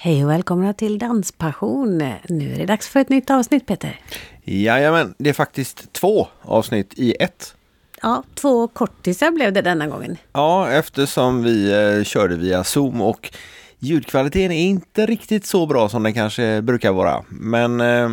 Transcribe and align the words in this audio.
Hej 0.00 0.24
och 0.24 0.30
välkomna 0.30 0.72
till 0.72 0.98
Danspassion. 0.98 1.98
Nu 2.28 2.54
är 2.54 2.58
det 2.58 2.66
dags 2.66 2.88
för 2.88 3.00
ett 3.00 3.08
nytt 3.08 3.30
avsnitt 3.30 3.66
Peter. 3.66 4.00
Jajamän, 4.44 5.14
det 5.18 5.30
är 5.30 5.34
faktiskt 5.34 5.92
två 5.92 6.28
avsnitt 6.42 6.94
i 6.96 7.14
ett. 7.20 7.54
Ja, 8.02 8.22
två 8.34 8.68
kortisar 8.68 9.30
blev 9.30 9.52
det 9.52 9.62
denna 9.62 9.86
gången. 9.86 10.16
Ja, 10.32 10.70
eftersom 10.70 11.42
vi 11.42 11.72
eh, 11.98 12.04
körde 12.04 12.36
via 12.36 12.64
Zoom 12.64 13.00
och 13.00 13.30
ljudkvaliteten 13.78 14.52
är 14.52 14.66
inte 14.66 15.06
riktigt 15.06 15.46
så 15.46 15.66
bra 15.66 15.88
som 15.88 16.02
den 16.02 16.14
kanske 16.14 16.62
brukar 16.62 16.92
vara. 16.92 17.24
Men 17.28 17.80
eh, 17.80 18.10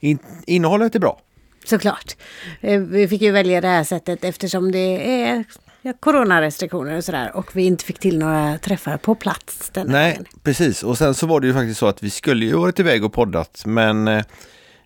in, 0.00 0.18
innehållet 0.46 0.94
är 0.94 0.98
bra. 0.98 1.20
Såklart. 1.64 2.16
Eh, 2.60 2.80
Vi 2.80 3.08
fick 3.08 3.22
ju 3.22 3.30
välja 3.30 3.60
det 3.60 3.68
här 3.68 3.84
sättet 3.84 4.24
eftersom 4.24 4.72
det 4.72 5.22
är 5.22 5.44
ja, 5.86 5.92
coronarestriktioner 6.00 6.96
och 6.96 7.04
sådär 7.04 7.36
och 7.36 7.56
vi 7.56 7.66
inte 7.66 7.84
fick 7.84 7.98
till 7.98 8.18
några 8.18 8.58
träffar 8.58 8.96
på 8.96 9.14
plats 9.14 9.70
denna 9.70 9.92
Nej, 9.92 10.12
gången. 10.12 10.26
precis. 10.42 10.82
Och 10.82 10.98
sen 10.98 11.14
så 11.14 11.26
var 11.26 11.40
det 11.40 11.46
ju 11.46 11.52
faktiskt 11.52 11.80
så 11.80 11.86
att 11.86 12.02
vi 12.02 12.10
skulle 12.10 12.44
ju 12.44 12.52
varit 12.52 12.80
iväg 12.80 13.04
och 13.04 13.12
poddat, 13.12 13.62
men 13.66 14.08
eh, 14.08 14.24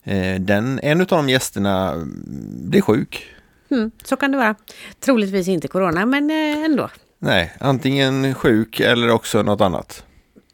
eh, 0.05 0.41
den, 0.41 0.80
en 0.83 1.01
av 1.01 1.07
de 1.07 1.29
gästerna 1.29 1.93
mm, 1.93 2.71
blev 2.71 2.80
sjuk. 2.80 3.27
Mm, 3.71 3.91
så 4.05 4.16
kan 4.16 4.33
det 4.33 4.38
vara. 4.38 4.55
Troligtvis 5.01 5.48
inte 5.48 5.69
corona 5.69 6.07
men 6.07 6.30
eh, 6.30 6.65
ändå. 6.65 6.91
Nej, 7.19 7.52
antingen 7.60 8.35
sjuk 8.35 8.80
eller 8.80 9.10
också 9.10 9.43
något 9.43 9.60
annat. 9.60 10.05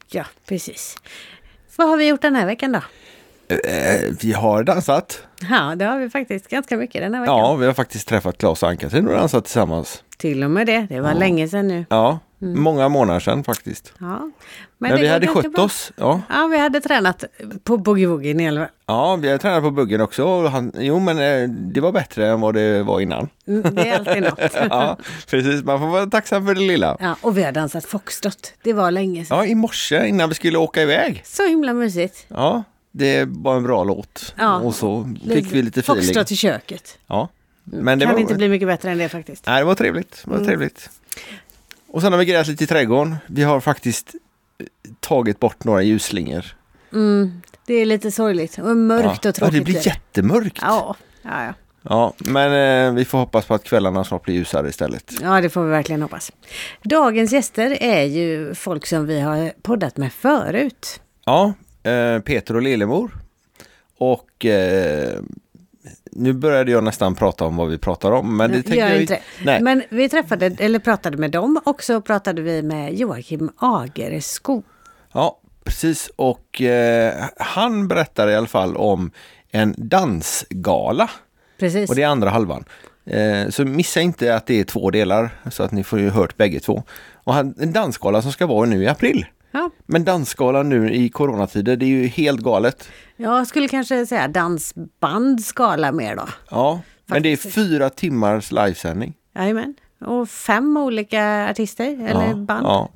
Ja, 0.09 0.25
precis. 0.45 0.97
Vad 1.75 1.89
har 1.89 1.97
vi 1.97 2.07
gjort 2.07 2.21
den 2.21 2.35
här 2.35 2.45
veckan 2.45 2.71
då? 2.71 2.81
Eh, 3.49 4.01
vi 4.21 4.33
har 4.33 4.63
dansat. 4.63 5.21
Ja, 5.49 5.75
det 5.75 5.85
har 5.85 5.99
vi 5.99 6.09
faktiskt 6.09 6.47
ganska 6.49 6.77
mycket 6.77 7.01
den 7.01 7.13
här 7.13 7.21
veckan. 7.21 7.37
Ja, 7.37 7.55
vi 7.55 7.65
har 7.65 7.73
faktiskt 7.73 8.07
träffat 8.07 8.37
Claes 8.37 8.63
och 8.63 8.69
Ann-Katrin 8.69 9.07
och 9.07 9.13
dansat 9.13 9.43
tillsammans. 9.45 10.03
Till 10.17 10.43
och 10.43 10.51
med 10.51 10.67
det. 10.67 10.87
Det 10.89 10.99
var 10.99 11.09
Ja. 11.11 11.17
länge 11.17 11.47
sedan 11.47 11.67
nu. 11.67 11.85
Ja, 11.89 12.19
många 12.39 12.89
månader 12.89 13.19
sedan 13.19 13.43
faktiskt. 13.43 13.93
Ja. 13.99 14.31
Men, 14.77 14.91
det 14.91 15.01
vi 15.01 15.07
hade 15.07 15.27
skött 15.27 15.53
bra. 15.53 15.63
oss. 15.63 15.91
Ja. 15.95 16.21
Ja, 16.29 16.47
vi 16.51 16.57
hade 16.59 16.81
tränat 16.81 17.23
på 17.63 17.77
boogie-woogie 17.77 18.41
i 18.41 18.47
alla 18.47 18.59
fall. 18.59 18.69
ja, 18.85 19.15
vi 19.15 19.29
har 19.31 19.37
tränat 19.37 19.63
på 19.63 19.71
buggen 19.71 20.01
också. 20.01 20.47
Han, 20.47 20.71
jo, 20.77 20.99
men 20.99 21.19
eh, 21.19 21.49
det 21.49 21.81
var 21.81 21.91
bättre 21.91 22.27
än 22.29 22.41
vad 22.41 22.53
det 22.53 22.83
var 22.83 22.99
innan. 22.99 23.29
Mm, 23.47 23.75
Det 23.75 23.89
är 23.89 23.97
alltid 23.99 24.23
något. 24.23 24.39
Ja, 24.69 24.97
precis. 25.29 25.63
Man 25.63 25.79
får 25.79 25.87
vara 25.87 26.05
tacksam 26.05 26.45
för 26.45 26.53
det 26.55 26.61
lilla. 26.61 26.97
Ja, 26.99 27.15
och 27.21 27.37
vi 27.37 27.43
har 27.43 27.51
dansat 27.51 27.85
foxtrot. 27.85 28.53
Det 28.63 28.73
var 28.73 28.91
länge 28.91 29.25
sedan. 29.25 29.37
Ja, 29.37 29.45
i 29.45 29.55
morse 29.55 30.07
innan 30.07 30.29
vi 30.29 30.35
skulle 30.35 30.57
åka 30.57 30.81
iväg. 30.81 31.21
Så 31.25 31.47
himla 31.47 31.73
mysigt. 31.73 32.25
Ja, 32.27 32.63
det 32.91 33.25
var 33.29 33.55
en 33.57 33.63
bra 33.63 33.83
låt. 33.83 34.33
Ja. 34.37 34.55
Och 34.59 34.75
så 34.75 35.15
fick 35.27 35.51
vi 35.51 35.61
lite 35.61 35.79
feeling. 35.79 36.03
Foxtrot 36.03 36.31
i 36.31 36.35
köket. 36.35 36.97
Ja. 37.07 37.29
Men 37.63 37.99
det 37.99 38.05
kan 38.05 38.13
var, 38.13 38.21
inte 38.21 38.35
bli 38.35 38.49
mycket 38.49 38.67
bättre 38.67 38.91
än 38.91 38.97
det 38.97 39.09
faktiskt. 39.09 39.45
nej, 39.47 39.59
det 39.61 39.65
var 39.65 39.75
trevligt. 39.75 40.21
Det 40.23 40.29
var 40.29 40.37
Mm. 40.37 40.47
trevligt. 40.47 40.89
Och 41.87 42.01
sen 42.01 42.11
har 42.11 42.19
vi 42.19 42.25
grejat 42.25 42.47
lite 42.47 42.63
i 42.63 42.67
trädgården. 42.67 43.15
Vi 43.27 43.43
har 43.43 43.59
faktiskt 43.59 44.15
eh, 44.59 44.65
tagit 44.99 45.39
bort 45.39 45.63
några 45.63 45.83
ljusslingor. 45.83 46.45
Mm, 46.93 47.41
det 47.65 47.73
är 47.73 47.85
lite 47.85 48.11
sorgligt 48.11 48.57
och 48.59 48.77
mörkt 48.77 49.23
ja. 49.25 49.29
och 49.29 49.35
tråkigt. 49.35 49.53
Ja, 49.53 49.59
det 49.59 49.65
blir 49.65 49.87
jättemörkt. 49.87 50.57
Ja, 50.61 50.95
ja, 51.21 51.43
ja. 51.45 51.53
Ja, 51.89 52.13
men 52.17 52.51
eh, 52.87 52.93
vi 52.93 53.05
får 53.05 53.17
hoppas 53.17 53.45
på 53.45 53.53
att 53.53 53.63
kvällarna 53.63 54.03
snart 54.03 54.23
blir 54.23 54.35
ljusare 54.35 54.69
istället. 54.69 55.13
ja, 55.21 55.41
det 55.41 55.49
får 55.49 55.63
vi 55.63 55.69
verkligen 55.69 56.01
hoppas. 56.01 56.31
Dagens 56.83 57.31
gäster 57.33 57.77
är 57.83 58.03
ju 58.03 58.55
folk 58.55 58.85
som 58.85 59.05
vi 59.05 59.19
har 59.19 59.51
poddat 59.61 59.97
med 59.97 60.13
förut. 60.13 61.01
Ja, 61.25 61.53
eh, 61.87 62.19
Peter 62.19 62.55
och 62.55 62.61
Lillemor. 62.61 63.11
Och 63.97 64.45
eh, 64.45 65.19
nu 66.11 66.33
började 66.33 66.71
jag 66.71 66.83
nästan 66.83 67.15
prata 67.15 67.45
om 67.45 67.55
vad 67.57 67.69
vi 67.69 67.77
pratar 67.77 68.11
om. 68.11 68.37
Men 68.37 68.51
det 68.51 68.63
tänker 68.63 68.89
jag 68.89 69.01
inte. 69.01 69.19
Nej. 69.43 69.61
Men 69.61 69.83
vi 69.89 70.09
träffade, 70.09 70.55
eller 70.59 70.79
pratade 70.79 71.17
med 71.17 71.31
dem 71.31 71.59
och 71.65 71.83
så 71.83 72.01
pratade 72.01 72.41
vi 72.41 72.61
med 72.61 72.93
Joakim 72.93 73.51
Agerskog. 73.57 74.63
Ja, 75.11 75.39
precis. 75.63 76.11
Och 76.15 76.61
eh, 76.61 77.25
han 77.37 77.87
berättar 77.87 78.29
i 78.29 78.35
alla 78.35 78.47
fall 78.47 78.77
om 78.77 79.11
en 79.51 79.75
dansgala. 79.77 81.09
Precis. 81.59 81.89
Och 81.89 81.95
det 81.95 82.03
är 82.03 82.07
andra 82.07 82.29
halvan. 82.29 82.63
Eh, 83.05 83.49
så 83.49 83.65
missa 83.65 84.01
inte 84.01 84.35
att 84.35 84.45
det 84.45 84.59
är 84.59 84.63
två 84.63 84.91
delar 84.91 85.29
så 85.51 85.63
att 85.63 85.71
ni 85.71 85.83
får 85.83 85.99
ju 85.99 86.09
hört 86.09 86.37
bägge 86.37 86.59
två. 86.59 86.83
Och 87.13 87.33
han, 87.33 87.55
en 87.59 87.73
dansgala 87.73 88.21
som 88.21 88.31
ska 88.31 88.45
vara 88.45 88.65
nu 88.65 88.83
i 88.83 88.87
april. 88.87 89.25
Ja, 89.57 89.69
Men 89.85 90.03
dansgalan 90.03 90.69
nu 90.69 90.93
i 90.93 91.09
coronatider, 91.09 91.75
det 91.75 91.85
är 91.85 91.87
ju 91.87 92.07
helt 92.07 92.41
galet. 92.41 92.89
jag 93.15 93.47
skulle 93.47 93.67
kanske 93.67 94.05
säga 94.05 94.27
dansbandskala 94.27 95.91
mer 95.91 96.15
då. 96.15 96.27
Ja, 96.49 96.81
men 97.05 97.23
det 97.23 97.29
är 97.29 97.35
Faktiskt. 97.35 97.55
fyra 97.55 97.89
timmars 97.89 98.51
livesändning. 98.51 99.13
Jajamän. 99.35 99.75
Och 100.01 100.29
fem 100.29 100.77
olika 100.77 101.49
artister 101.49 101.85
eller 102.09 102.27
ja, 102.27 102.35
band. 102.35 102.65
Ja. 102.65 102.89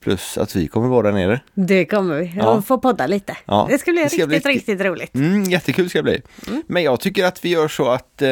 Plus 0.00 0.38
att 0.38 0.56
vi 0.56 0.68
kommer 0.68 0.88
vara 0.88 1.02
där 1.02 1.12
nere. 1.12 1.40
Det 1.54 1.84
kommer 1.84 2.18
vi. 2.20 2.32
Ja. 2.36 2.50
Och 2.50 2.66
få 2.66 2.78
podda 2.78 3.06
lite. 3.06 3.36
Ja. 3.44 3.66
Det 3.70 3.78
ska 3.78 3.92
bli 3.92 4.02
Det 4.02 4.08
ska 4.08 4.26
riktigt, 4.26 4.42
bli 4.42 4.52
riktigt 4.52 4.80
roligt. 4.80 5.14
Mm, 5.14 5.44
jättekul 5.44 5.90
ska 5.90 5.98
det 5.98 6.02
bli. 6.02 6.22
Men 6.66 6.82
jag 6.82 7.00
tycker 7.00 7.24
att 7.24 7.44
vi 7.44 7.48
gör 7.48 7.68
så 7.68 7.88
att 7.88 8.22
eh, 8.22 8.28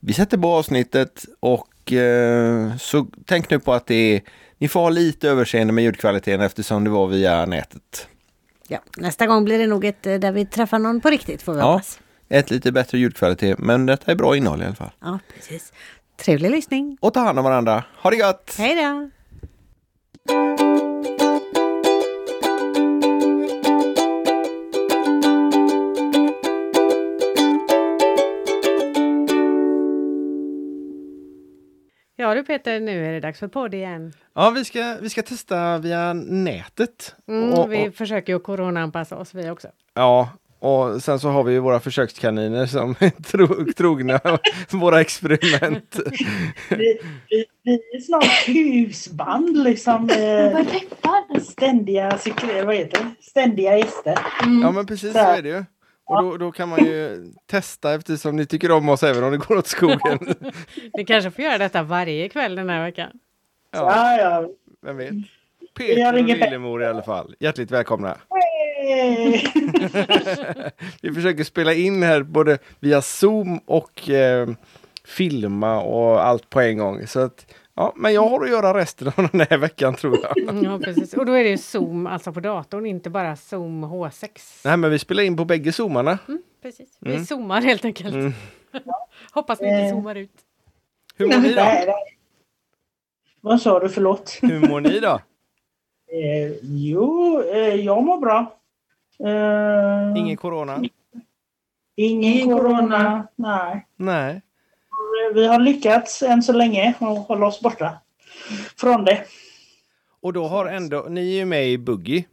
vi 0.00 0.12
sätter 0.12 0.38
på 0.38 0.48
avsnittet 0.48 1.24
och 1.40 1.92
eh, 1.92 2.76
så 2.76 3.06
tänk 3.26 3.50
nu 3.50 3.58
på 3.58 3.72
att 3.72 3.86
det 3.86 3.94
är, 3.94 4.20
ni 4.58 4.68
får 4.68 4.80
ha 4.80 4.88
lite 4.88 5.28
överseende 5.28 5.72
med 5.72 5.84
ljudkvaliteten 5.84 6.40
eftersom 6.40 6.84
det 6.84 6.90
var 6.90 7.06
via 7.06 7.46
nätet. 7.46 8.08
Ja, 8.68 8.78
nästa 8.96 9.26
gång 9.26 9.44
blir 9.44 9.58
det 9.58 9.66
nog 9.66 9.84
ett 9.84 10.06
eh, 10.06 10.14
där 10.14 10.32
vi 10.32 10.46
träffar 10.46 10.78
någon 10.78 11.00
på 11.00 11.10
riktigt 11.10 11.42
får 11.42 11.52
vi 11.54 11.58
Ja. 11.60 11.72
hoppas. 11.72 12.00
Ett 12.28 12.50
lite 12.50 12.72
bättre 12.72 12.98
ljudkvalitet, 12.98 13.58
men 13.58 13.86
detta 13.86 14.10
är 14.12 14.16
bra 14.16 14.36
innehåll 14.36 14.62
i 14.62 14.64
alla 14.64 14.74
fall. 14.74 14.90
Ja, 15.00 15.18
precis. 15.34 15.72
Trevlig 16.16 16.50
lyssning. 16.50 16.98
Och 17.00 17.14
ta 17.14 17.20
hand 17.20 17.38
om 17.38 17.44
varandra. 17.44 17.84
Ha 18.02 18.10
det 18.10 18.16
gött! 18.16 18.54
Hej 18.58 18.74
då! 18.74 19.10
Ja 32.20 32.34
du 32.34 32.42
Peter, 32.42 32.80
nu 32.80 33.06
är 33.06 33.12
det 33.12 33.20
dags 33.20 33.38
för 33.38 33.48
podd 33.48 33.74
igen. 33.74 34.12
Ja, 34.34 34.50
vi 34.50 34.64
ska, 34.64 34.96
vi 35.00 35.10
ska 35.10 35.22
testa 35.22 35.78
via 35.78 36.12
nätet. 36.12 37.14
Mm, 37.28 37.52
och, 37.52 37.72
vi 37.72 37.88
och, 37.88 37.94
försöker 37.94 38.32
ju 38.32 38.38
coronaanpassa 38.38 39.16
oss 39.16 39.34
vi 39.34 39.50
också. 39.50 39.68
ja, 39.94 40.28
och 40.58 41.02
sen 41.02 41.20
så 41.20 41.28
har 41.28 41.44
vi 41.44 41.52
ju 41.52 41.58
våra 41.58 41.80
försökskaniner 41.80 42.66
som 42.66 42.94
är 42.98 43.10
tro, 43.22 43.72
trogna 43.72 44.20
våra 44.70 45.00
experiment. 45.00 46.00
Vi, 46.70 46.98
vi, 47.30 47.46
vi 47.62 47.72
är 47.72 48.00
snart 48.00 48.48
husband 48.48 49.62
liksom. 49.62 50.10
Eh, 50.10 51.40
ständiga, 51.42 52.18
vad 52.64 52.74
heter 52.74 53.04
det? 53.04 53.24
ständiga 53.24 53.78
gäster. 53.78 54.18
Ja 54.62 54.70
men 54.70 54.86
precis 54.86 55.12
så 55.12 55.18
är 55.18 55.42
det 55.42 55.48
ju. 55.48 55.64
Och 56.08 56.22
då, 56.22 56.36
då 56.36 56.52
kan 56.52 56.68
man 56.68 56.84
ju 56.84 57.26
testa 57.46 57.94
eftersom 57.94 58.36
ni 58.36 58.46
tycker 58.46 58.70
om 58.70 58.88
oss 58.88 59.02
även 59.02 59.24
om 59.24 59.30
det 59.32 59.36
går 59.38 59.56
åt 59.56 59.66
skogen. 59.66 60.18
Ni 60.94 61.04
kanske 61.04 61.30
får 61.30 61.44
göra 61.44 61.58
detta 61.58 61.82
varje 61.82 62.28
kväll 62.28 62.54
den 62.54 62.70
här 62.70 62.84
veckan. 62.84 63.10
Ja, 63.70 63.78
Ja, 63.80 64.18
ja. 64.20 64.48
vem 64.82 64.96
vet. 64.96 65.08
Jag 65.10 65.74
Peter 65.74 66.12
och 66.18 66.24
Lillemor 66.24 66.82
i 66.82 66.86
alla 66.86 67.02
fall. 67.02 67.34
Hjärtligt 67.40 67.70
välkomna. 67.70 68.16
Vi 71.02 71.12
försöker 71.14 71.44
spela 71.44 71.74
in 71.74 72.02
här 72.02 72.22
både 72.22 72.58
via 72.80 73.02
Zoom 73.02 73.58
och 73.66 74.10
eh, 74.10 74.48
filma 75.04 75.80
och 75.80 76.26
allt 76.26 76.50
på 76.50 76.60
en 76.60 76.78
gång. 76.78 77.06
Så 77.06 77.20
att, 77.20 77.54
ja, 77.78 77.92
men 77.96 78.14
jag 78.14 78.28
har 78.28 78.44
att 78.44 78.50
göra 78.50 78.78
resten 78.78 79.08
av 79.16 79.28
den 79.32 79.46
här 79.50 79.58
veckan 79.58 79.94
tror 79.94 80.18
jag. 80.22 80.54
Ja, 80.64 80.78
precis. 80.78 81.14
Och 81.14 81.26
då 81.26 81.32
är 81.32 81.44
det 81.44 81.50
ju 81.50 81.58
Zoom, 81.58 82.06
alltså 82.06 82.32
på 82.32 82.40
datorn, 82.40 82.86
inte 82.86 83.10
bara 83.10 83.36
Zoom 83.36 83.84
H6. 83.84 84.28
Nej 84.64 84.76
men 84.76 84.90
vi 84.90 84.98
spelar 84.98 85.22
in 85.22 85.36
på 85.36 85.44
bägge 85.44 85.72
zoomarna. 85.72 86.18
Precis. 86.62 86.96
Vi 87.00 87.26
zoomar 87.26 87.60
helt 87.62 87.84
enkelt. 87.84 88.14
Mm. 88.14 88.32
Hoppas 89.32 89.60
vi 89.60 89.64
inte 89.64 89.76
Eh. 89.78 89.90
zoomar 89.90 90.14
ut. 90.14 90.32
Hur 91.16 91.26
mår 91.26 91.38
ni 91.38 91.54
då? 91.54 91.94
Vad 93.40 93.60
sa 93.62 93.80
du? 93.80 93.88
Förlåt. 93.88 94.38
Hur 94.42 94.68
mår 94.68 94.80
ni 94.80 95.00
då? 95.00 95.20
Eh, 96.12 96.52
jo, 96.62 97.42
eh, 97.42 97.58
jag 97.74 98.02
mår 98.04 98.18
bra. 98.20 98.58
Eh, 99.24 100.20
Ingen 100.20 100.36
corona? 100.36 100.82
ingen 101.96 102.48
corona. 102.56 103.28
Nej. 103.36 103.86
Nej. 103.96 104.42
Vi 105.34 105.46
har 105.46 105.60
lyckats 105.60 106.22
än 106.22 106.42
så 106.42 106.52
länge 106.52 106.94
att 107.00 107.26
hålla 107.28 107.46
oss 107.46 107.60
borta 107.60 107.98
från 108.76 109.04
det. 109.04 109.24
Och 110.20 110.32
då 110.32 110.46
har 110.46 110.66
ändå, 110.66 111.06
ni 111.08 111.20
är 111.20 111.38
ju 111.38 111.44
med 111.44 111.70
i 111.70 111.78
Buggy. 111.78 112.24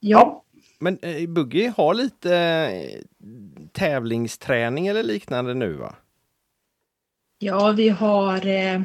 Ja. 0.00 0.44
Men 0.78 0.98
eh, 1.02 1.28
Buggy 1.28 1.66
har 1.76 1.94
lite 1.94 2.36
eh, 2.36 3.00
tävlingsträning 3.72 4.86
eller 4.86 5.02
liknande 5.02 5.54
nu 5.54 5.72
va? 5.72 5.94
Ja, 7.38 7.72
vi 7.72 7.88
har 7.88 8.46
eh, 8.46 8.80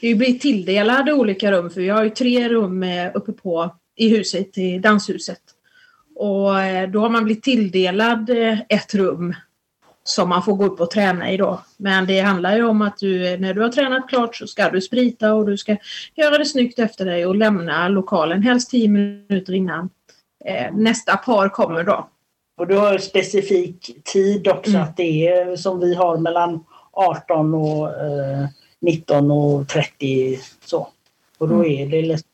vi 0.00 0.14
blivit 0.14 0.42
tilldelade 0.42 1.12
olika 1.12 1.52
rum 1.52 1.70
för 1.70 1.80
vi 1.80 1.88
har 1.88 2.04
ju 2.04 2.10
tre 2.10 2.48
rum 2.48 2.82
eh, 2.82 3.10
uppe 3.14 3.32
på 3.32 3.76
i 3.96 4.08
huset, 4.08 4.58
i 4.58 4.78
danshuset. 4.78 5.40
Och 6.14 6.60
eh, 6.60 6.90
då 6.90 7.00
har 7.00 7.10
man 7.10 7.24
blivit 7.24 7.44
tilldelad 7.44 8.30
eh, 8.30 8.58
ett 8.68 8.94
rum 8.94 9.34
som 10.08 10.28
man 10.28 10.42
får 10.42 10.54
gå 10.54 10.64
upp 10.64 10.80
och 10.80 10.90
träna 10.90 11.32
i 11.32 11.36
då. 11.36 11.60
Men 11.76 12.06
det 12.06 12.20
handlar 12.20 12.56
ju 12.56 12.64
om 12.64 12.82
att 12.82 12.98
du, 12.98 13.38
när 13.38 13.54
du 13.54 13.62
har 13.62 13.68
tränat 13.68 14.08
klart 14.08 14.36
så 14.36 14.46
ska 14.46 14.70
du 14.70 14.80
sprita 14.80 15.34
och 15.34 15.46
du 15.46 15.56
ska 15.56 15.76
göra 16.14 16.38
det 16.38 16.44
snyggt 16.44 16.78
efter 16.78 17.04
dig 17.04 17.26
och 17.26 17.36
lämna 17.36 17.88
lokalen 17.88 18.42
helst 18.42 18.70
10 18.70 18.88
minuter 18.88 19.52
innan 19.52 19.90
eh, 20.44 20.74
nästa 20.74 21.16
par 21.16 21.48
kommer 21.48 21.84
då. 21.84 22.08
Och 22.56 22.66
du 22.66 22.76
har 22.76 22.98
specifik 22.98 24.04
tid 24.04 24.48
också 24.48 24.70
mm. 24.70 24.82
att 24.82 24.96
det 24.96 25.28
är 25.28 25.56
som 25.56 25.80
vi 25.80 25.94
har 25.94 26.18
mellan 26.18 26.64
18 26.92 27.54
och 27.54 27.88
eh, 27.88 28.46
19 28.80 29.30
och 29.30 29.68
30 29.68 30.38
så. 30.64 30.88
Och 31.38 31.48
då 31.48 31.54
mm. 31.54 31.66
är 31.66 31.86
det 31.86 32.02
liksom 32.02 32.28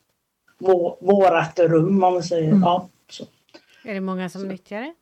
vår, 0.59 0.97
vårat 1.01 1.59
rum 1.59 2.05
om 2.05 2.13
man 2.15 2.23
säger. 2.23 2.49
Mm. 2.49 2.63
Ja, 2.63 2.89
så. 3.11 3.25
Är 3.85 3.95
det 3.95 4.01
många 4.01 4.29
som 4.29 4.49
nyttjar 4.49 4.81
det? 4.81 4.95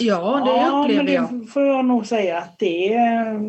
Ja, 0.00 0.42
det 0.44 0.50
ja, 0.50 0.82
upplever 0.84 1.04
det 1.04 1.12
jag. 1.12 1.48
får 1.52 1.62
jag 1.62 1.84
nog 1.84 2.06
säga 2.06 2.38
att 2.38 2.58
det 2.58 2.94
är, 2.94 3.40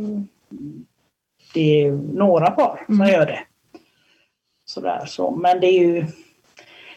det 1.53 1.85
är 1.85 1.91
några 1.91 2.51
par 2.51 2.83
som 2.85 2.95
mm. 2.95 3.13
gör 3.13 3.25
det. 3.25 3.39
Sådär 4.65 5.05
så. 5.05 5.31
Men 5.31 5.59
det 5.59 5.67
är 5.67 5.79
ju 5.79 6.05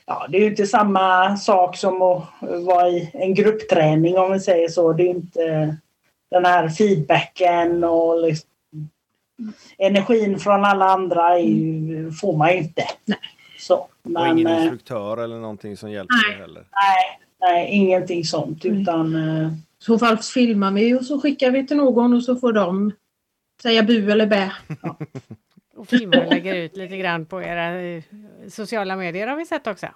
ja, 0.06 0.26
det 0.28 0.38
är 0.38 0.40
ju 0.40 0.46
inte 0.46 0.66
samma 0.66 1.36
sak 1.36 1.76
som 1.76 2.02
att 2.02 2.24
vara 2.40 2.88
i 2.88 3.10
en 3.14 3.34
gruppträning 3.34 4.18
om 4.18 4.32
vi 4.32 4.40
säger 4.40 4.68
så. 4.68 4.92
Det 4.92 5.02
är 5.02 5.10
inte 5.10 5.76
den 6.30 6.44
här 6.44 6.68
feedbacken 6.68 7.84
och 7.84 8.22
liksom, 8.22 8.50
energin 9.78 10.38
från 10.38 10.64
alla 10.64 10.84
andra 10.84 11.38
ju, 11.38 12.12
får 12.12 12.36
man 12.36 12.52
ju 12.52 12.58
inte. 12.58 12.84
Nej. 13.04 13.18
Så, 13.58 13.88
men, 14.02 14.16
och 14.16 14.28
ingen 14.28 14.46
eh, 14.46 14.62
instruktör 14.62 15.16
eller 15.16 15.36
någonting 15.36 15.76
som 15.76 15.90
hjälper 15.90 16.14
nej, 16.28 16.40
heller? 16.40 16.64
Nej, 16.72 17.25
nej, 17.40 17.68
ingenting 17.70 18.24
sånt. 18.24 18.64
Utan, 18.64 19.16
I 19.16 19.84
så 19.84 19.98
fall 19.98 20.16
filmar 20.16 20.72
vi 20.72 20.94
och 20.94 21.04
så 21.04 21.20
skickar 21.20 21.50
vi 21.50 21.66
till 21.66 21.76
någon 21.76 22.14
och 22.14 22.24
så 22.24 22.36
får 22.36 22.52
de 22.52 22.92
säga 23.62 23.82
bu 23.82 24.10
eller 24.10 24.26
bä. 24.26 24.52
Ja. 24.82 24.96
och 25.76 25.88
filmar 25.88 26.24
och 26.24 26.32
lägger 26.32 26.54
ut 26.54 26.76
lite 26.76 26.96
grann 26.96 27.26
på 27.26 27.42
era 27.42 27.80
eh, 27.80 28.02
sociala 28.48 28.96
medier 28.96 29.26
har 29.26 29.36
vi 29.36 29.46
sett 29.46 29.66
också. 29.66 29.86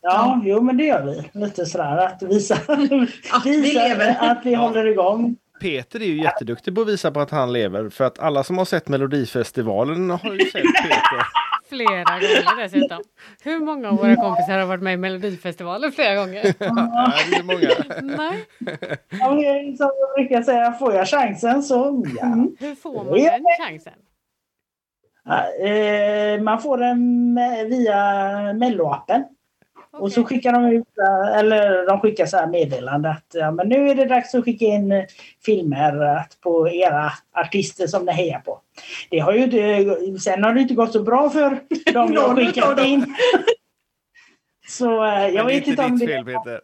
Ja, 0.00 0.40
jo 0.44 0.60
men 0.60 0.76
det 0.76 0.84
gör 0.84 1.02
vi. 1.04 1.40
Lite 1.40 1.66
sådär 1.66 1.96
att 1.96 2.22
visa, 2.22 2.58
ja, 2.68 3.42
visa 3.44 3.94
vi 3.98 4.16
att 4.18 4.40
vi 4.44 4.52
ja. 4.52 4.58
håller 4.58 4.86
igång. 4.86 5.36
Peter 5.60 6.02
är 6.02 6.06
ju 6.06 6.22
jätteduktig 6.22 6.74
på 6.74 6.80
att 6.80 6.88
visa 6.88 7.10
på 7.10 7.20
att 7.20 7.30
han 7.30 7.52
lever. 7.52 7.88
För 7.88 8.04
att 8.04 8.18
alla 8.18 8.44
som 8.44 8.58
har 8.58 8.64
sett 8.64 8.88
Melodifestivalen 8.88 10.10
har 10.10 10.32
ju 10.32 10.38
sett 10.38 10.82
Peter. 10.82 11.26
Flera 11.76 12.04
gånger 12.04 12.62
dessutom. 12.62 13.02
Hur 13.42 13.60
många 13.60 13.88
av 13.88 13.96
våra 13.96 14.16
kompisar 14.16 14.58
har 14.58 14.66
varit 14.66 14.82
med 14.82 14.94
i 14.94 14.96
Melodifestivalen 14.96 15.92
flera 15.92 16.14
gånger? 16.14 16.42
Nej, 16.44 17.26
det 17.30 17.36
är 17.36 17.42
många. 17.42 18.16
Nej. 18.16 18.44
Ja, 19.10 19.28
som 19.76 19.90
jag 20.00 20.14
brukar 20.16 20.42
säga, 20.42 20.72
får 20.72 20.94
jag 20.94 21.08
chansen 21.08 21.62
så 21.62 22.04
ja. 22.18 22.26
Mm. 22.26 22.56
Hur 22.60 22.74
får 22.74 23.04
man 23.04 23.14
den 23.14 23.44
chansen? 23.60 23.92
Eh, 25.60 26.42
man 26.42 26.62
får 26.62 26.78
den 26.78 27.34
via 27.70 28.52
Melloappen. 28.52 29.24
Och 29.98 30.12
så 30.12 30.24
skickar 30.24 30.52
de 30.52 30.64
ut, 30.64 30.88
eller 31.36 31.86
de 31.86 32.00
skickar 32.00 32.26
så 32.26 32.36
här 32.36 32.46
meddelande 32.46 33.10
att 33.10 33.26
ja, 33.32 33.50
men 33.50 33.68
nu 33.68 33.90
är 33.90 33.94
det 33.94 34.04
dags 34.04 34.34
att 34.34 34.44
skicka 34.44 34.64
in 34.64 34.92
eh, 34.92 35.04
filmer 35.44 36.22
på 36.42 36.68
era 36.68 37.12
artister 37.32 37.86
som 37.86 38.04
ni 38.04 38.12
hejar 38.12 38.38
på. 38.40 38.60
Det 39.10 39.18
har 39.18 39.32
ju 39.32 40.18
sen 40.18 40.44
har 40.44 40.54
det 40.54 40.60
inte 40.60 40.74
gått 40.74 40.92
så 40.92 41.02
bra 41.02 41.30
för 41.30 41.50
de 41.92 42.08
som 42.08 42.16
har 42.16 42.36
skickat 42.36 42.80
in. 42.80 43.14
så 44.68 45.04
eh, 45.04 45.28
jag 45.28 45.44
vet 45.44 45.66
inte 45.66 45.84
om 45.84 45.98
det... 45.98 46.06
Fel, 46.06 46.24
Peter. 46.24 46.60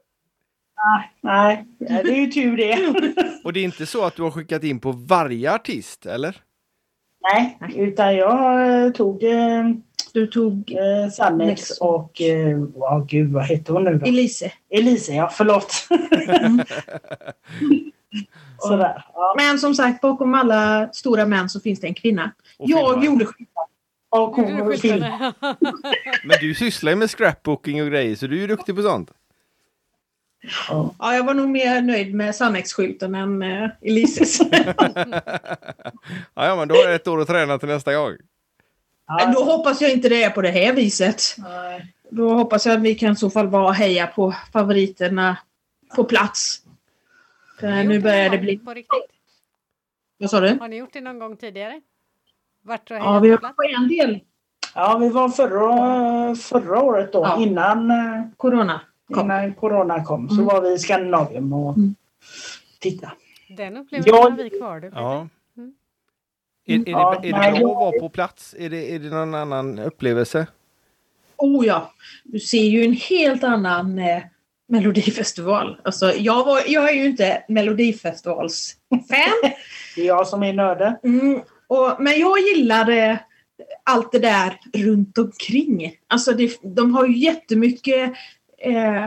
Nej, 0.85 1.11
nej, 1.21 1.65
det 1.79 2.11
är 2.11 2.21
ju 2.21 2.27
tur 2.27 2.57
det. 2.57 2.95
Och 3.45 3.53
det 3.53 3.61
är 3.61 3.65
inte 3.65 3.87
så 3.87 4.05
att 4.05 4.17
du 4.17 4.23
har 4.23 4.31
skickat 4.31 4.65
in 4.65 4.81
på 4.81 4.93
varje 4.93 5.55
artist, 5.55 6.07
eller? 6.07 6.37
Nej, 7.33 7.59
utan 7.77 8.17
jag 8.17 8.95
tog 8.95 9.25
du 10.13 10.27
tog 10.27 10.73
eh, 10.73 11.11
Sannex 11.11 11.71
och, 11.71 12.21
eh, 12.21 12.59
oh, 12.59 13.05
gud 13.07 13.33
vad 13.33 13.43
hette 13.43 13.73
hon 13.73 13.85
nu 13.85 13.99
då? 13.99 14.07
Elise. 14.07 14.53
Elise, 14.71 15.13
ja 15.13 15.31
förlåt. 15.33 15.89
Mm. 16.29 16.61
Sådär, 18.59 19.05
ja. 19.15 19.35
Men 19.37 19.59
som 19.59 19.75
sagt, 19.75 20.01
bakom 20.01 20.35
alla 20.35 20.89
stora 20.93 21.27
män 21.27 21.49
så 21.49 21.61
finns 21.61 21.81
det 21.81 21.87
en 21.87 21.95
kvinna. 21.95 22.33
Och 22.59 22.71
jag 22.71 22.89
filmar. 22.89 23.05
gjorde 23.05 23.25
skillnad. 23.25 23.67
Och 24.11 24.37
hon 24.37 24.77
film. 24.79 25.01
Men 26.25 26.37
du 26.41 26.55
sysslar 26.55 26.93
ju 26.93 26.97
med 26.97 27.11
scrapbooking 27.11 27.83
och 27.83 27.89
grejer 27.89 28.17
så 28.17 28.27
du 28.27 28.37
är 28.37 28.41
ju 28.41 28.47
duktig 28.47 28.77
på 28.77 28.83
sånt. 28.83 29.11
Ja. 30.69 30.95
ja, 30.99 31.15
jag 31.15 31.25
var 31.25 31.35
nog 31.35 31.49
mer 31.49 31.83
nöjd 31.83 32.15
med 32.15 32.35
Sannex-skylten 32.35 33.15
än 33.15 33.43
uh, 33.43 33.71
Elises. 33.81 34.41
ja, 36.35 36.47
ja, 36.47 36.57
men 36.57 36.69
då 36.69 36.75
har 36.75 36.83
jag 36.83 36.95
ett 36.95 37.09
år 37.09 37.21
att 37.21 37.29
träna 37.29 37.59
till 37.59 37.69
nästa 37.69 37.95
gång. 37.95 38.17
Ja. 39.19 39.33
Då 39.35 39.45
hoppas 39.45 39.81
jag 39.81 39.93
inte 39.93 40.09
det 40.09 40.23
är 40.23 40.31
på 40.31 40.43
det 40.43 40.51
här 40.51 40.73
viset. 40.73 41.23
Nej. 41.39 41.95
Då 42.11 42.35
hoppas 42.35 42.67
jag 42.67 42.77
att 42.77 42.83
vi 42.83 42.95
kan 42.95 43.13
i 43.13 43.17
så 43.17 43.31
fall 43.31 43.49
bara 43.49 43.73
heja 43.73 44.07
på 44.07 44.35
favoriterna 44.53 45.37
på 45.97 46.05
plats. 46.05 46.63
För 47.61 47.85
nu 47.85 48.01
börjar 48.01 48.31
det 48.31 48.39
bli... 48.39 48.59
På 48.59 48.75
riktigt? 48.75 49.07
Vad 50.19 50.31
sa 50.31 50.41
du? 50.41 50.59
Har 50.61 50.69
ni 50.69 50.77
gjort 50.77 50.93
det 50.93 51.01
någon 51.01 51.19
gång 51.19 51.37
tidigare? 51.37 51.81
Vart 52.63 52.91
ja, 52.91 53.19
vi 53.19 53.31
har 53.31 53.37
på 53.39 53.63
en 53.63 53.89
del. 53.89 54.21
Ja, 54.75 54.99
vi 54.99 55.09
var 55.09 55.29
förra, 55.29 56.35
förra 56.35 56.83
året 56.83 57.13
då, 57.13 57.19
ja. 57.19 57.43
innan 57.43 57.91
eh, 57.91 58.23
Corona 58.37 58.81
kom. 59.15 59.25
Innan 59.25 59.55
corona 59.55 60.05
kom 60.05 60.29
så 60.29 60.35
mm. 60.35 60.47
var 60.47 60.61
vi 60.61 60.73
i 60.73 60.79
Skandinavien 60.79 61.53
och 61.53 61.77
mm. 61.77 61.95
tittade. 62.79 63.13
Den 63.49 63.77
upplevelsen 63.77 64.15
har 64.15 64.31
vi 64.31 64.51
kvar. 64.51 64.81
Du, 64.81 64.91
ja. 64.95 65.29
Är, 66.75 66.89
är, 66.89 66.91
ja, 66.91 67.19
det, 67.23 67.29
är 67.29 67.53
det 67.53 67.59
bra 67.59 67.71
att 67.71 67.77
vara 67.77 68.01
på 68.01 68.09
plats? 68.09 68.55
Är 68.59 68.71
det, 68.71 68.95
är 68.95 68.99
det 68.99 69.09
någon 69.09 69.35
annan 69.35 69.79
upplevelse? 69.79 70.47
Oh 71.37 71.67
ja, 71.67 71.93
du 72.25 72.41
ser 72.41 72.63
ju 72.63 72.85
en 72.85 72.93
helt 72.93 73.45
annan 73.45 73.99
eh, 73.99 74.23
melodifestival. 74.69 75.81
Alltså, 75.85 76.13
jag, 76.13 76.45
var, 76.45 76.63
jag 76.67 76.91
är 76.91 76.95
ju 76.95 77.07
inte 77.07 77.43
melodifestivals-fan. 77.49 79.43
det 79.97 80.03
är 80.03 80.07
jag 80.07 80.27
som 80.27 80.43
är 80.43 80.53
nörde. 80.53 80.99
Mm, 81.05 81.41
och, 81.67 81.97
men 81.99 82.21
jag 82.21 82.39
gillade 82.41 83.19
allt 83.85 84.13
det 84.13 84.19
där 84.19 84.61
runt 84.73 85.19
omkring. 85.19 85.93
Alltså 86.07 86.33
det, 86.33 86.59
de 86.63 86.95
har 86.95 87.07
ju 87.07 87.19
jättemycket 87.19 88.13
eh, 88.59 89.07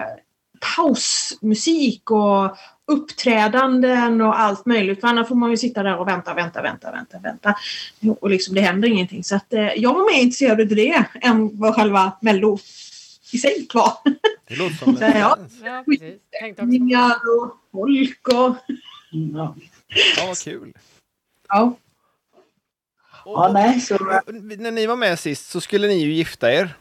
pausmusik 0.76 2.12
och 2.12 2.58
uppträdanden 2.88 4.22
och 4.22 4.40
allt 4.40 4.66
möjligt. 4.66 5.02
För 5.02 5.08
annars 5.08 5.28
får 5.28 5.36
man 5.36 5.52
ju 5.52 5.58
sitta 5.58 5.84
där 5.84 5.98
och 5.98 6.08
vänta, 6.08 6.34
vänta, 6.34 6.62
vänta, 6.62 6.92
vänta, 6.92 7.20
vänta. 7.20 7.56
Och 8.20 8.30
liksom 8.30 8.56
det 8.56 8.62
händer 8.62 8.88
ingenting. 8.88 9.24
Så 9.24 9.36
att, 9.36 9.54
eh, 9.54 9.74
jag 9.76 9.94
var 9.94 10.14
mer 10.14 10.22
intresserad 10.22 10.62
av 10.62 10.68
det 10.68 11.06
än 11.22 11.60
vad 11.60 11.76
själva 11.76 12.18
Mello 12.22 12.58
i 13.32 13.38
sig 13.38 13.68
var. 13.74 13.94
Det 14.48 14.56
låter 14.56 14.76
som 14.76 14.98
en 15.02 15.20
ja. 15.20 15.38
ja, 15.64 15.84
precis. 15.86 16.20
och 17.40 17.58
folk 17.72 18.28
och... 18.28 18.56
Ja. 19.12 19.56
ja, 20.18 20.28
vad 20.28 20.38
kul. 20.38 20.74
Ja. 21.48 21.78
Och, 23.26 23.34
ja, 23.34 23.52
nej, 23.54 23.82
så... 23.82 23.98
När 24.58 24.72
ni 24.72 24.88
var 24.88 24.96
med 24.96 25.20
sist 25.20 25.50
så 25.50 25.62
skulle 25.62 25.88
ni 25.88 26.04
ju 26.04 26.14
gifta 26.14 26.54
er. 26.54 26.74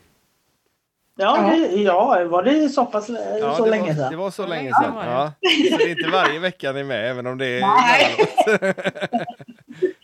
Ja, 1.17 1.37
det, 1.37 1.83
ja, 1.83 2.25
var 2.25 2.43
det 2.43 2.69
så 2.69 2.87
pass 2.87 3.11
ja, 3.41 3.57
så 3.57 3.67
länge 3.67 3.95
sedan? 3.95 4.11
Det 4.11 4.17
var 4.17 4.31
så 4.31 4.47
länge 4.47 4.73
sedan. 4.83 4.95
Ja. 4.97 5.33
Så 5.71 5.77
det 5.77 5.85
är 5.85 5.99
inte 5.99 6.11
varje 6.11 6.39
vecka 6.39 6.73
ni 6.73 6.81
är 6.81 6.85
med, 6.85 7.11
även 7.11 7.27
om 7.27 7.39
det 7.39 7.47
är 7.47 7.61
Nej. 7.61 8.17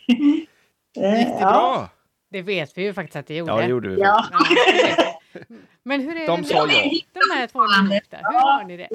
Gick 1.19 1.29
det 1.29 1.37
bra? 1.41 1.88
Det 2.31 2.43
vet 2.43 2.79
vi 2.79 2.83
ju 2.83 2.95
faktiskt 2.95 3.17
att 3.17 3.27
det 3.27 3.37
gjorde. 3.37 3.53
Ja, 3.53 3.59
det 3.59 3.67
gjorde 3.67 3.88
vi. 3.88 4.00
Ja. 4.00 4.25
Men 5.83 6.00
hur 6.00 6.17
är 6.17 6.27
De 6.27 6.43
det 6.43 6.49
sa 6.49 6.55
ja. 6.55 6.67
de 6.67 7.37
här 7.37 7.47
två 7.47 7.95
gifta? 7.95 8.17
Hur 8.17 8.38
har 8.38 8.65
ni 8.65 8.77
det? 8.77 8.88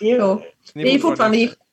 Jo, 0.00 0.42
vi 0.74 0.94
är 0.94 0.98
fortfarande 0.98 1.36
gifta. 1.36 1.64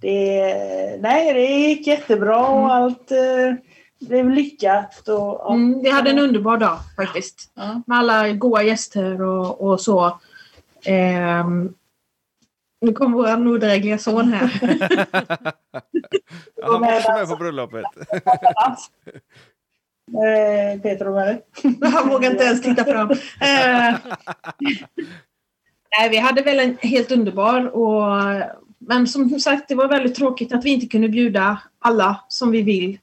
Det, 0.00 1.00
nej, 1.00 1.34
det 1.34 1.46
gick 1.46 1.86
jättebra 1.86 2.48
och 2.48 2.74
allt. 2.74 3.10
Eh, 3.10 3.54
blev 3.98 4.30
lyckat. 4.30 5.08
Och, 5.08 5.14
ja. 5.14 5.54
mm, 5.54 5.82
vi 5.82 5.90
hade 5.90 6.10
en 6.10 6.18
underbar 6.18 6.58
dag 6.58 6.78
faktiskt. 6.96 7.50
Ja. 7.54 7.82
Med 7.86 7.98
alla 7.98 8.32
goa 8.32 8.62
gäster 8.62 9.22
och, 9.22 9.60
och 9.60 9.80
så. 9.80 10.20
Ehm, 10.84 11.74
nu 12.80 12.92
kommer 12.92 13.16
vår 13.16 13.46
odrägliga 13.46 13.98
son 13.98 14.32
här. 14.32 14.60
ja, 16.56 16.62
han 16.72 16.80
var 16.80 16.96
också 16.96 17.12
med 17.12 17.28
på 17.28 17.36
bröllopet. 17.36 17.84
eh, 20.12 20.80
Peter 20.82 21.08
och 21.08 21.14
Mary. 21.14 21.38
Han 21.92 22.08
vågar 22.08 22.30
inte 22.30 22.44
ens 22.44 22.62
titta 22.62 22.84
fram. 22.84 23.10
Eh, 23.10 23.94
nej, 25.98 26.08
vi 26.10 26.16
hade 26.16 26.42
väl 26.42 26.60
en 26.60 26.76
helt 26.80 27.12
underbar 27.12 27.66
och 27.66 28.22
men 28.78 29.06
som 29.06 29.40
sagt, 29.40 29.68
det 29.68 29.74
var 29.74 29.88
väldigt 29.88 30.14
tråkigt 30.14 30.52
att 30.52 30.64
vi 30.64 30.70
inte 30.70 30.86
kunde 30.86 31.08
bjuda 31.08 31.60
alla 31.78 32.20
som 32.28 32.50
vi 32.50 32.62
vill 32.62 32.98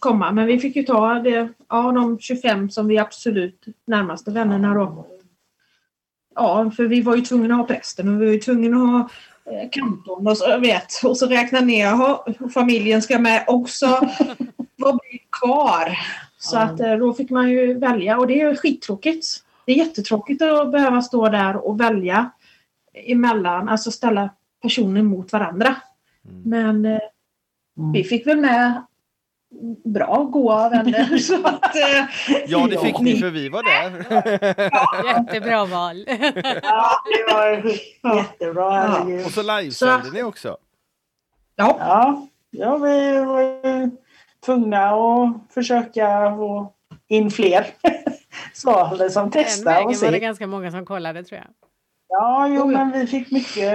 komma. 0.00 0.32
Men 0.32 0.46
vi 0.46 0.58
fick 0.58 0.76
ju 0.76 0.82
ta 0.82 1.14
det, 1.14 1.48
ja, 1.68 1.92
de 1.92 2.18
25 2.18 2.70
som 2.70 2.88
vi 2.88 2.98
absolut 2.98 3.64
närmaste 3.86 4.30
vännerna 4.30 4.74
då. 4.74 5.06
Ja, 6.34 6.70
för 6.76 6.84
vi 6.84 7.00
var 7.02 7.16
ju 7.16 7.22
tvungna 7.22 7.54
att 7.54 7.60
ha 7.60 7.66
prästen 7.66 8.08
och 8.08 8.22
vi 8.22 8.26
var 8.26 8.32
ju 8.32 8.38
tvungna 8.40 8.76
att 8.76 8.90
ha 8.90 9.08
eh, 9.52 9.70
kantorn 9.70 10.26
och 10.26 10.36
så, 10.36 10.58
vet, 10.58 11.00
och 11.04 11.16
så 11.16 11.26
räkna 11.26 11.60
ner, 11.60 11.84
jaha, 11.84 12.24
familjen 12.54 13.02
ska 13.02 13.18
med 13.18 13.44
också. 13.46 13.86
Vad 14.76 14.98
blir 14.98 15.20
kvar? 15.40 15.98
Så 16.38 16.58
att 16.58 16.80
eh, 16.80 16.96
då 16.96 17.12
fick 17.12 17.30
man 17.30 17.50
ju 17.50 17.74
välja 17.78 18.18
och 18.18 18.26
det 18.26 18.40
är 18.40 18.54
skittråkigt. 18.54 19.26
Det 19.66 19.72
är 19.72 19.76
jättetråkigt 19.76 20.42
att 20.42 20.72
behöva 20.72 21.02
stå 21.02 21.28
där 21.28 21.66
och 21.66 21.80
välja 21.80 22.30
emellan, 22.94 23.68
alltså 23.68 23.90
ställa 23.90 24.30
personer 24.62 25.02
mot 25.02 25.32
varandra. 25.32 25.76
Mm. 26.28 26.42
Men 26.44 26.94
eh, 26.94 27.00
Mm. 27.80 27.92
vi 27.92 28.04
fick 28.04 28.26
väl 28.26 28.40
med 28.40 28.82
bra, 29.84 30.24
goa 30.32 30.68
vänner. 30.68 31.18
så 31.18 31.46
att, 31.46 31.76
eh, 31.76 32.04
Ja, 32.46 32.66
det 32.70 32.78
fick 32.78 32.98
ni 33.00 33.16
för 33.20 33.30
vi 33.30 33.48
var 33.48 33.62
där. 33.62 33.90
Jättebra 35.18 35.64
val. 35.64 36.04
Ja, 36.62 36.90
det 37.04 37.34
var 37.34 38.16
jättebra. 38.16 38.70
herregud. 38.70 39.26
Och 39.26 39.32
så 39.32 39.42
livesände 39.42 40.10
ni 40.12 40.22
också. 40.22 40.56
ja, 41.56 41.76
Ja, 41.80 42.26
ja, 42.50 42.76
vi 42.76 43.18
var 43.24 43.40
ju 43.40 43.90
tvungna 44.46 44.90
att 44.90 45.54
försöka 45.54 46.36
få 46.36 46.72
in 47.08 47.30
fler 47.30 47.66
svalor 48.54 49.08
som 49.08 49.30
Den 49.30 49.44
testar 49.44 49.64
vägen 49.64 49.86
och 49.88 49.94
var 49.94 50.06
det 50.06 50.12
se. 50.12 50.18
ganska 50.18 50.46
många 50.46 50.70
som 50.70 50.86
kollade 50.86 51.24
tror 51.24 51.40
jag. 51.40 51.46
Ja, 52.12 52.48
jo, 52.48 52.54
ja. 52.54 52.66
men 52.66 52.92
vi 52.92 53.06
fick 53.06 53.30
mycket 53.30 53.74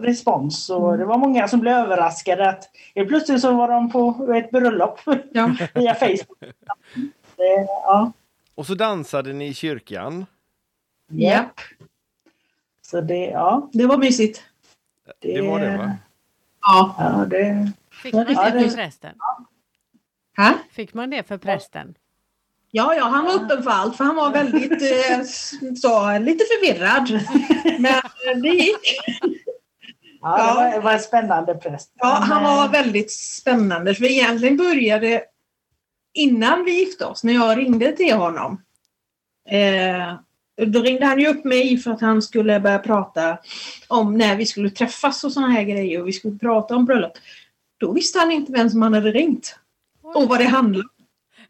respons 0.00 0.70
och 0.70 0.86
Mm. 0.88 0.98
det 1.00 1.04
var 1.06 1.18
många 1.18 1.48
som 1.48 1.60
blev 1.60 1.74
överraskade 1.74 2.48
att 2.50 2.70
helt 2.94 3.08
plötsligt 3.08 3.40
så 3.40 3.52
var 3.54 3.68
de 3.68 3.90
på 3.90 4.32
ett 4.34 4.50
bröllop 4.50 5.00
ja. 5.32 5.50
via 5.74 5.94
Facebook. 5.94 6.38
Det, 7.36 7.66
ja, 7.66 8.12
Och 8.54 8.66
så 8.66 8.74
dansade 8.74 9.32
ni 9.32 9.46
i 9.46 9.54
kyrkan. 9.54 10.26
Japp. 11.08 11.60
Så 12.82 13.00
det, 13.00 13.26
ja. 13.26 13.68
Det 13.72 13.86
var 13.86 13.98
mysigt. 13.98 14.42
Det 15.18 15.40
var 15.40 15.60
det 15.60 15.76
va? 15.76 15.92
Ja. 16.60 16.94
Ja, 16.98 17.24
det, 17.24 17.72
Fick 18.02 18.14
man 18.14 18.24
det 18.26 18.34
det- 18.34 18.68
för 18.70 18.76
prästen? 18.76 19.14
Här? 20.36 20.54
Fick 20.70 20.94
man 20.94 21.10
det 21.10 21.22
för 21.22 21.38
prästen? 21.38 21.94
Ja, 22.70 22.94
ja, 22.94 23.04
han 23.04 23.24
var 23.24 23.34
öppen 23.34 23.62
för 23.62 23.70
allt 23.70 23.96
för 23.96 24.04
han 24.04 24.16
var 24.16 24.32
väldigt 24.32 24.72
eh, 24.72 25.22
så, 25.76 26.18
lite 26.18 26.44
förvirrad. 26.44 27.10
Men 27.78 27.94
eh, 27.94 28.40
det 28.42 28.48
gick. 28.48 29.00
ja, 30.20 30.70
det 30.70 30.76
var, 30.76 30.82
var 30.82 30.92
en 30.92 31.00
spännande 31.00 31.54
präst. 31.54 31.92
Ja, 31.94 32.06
han 32.06 32.42
var 32.42 32.68
väldigt 32.68 33.12
spännande. 33.12 33.94
För 33.94 34.04
egentligen 34.04 34.56
började 34.56 35.22
innan 36.12 36.64
vi 36.64 36.78
gifte 36.78 37.04
oss, 37.04 37.24
när 37.24 37.32
jag 37.32 37.58
ringde 37.58 37.92
till 37.92 38.14
honom. 38.14 38.62
Eh, 39.48 40.14
då 40.66 40.82
ringde 40.82 41.06
han 41.06 41.20
ju 41.20 41.28
upp 41.28 41.44
mig 41.44 41.78
för 41.78 41.90
att 41.90 42.00
han 42.00 42.22
skulle 42.22 42.60
börja 42.60 42.78
prata 42.78 43.38
om 43.88 44.18
när 44.18 44.36
vi 44.36 44.46
skulle 44.46 44.70
träffas 44.70 45.24
och 45.24 45.32
såna 45.32 45.48
här 45.48 45.62
grejer 45.62 46.00
och 46.00 46.08
vi 46.08 46.12
skulle 46.12 46.38
prata 46.38 46.76
om 46.76 46.84
bröllop. 46.84 47.12
Då 47.78 47.92
visste 47.92 48.18
han 48.18 48.32
inte 48.32 48.52
vem 48.52 48.70
som 48.70 48.82
han 48.82 48.94
hade 48.94 49.10
ringt 49.10 49.56
och 50.02 50.28
vad 50.28 50.38
det 50.38 50.44
handlade 50.44 50.88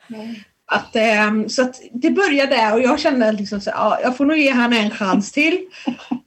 om. 0.09 0.35
Att, 0.73 0.97
ehm, 0.97 1.49
så 1.49 1.62
att 1.62 1.81
det 1.93 2.11
började 2.11 2.57
där 2.57 2.73
och 2.75 2.81
jag 2.81 3.00
kände 3.00 3.33
liksom 3.33 3.61
så, 3.61 3.71
ja, 3.71 3.99
jag 4.03 4.17
får 4.17 4.25
nog 4.25 4.37
ge 4.37 4.50
han 4.50 4.73
en 4.73 4.91
chans 4.91 5.33
till. 5.33 5.67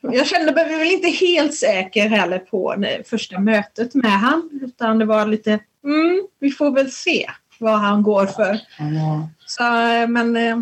Jag 0.02 0.28
kände 0.28 0.54
mig 0.54 0.78
väl 0.78 0.92
inte 0.92 1.08
helt 1.08 1.54
säker 1.56 2.10
heller 2.10 2.40
på 2.40 2.76
första 3.06 3.40
mötet 3.40 3.96
med 3.96 4.12
han 4.12 4.50
utan 4.64 5.00
det 5.00 5.06
var 5.06 5.26
lite, 5.26 5.60
mm, 5.84 6.28
vi 6.40 6.52
får 6.52 6.72
väl 6.72 6.92
se 6.92 7.30
vad 7.60 7.80
han 7.80 8.04
går 8.04 8.26
för. 8.26 8.60
ja. 8.80 9.30
Så, 9.46 9.64
men 10.08 10.36
eh, 10.36 10.60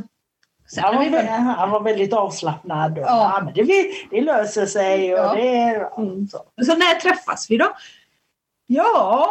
sen 0.67 0.83
Han 0.83 0.95
var, 0.95 1.09
väl, 1.09 1.25
han 1.27 1.69
var 1.69 1.81
väldigt 1.83 2.13
avslappnad. 2.13 2.91
Och, 2.97 3.03
Ja. 3.05 3.33
ja. 3.37 3.41
men 3.45 3.53
det, 3.67 3.85
det 4.11 4.21
löser 4.21 4.65
sig. 4.65 5.13
Och 5.13 5.19
Ja. 5.19 5.33
det, 5.35 5.87
Mm. 5.97 6.27
så. 6.27 6.37
så 6.65 6.75
när 6.77 6.99
träffas 6.99 7.47
vi 7.49 7.57
då? 7.57 7.71
Ja, 8.67 9.29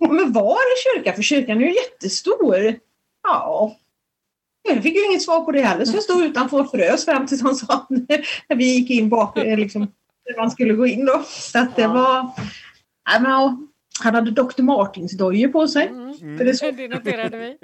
men 0.10 0.32
var 0.32 0.52
är 0.52 0.94
kyrkan? 0.96 1.14
För 1.14 1.22
kyrkan 1.22 1.56
är 1.56 1.60
ju 1.60 1.74
jättestor. 1.74 2.74
Ja. 3.28 3.76
Jag 4.68 4.82
fick 4.82 4.96
ju 4.96 5.04
inget 5.04 5.22
svar 5.22 5.40
på 5.40 5.52
det 5.52 5.60
heller 5.62 5.84
så 5.84 5.96
jag 5.96 6.02
stod 6.02 6.24
utanför 6.24 6.60
och 6.60 6.70
frös 6.70 7.04
fram 7.04 7.26
tills 7.26 7.42
han 7.42 7.54
sa 7.54 7.86
när 8.48 8.56
vi 8.56 8.64
gick 8.64 8.90
in 8.90 9.08
bak, 9.08 9.38
eh, 9.38 9.58
liksom, 9.58 9.82
när 9.82 10.36
man 10.36 10.50
skulle 10.50 10.74
gå 10.74 10.86
in 10.86 11.04
då. 11.06 11.22
Så 11.26 11.58
att 11.58 11.76
det 11.76 11.82
Ja. 11.82 11.92
var... 11.92 12.30
Men, 13.20 13.30
ja, 13.30 13.58
han 14.00 14.14
hade 14.14 14.30
Dr. 14.30 14.62
Martins 14.62 15.16
dojor 15.16 15.48
på 15.48 15.68
sig. 15.68 15.86
Mm. 15.86 16.38
För 16.38 16.44
det, 16.44 16.54
så, 16.54 16.70
Det 16.70 16.88
noterade 16.88 17.36
vi. 17.38 17.58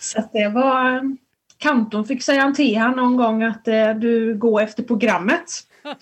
så 0.00 0.18
att 0.18 0.32
det 0.32 0.48
var... 0.48 1.16
Kantorn 1.58 2.04
fick 2.04 2.22
säga 2.22 2.52
till 2.52 2.76
han 2.76 2.96
någon 2.96 3.16
gång 3.16 3.42
att 3.42 3.68
eh, 3.68 3.90
du 3.94 4.34
går 4.38 4.60
efter 4.62 4.82
programmet. 4.82 5.44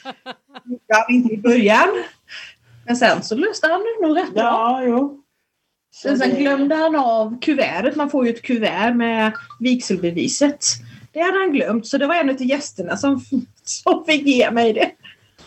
Ja, 0.86 1.06
inte 1.10 1.34
i 1.34 1.38
början. 1.38 1.88
Men 2.86 2.96
sen 2.96 3.22
så 3.22 3.34
löste 3.34 3.66
han 3.66 3.80
det 3.80 4.06
nog 4.06 4.16
rätt 4.16 4.34
bra. 4.34 4.42
Ja, 4.42 4.82
jo. 4.84 5.23
Så 6.02 6.16
Sen, 6.16 6.36
glömde 6.36 6.74
han 6.74 6.96
av 6.96 7.40
kuvertet. 7.40 7.96
Man 7.96 8.10
får 8.10 8.26
ju 8.26 8.32
ett 8.32 8.42
kuvert 8.42 8.94
med 8.94 9.32
vigselbeviset. 9.60 10.66
Det 11.12 11.20
hade 11.20 11.38
han 11.38 11.52
glömt 11.52 11.86
så 11.86 11.98
det 11.98 12.06
var 12.06 12.14
en 12.14 12.30
av 12.30 12.42
gästerna 12.42 12.96
som, 12.96 13.24
som 13.64 14.04
fick 14.04 14.26
ge 14.26 14.50
mig 14.50 14.72
det. 14.72 14.90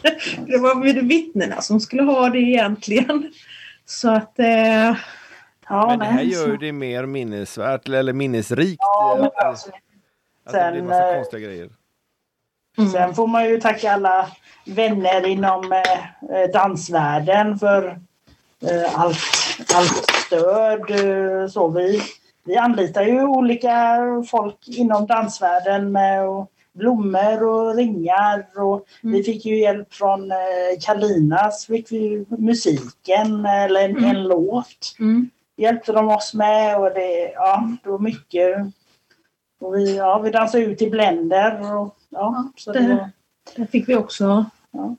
Det 0.48 0.58
var 0.58 1.04
vittnena 1.04 1.62
som 1.62 1.80
skulle 1.80 2.04
ha 2.04 2.30
det 2.30 2.40
egentligen. 2.40 3.32
Så 3.86 4.10
att... 4.10 4.40
Eh, 4.40 4.96
Ja, 5.70 5.88
Men 5.88 6.00
det 6.00 6.06
här 6.06 6.22
gör 6.22 6.48
ju 6.48 6.58
det 6.58 6.72
mer 6.72 7.06
minnesvärt 7.06 7.90
eller 7.90 8.14
minnesrikt. 8.14 8.80
Ja, 8.80 9.14
eh, 9.14 9.20
men 9.20 9.28
att, 9.28 9.38
att 9.38 9.66
det 10.54 10.72
blir 10.72 10.80
sen, 10.80 10.88
massa 10.88 11.10
eh, 11.10 11.16
konstiga 11.16 11.40
grejer. 11.48 11.70
mm. 12.78 12.90
Sen 12.92 13.16
får 13.16 13.28
man 13.28 13.50
ju 13.50 13.60
tacka 13.60 13.92
alla 13.92 14.28
vänner 14.66 15.28
inom 15.28 15.72
eh, 15.72 16.52
dansvärlden 16.54 17.60
för 17.60 18.00
eh, 18.62 19.00
allt 19.00 19.18
stöd. 20.26 20.92
Eh, 20.92 21.48
så 21.48 21.68
vi, 21.68 22.02
vi 22.44 22.56
anlitar 22.58 23.02
ju 23.04 23.24
olika 23.24 23.98
folk 24.32 24.68
inom 24.68 25.06
dansvärlden 25.08 25.92
med 25.92 26.28
och 26.28 26.52
blommor 26.74 27.44
och 27.44 27.76
ringar. 27.76 28.46
Och 28.56 28.86
Mm. 29.04 29.18
Vi 29.18 29.24
fick 29.24 29.46
ju 29.46 29.60
hjälp 29.60 29.94
från 29.94 30.32
eh, 30.32 30.38
Kalinas, 30.82 31.66
fick 31.66 31.92
vi 31.92 32.26
musiken 32.30 33.46
eller 33.46 33.82
en, 33.86 33.98
Mm. 33.98 34.04
en 34.16 34.24
låt. 34.24 34.96
Mm. 35.00 35.30
hjälpte 35.58 35.92
de 35.92 36.10
oss 36.10 36.34
med 36.34 36.78
och 36.80 36.90
det, 36.94 37.32
ja, 37.32 37.70
det 37.84 37.90
var 37.90 38.00
mycket. 38.00 38.58
Och 39.60 39.76
vi, 39.76 39.98
ja, 39.98 40.20
vi 40.20 40.32
dansade 40.32 40.64
ut 40.64 40.82
i 40.82 40.90
Blender 40.90 41.76
och 41.76 41.96
ja, 42.10 42.52
så 42.58 42.72
det 42.74 42.80
det- 42.80 42.96
var, 42.96 43.10
Det 43.56 43.68
fick 43.72 43.90
vi 43.90 43.96
också. 43.96 44.46
Ja. 44.72 44.96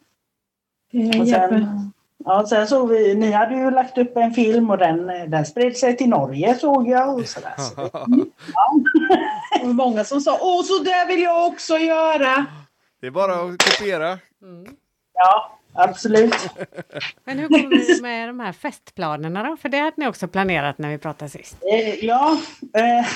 Eh, 0.92 1.20
och 1.20 1.28
sen, 1.28 1.92
ja, 2.28 2.46
sen 2.46 2.66
såg 2.66 2.88
vi, 2.88 3.14
ni 3.14 3.30
hade 3.30 3.54
ju 3.54 3.70
lagt 3.70 3.98
upp 3.98 4.16
en 4.16 4.30
film 4.32 4.70
och 4.70 4.78
den, 4.78 5.06
den 5.30 5.46
spred 5.46 5.76
sig 5.76 5.96
till 5.96 6.08
Norge 6.08 6.54
såg 6.54 6.88
jag. 6.88 7.18
Och 7.18 7.26
sådär. 7.26 7.54
Så 7.56 7.74
var 9.62 9.72
många 9.72 10.04
som 10.04 10.20
sa 10.20 10.38
åh 10.40 10.62
så 10.64 10.78
där 10.78 11.06
vill 11.06 11.22
jag 11.22 11.46
också 11.46 11.78
göra. 11.78 12.46
Det 13.00 13.06
är 13.06 13.10
bara 13.10 13.32
att 13.32 13.62
kopiera. 13.62 14.18
Mm. 14.42 14.66
ja, 15.14 15.58
absolut. 15.74 16.34
Men 17.24 17.38
hur 17.38 17.48
kommer 17.48 17.96
det 17.96 18.02
med 18.02 18.28
de 18.28 18.40
här 18.40 18.52
festplanerna 18.52 19.42
då? 19.42 19.56
För 19.56 19.68
det 19.68 19.78
hade 19.78 19.96
ni 19.96 20.06
också 20.06 20.28
planerat 20.28 20.78
när 20.78 20.90
vi 20.90 20.98
pratade 20.98 21.30
sist. 21.30 21.56
Eh, 21.72 22.04
ja, 22.04 22.38
eh, 22.74 23.06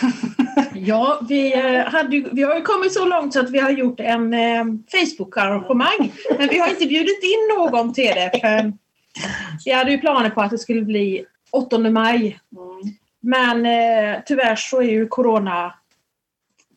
Ja, 0.74 1.20
vi, 1.28 1.54
eh, 1.54 1.84
hade 1.84 2.24
vi 2.32 2.42
har 2.42 2.56
ju 2.56 2.62
kommit 2.62 2.92
så 2.92 3.04
långt 3.04 3.32
så 3.32 3.40
att 3.40 3.50
vi 3.50 3.58
har 3.58 3.70
gjort 3.70 4.00
en 4.00 4.34
eh, 4.34 4.64
Facebook-arrangemang. 4.64 6.12
Men 6.38 6.48
vi 6.48 6.58
har 6.58 6.68
inte 6.68 6.86
bjudit 6.86 7.22
in 7.22 7.56
någon 7.56 7.94
till 7.94 8.14
det. 8.14 8.30
För 8.40 8.72
vi 9.64 9.72
hade 9.72 9.90
ju 9.90 9.98
planer 9.98 10.30
på 10.30 10.40
att 10.40 10.50
det 10.50 10.58
skulle 10.58 10.82
bli 10.82 11.24
8 11.50 11.78
maj. 11.78 12.40
mm, 12.56 12.94
Men 13.20 13.66
eh, 13.66 14.20
tyvärr 14.26 14.56
så 14.56 14.82
är 14.82 14.90
ju 14.90 15.08
Corona 15.08 15.74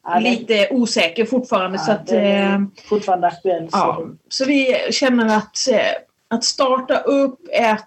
ja, 0.03 0.19
lite 0.19 0.67
osäker 0.71 1.25
fortfarande. 1.25 1.79
så 1.79 1.91
ja, 1.91 1.95
att, 1.95 2.07
det 2.07 2.19
är 2.19 2.53
eh, 2.53 2.61
fortfarande 2.89 3.27
aktuellt. 3.27 3.71
så 3.71 3.77
Ja, 3.77 4.05
så 4.29 4.45
vi 4.45 4.75
känner 4.91 5.37
att, 5.37 5.67
eh, 5.71 6.01
att 6.27 6.43
starta 6.43 6.97
upp 6.97 7.39
ett, 7.51 7.85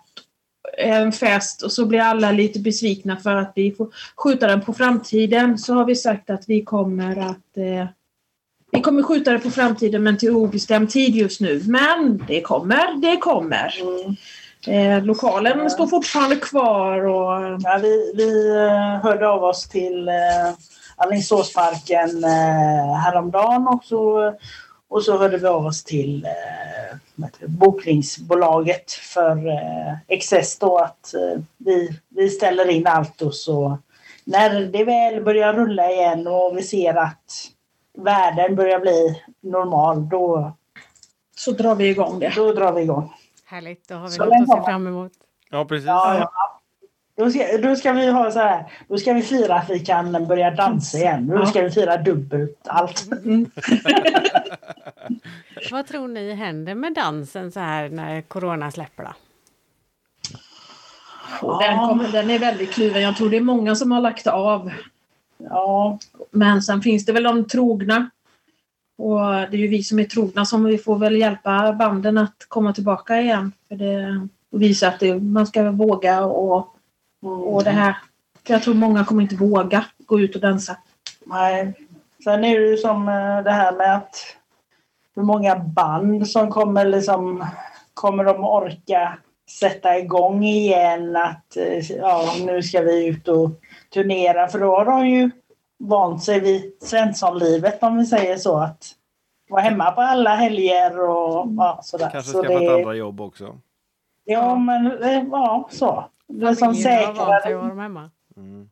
en 0.79 1.13
fest 1.13 1.63
och 1.63 1.73
så 1.73 1.87
blir 1.87 2.01
alla 2.01 2.33
lite 2.33 2.61
besvikna 2.61 3.17
för 3.17 3.37
att 3.37 3.53
vi 3.55 3.73
får 3.73 3.89
skjuta 4.17 4.47
den 4.47 4.61
på 4.61 4.73
framtiden 4.73 5.59
så 5.59 5.75
har 5.75 5.85
vi 5.85 5.97
sagt 5.97 6.31
att 6.31 6.49
vi 6.49 6.65
kommer 6.65 7.19
att 7.19 7.57
eh, 7.57 7.87
vi 8.79 8.83
kommer 8.83 9.03
skjuta 9.03 9.33
det 9.33 9.39
på 9.39 9.51
framtiden 9.51 10.03
men 10.03 10.19
till 10.19 10.31
obestämd 10.31 10.91
tid 10.91 11.15
just 11.15 11.41
nu. 11.41 11.63
Men 11.67 12.25
det 12.29 12.41
kommer, 12.41 13.01
det 13.03 13.17
kommer. 13.17 13.75
Mm. 13.81 14.17
Eh, 14.67 15.05
lokalen 15.05 15.59
Ja. 15.59 15.71
står 15.71 15.87
fortfarande 15.87 16.37
kvar 16.37 17.05
och 17.05 17.61
Ja, 17.63 17.79
vi, 17.83 18.13
vi 18.15 18.57
eh, 18.57 19.03
hörde 19.03 19.29
av 19.29 19.45
oss 19.45 19.69
till 19.69 20.09
eh, 20.09 20.55
Alingsåsparken 20.97 22.25
eh, 22.25 22.95
häromdagen 22.95 23.69
och 23.69 23.85
så, 23.85 24.35
och 24.89 25.03
så 25.03 25.19
hörde 25.19 25.39
vi 25.39 25.47
av 25.47 25.67
oss 25.67 25.85
till 25.85 26.25
eh, 26.25 27.27
bokningsbolaget 27.47 28.93
för 28.93 29.49
eh, 29.49 30.19
då 30.61 30.79
att 30.79 31.15
eh, 31.15 31.43
vi, 31.57 32.01
vi 32.09 32.31
ställer 32.31 32.71
in 32.71 32.87
allt 32.87 33.23
och 33.23 33.35
så 33.35 33.79
när 34.25 34.61
det 34.61 34.85
väl 34.85 35.25
börjar 35.25 35.53
rulla 35.53 35.91
igen 35.91 36.27
och 36.27 36.59
vi 36.59 36.63
ser 36.63 36.95
att 36.95 37.25
världen 37.99 38.57
börjar 38.57 38.81
bli 38.81 39.23
normal, 39.41 40.09
då, 40.09 40.53
Så 41.37 41.51
drar 41.51 41.75
vi 41.75 41.89
igång 41.89 42.19
det. 42.19 42.33
då 42.37 42.53
drar 42.53 42.73
vi 42.73 42.83
igång. 42.83 43.13
Härligt, 43.45 43.89
då 43.89 43.95
har 43.95 44.03
vi 44.09 44.11
Så 44.11 44.25
något 44.25 44.33
att 44.33 44.49
se 44.59 44.65
fram 44.71 44.87
emot. 44.87 45.13
Ja, 45.51 45.65
precis. 45.65 45.87
Ja, 45.87 46.19
ja. 46.19 46.31
Då, 47.17 47.31
ska, 47.31 47.59
då 47.59 47.77
ska 47.77 47.93
vi 47.93 48.11
ha 48.11 48.31
så 48.31 48.39
här. 48.39 48.73
Då 48.89 48.99
ska 48.99 49.13
vi 49.13 49.23
fira 49.23 49.55
att 49.55 49.71
vi 49.71 49.81
kan 49.81 50.27
börja 50.27 50.51
dansa 50.51 50.99
igen. 50.99 51.27
Då 51.27 51.47
ska 51.47 51.63
vi 51.63 51.71
fira 51.71 51.97
dubbelt 51.97 52.59
allt. 52.69 53.07
Vad 55.71 55.87
tror 55.87 56.09
ni 56.09 56.35
händer 56.35 56.75
med 56.75 56.95
dansen 56.95 57.53
så 57.53 57.61
här 57.61 57.89
när 57.89 58.23
corona 58.23 58.71
släpper 58.71 59.05
då? 59.05 59.11
Den, 61.61 61.79
kommer, 61.79 62.13
den 62.13 62.31
är 62.31 62.39
väldigt 62.39 62.73
kluven. 62.73 63.03
Jag 63.03 63.17
tror 63.17 63.31
det 63.31 63.37
är 63.37 63.41
många 63.41 63.75
som 63.75 63.93
har 63.93 64.01
lagt 64.01 64.27
av. 64.27 64.71
Ja, 65.39 65.99
Men 66.31 66.63
sen 66.63 66.83
finns 66.83 67.05
det 67.05 67.13
väl 67.13 67.23
de 67.23 67.45
trogna. 67.45 68.11
Och 68.99 69.21
det 69.21 69.57
är 69.57 69.57
ju 69.57 69.69
vi 69.69 69.83
som 69.83 69.99
är 69.99 70.05
trogna 70.05 70.45
som 70.45 70.65
vi 70.65 70.79
får 70.79 70.99
väl 70.99 71.17
hjälpa 71.17 71.73
banden 71.73 72.19
att 72.19 72.47
komma 72.49 72.73
tillbaka 72.73 73.21
igen. 73.21 73.53
För 73.69 73.77
det, 73.77 74.29
och 74.53 74.63
visa 74.63 74.89
att 74.89 75.01
det, 75.01 75.19
man 75.21 75.47
ska 75.47 75.71
våga 75.71 76.25
och, 76.25 76.77
och 77.23 77.65
det 77.65 77.71
här. 77.71 77.97
För 78.47 78.55
jag 78.55 78.63
tror 78.63 78.75
många 78.75 79.05
kommer 79.05 79.23
inte 79.23 79.37
våga 79.37 79.85
gå 79.99 80.21
ut 80.21 80.35
och 80.35 80.41
dansa. 80.41 80.77
nej. 81.25 81.75
Sen 82.25 82.45
är 82.45 82.61
det 82.61 82.67
ju 82.67 82.77
som 82.77 83.09
eh, 83.09 83.45
det 83.45 83.51
här 83.51 83.73
med 83.73 83.97
att 83.97 84.17
hur 85.17 85.23
många 85.23 85.57
band 85.57 86.29
som 86.29 86.51
kommer 86.51 86.85
liksom 86.85 87.47
kommer 87.95 88.25
de 88.25 88.45
orka 88.45 89.19
sätta 89.61 89.99
igång 89.99 90.45
igen 90.45 91.17
att 91.17 91.57
eh, 91.57 91.91
ja, 91.91 92.35
nu 92.47 92.63
ska 92.63 92.81
vi 92.81 93.07
ut 93.07 93.29
och 93.29 93.51
turnera 93.95 94.49
för 94.49 94.59
då 94.59 94.77
har 94.77 94.85
de 94.85 95.09
ju 95.09 95.31
vant 95.79 96.25
sig 96.25 96.41
vid 96.41 96.73
Svenssonlivet 96.83 97.83
om 97.83 97.99
vi 97.99 98.07
säger 98.07 98.37
så 98.37 98.59
att 98.59 98.85
vara 99.51 99.63
hemma 99.63 99.91
på 99.91 100.01
alla 100.01 100.35
helger 100.35 101.01
och 101.01 101.47
ja, 101.57 101.81
sådär. 101.83 102.09
Kanske 102.13 102.31
så 102.33 102.43
skaffat 102.43 102.61
det, 102.61 102.75
andra 102.75 102.95
jobb 102.95 103.21
också. 103.21 103.59
Ja 104.25 104.57
men 104.59 105.03
eh, 105.03 105.25
ja 105.31 105.69
så. 105.73 106.05
Det 106.27 106.47
är 106.47 106.55
som 106.55 106.75
Familjen 106.75 107.07
har 107.07 107.15
vant 107.15 107.17
sig 107.19 107.35
att 107.37 107.43
säkrare. 107.43 107.55
vara 107.57 107.83
hemma. 107.83 108.11
Mm. 108.37 108.69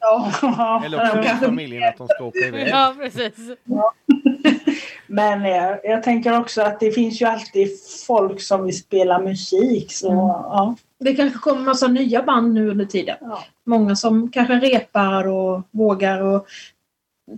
Ja. 0.00 0.82
Eller 0.84 0.98
också 1.02 1.12
kanske- 1.22 1.46
familjen 1.46 1.88
att 1.88 1.96
de 1.98 2.08
ska 2.08 2.24
åka 2.24 2.38
iväg. 2.38 2.68
Ja, 2.68 2.94
precis. 2.98 3.34
Men 5.06 5.44
jag, 5.44 5.78
jag 5.84 6.02
tänker 6.02 6.38
också 6.40 6.62
att 6.62 6.80
det 6.80 6.90
finns 6.90 7.22
ju 7.22 7.26
alltid 7.26 7.68
folk 8.06 8.40
som 8.42 8.64
vill 8.64 8.78
spela 8.78 9.18
musik. 9.18 9.92
Så, 9.92 10.10
Mm. 10.10 10.18
ja. 10.26 10.76
Det 11.00 11.14
kanske 11.14 11.38
kommer 11.38 11.62
massa 11.62 11.88
nya 11.88 12.22
band 12.22 12.54
nu 12.54 12.70
under 12.70 12.84
tiden. 12.84 13.16
Ja. 13.20 13.44
Många 13.66 13.96
som 13.96 14.30
kanske 14.30 14.54
repar 14.54 15.26
och 15.26 15.62
vågar 15.70 16.20
och 16.20 16.46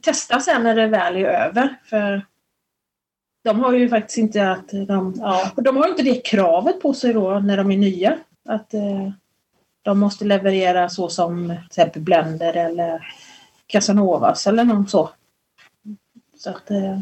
testa 0.03 0.41
sen 0.41 0.63
när 0.63 0.75
det 0.75 0.87
väl 0.87 1.17
är 1.17 1.25
över. 1.25 1.77
För 1.85 2.27
de 3.45 3.61
har 3.61 3.73
ju 3.73 3.89
faktiskt 3.89 4.19
inte 4.19 4.51
att 4.51 4.69
de... 4.69 5.15
Ja. 5.17 5.53
Och 5.57 5.63
de 5.63 5.77
har 5.77 5.89
inte 5.89 6.03
det 6.03 6.27
kravet 6.27 6.81
på 6.81 6.95
sig 6.95 7.13
då 7.13 7.39
när 7.39 7.57
de 7.57 7.71
är 7.71 7.77
nya. 7.77 8.19
Att 8.49 8.75
eh, 8.75 9.11
de 9.83 9.99
måste 9.99 10.25
leverera 10.25 10.89
så 10.89 11.09
som 11.09 11.47
till 11.47 11.67
exempel 11.67 12.03
Blender 12.03 12.55
eller 12.55 13.15
Casanovas 13.67 14.47
eller 14.47 14.65
något 14.65 14.91
så. 14.91 15.11
Så 16.37 16.51
att... 16.51 16.71
Eh, 16.71 17.01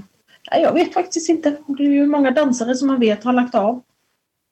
jag 0.51 0.73
vet 0.73 0.95
faktiskt 0.95 1.29
inte. 1.29 1.57
Det 1.67 1.83
är 1.83 1.91
ju 1.91 2.07
många 2.07 2.31
dansare 2.31 2.75
som 2.75 2.89
man 2.89 3.01
vet 3.01 3.25
har 3.25 3.33
lagt 3.33 3.55
av. 3.55 3.83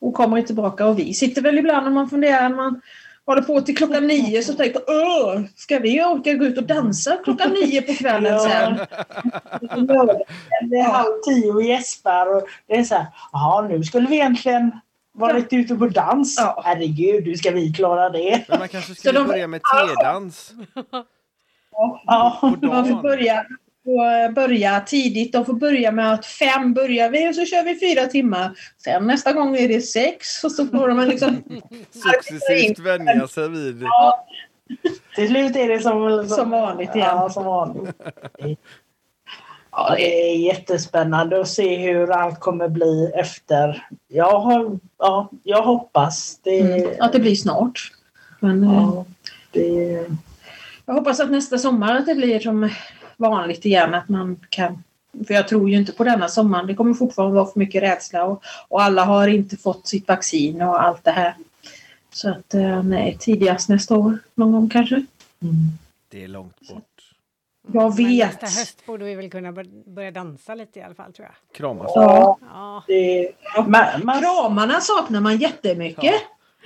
Och 0.03 0.15
kommer 0.15 0.37
inte 0.37 0.47
tillbaka. 0.47 0.87
Och 0.87 0.99
vi 0.99 1.15
sitter 1.15 1.43
väl 1.43 1.59
ibland 1.59 1.87
och 1.87 1.93
man 1.93 2.11
funderar 2.11 2.49
när 2.49 2.57
man 2.57 2.81
håller 3.27 3.43
på 3.43 3.61
till 3.61 3.77
klockan 3.77 4.07
nio 4.07 4.43
så 4.43 4.53
tänker 4.55 4.81
man 4.81 5.37
Åh, 5.37 5.41
ska 5.57 5.79
vi 5.79 6.03
orka 6.05 6.35
gå 6.35 6.45
ut 6.45 6.59
och 6.59 6.65
dansa 6.67 7.17
klockan 7.25 7.51
nio 7.51 7.83
på 7.83 7.93
kvällen 7.95 8.41
sen? 8.41 8.77
Det 10.71 10.77
är 10.77 10.83
halv 10.93 11.13
tio 11.25 11.53
och 11.53 11.63
gäspar 11.63 12.37
och 12.37 12.43
det 12.67 12.75
är 12.75 12.85
så 12.85 12.95
här, 12.95 13.07
ja 13.33 13.67
nu 13.71 13.83
skulle 13.85 14.09
vi 14.09 14.15
egentligen 14.17 14.71
varit 15.15 15.53
ute 15.53 15.75
på 15.75 15.87
dans. 15.87 16.37
Ja. 16.39 16.63
Herregud, 16.65 17.25
hur 17.25 17.35
ska 17.35 17.51
vi 17.51 17.73
klara 17.73 18.11
det? 18.11 18.45
Men 18.49 18.59
man 18.59 18.69
kanske 18.69 18.95
Så 18.95 19.01
skulle 19.01 19.19
de- 19.19 19.27
börja 19.29 19.47
med 19.47 19.61
tedans 19.63 20.53
Ja. 22.07 22.39
på 22.41 22.67
Man 22.67 22.89
får 22.89 23.03
börja, 23.03 23.45
får 23.85 24.33
börja 24.33 24.81
tidigt. 24.81 25.33
De 25.33 25.45
får 25.45 25.55
börja 25.55 25.93
med 25.93 26.13
att 26.13 26.27
fem 26.27 26.75
börjar 26.75 27.11
vi 27.11 27.31
och 27.31 27.35
så 27.35 27.45
kör 27.45 27.65
vi 27.65 27.81
fyra 27.81 28.07
timmar. 28.07 28.53
Sen 28.85 29.07
nästa 29.07 29.33
gång 29.33 29.57
är 29.57 29.69
det 29.69 29.81
sex 29.81 30.45
och 30.45 30.53
så 30.53 30.67
får 30.67 30.89
de 30.89 31.01
liksom... 31.01 31.43
Successivt 31.91 32.79
vänja 32.79 33.29
sig 33.29 33.49
vid. 33.49 33.85
Till 35.15 35.29
slut 35.29 35.57
är 35.57 35.69
det 35.69 35.81
som, 35.81 36.29
Som 36.29 36.51
vanligt 36.51 36.95
igen. 36.95 37.09
Ja, 37.11 37.31
som 37.31 37.45
vanligt. 37.45 37.95
Ja, 39.71 39.95
det 39.97 40.31
är 40.31 40.37
jättespännande 40.37 41.41
att 41.41 41.49
se 41.49 41.77
hur 41.77 42.11
allt 42.11 42.41
kommer 42.41 42.69
bli 42.69 43.13
efter. 43.15 43.87
Jag, 44.09 44.41
har, 44.41 44.79
ja, 44.99 45.31
jag 45.43 45.63
hoppas. 45.63 46.41
Det, 46.43 46.61
Mm, 46.61 46.91
att 47.01 47.13
det 47.13 47.21
blir 47.21 47.35
snart. 47.35 47.93
Men 48.41 48.65
eh, 48.65 48.73
ja, 48.73 49.05
det, 49.51 50.07
jag 50.87 50.95
hoppas 50.95 51.21
att 51.21 51.31
nästa 51.31 51.59
sommar 51.59 51.97
att 51.97 52.07
det 52.07 52.15
blir 52.15 52.41
som 52.41 52.71
vanligt 53.31 53.65
igen. 53.65 53.95
Att 53.95 54.09
man 54.09 54.41
kan... 54.51 54.83
För 55.27 55.35
jag 55.35 55.49
tror 55.49 55.71
ju 55.71 55.77
inte 55.77 55.93
på 55.93 56.05
denna 56.05 56.29
sommaren. 56.29 56.67
Det 56.67 56.75
kommer 56.75 56.95
fortfarande 56.95 57.35
vara 57.37 57.47
för 57.53 57.59
mycket 57.59 57.83
rädsla 57.83 58.25
och, 58.25 58.43
och 58.69 58.83
alla 58.83 59.05
har 59.05 59.29
inte 59.29 59.57
fått 59.57 59.87
sitt 59.89 60.09
vaccin 60.09 60.63
och 60.63 60.83
allt 60.83 61.05
det 61.05 61.11
här. 61.11 61.35
Så 62.11 62.31
att 62.31 62.55
eh, 62.55 62.83
nej, 62.83 63.17
tidigast 63.21 63.69
nästa 63.69 63.97
år 63.97 64.19
någon 64.35 64.53
gång 64.53 64.69
kanske. 64.69 64.95
mm. 64.95 65.55
Det 66.09 66.25
är 66.25 66.29
långt 66.29 66.69
bort. 66.69 66.85
Jag 67.73 67.83
Men 67.83 68.07
vet. 68.09 68.27
nästa 68.43 68.61
höst 68.61 68.87
borde 68.87 69.05
vi 69.05 69.15
väl 69.15 69.31
kunna 69.31 69.53
bör- 69.53 69.91
börja 69.91 70.11
dansa 70.11 70.55
lite 70.55 70.79
i 70.79 70.83
alla 70.83 70.95
fall 70.95 71.13
tror 71.13 71.27
jag. 71.29 71.57
Kramas. 71.57 71.93
ja, 71.95 72.39
Ja, 72.53 72.83
det, 72.87 73.31
man, 73.67 73.85
man, 74.05 74.21
Kramarna 74.21 74.81
saknar 74.81 75.21
man 75.21 75.37
jättemycket. 75.39 76.15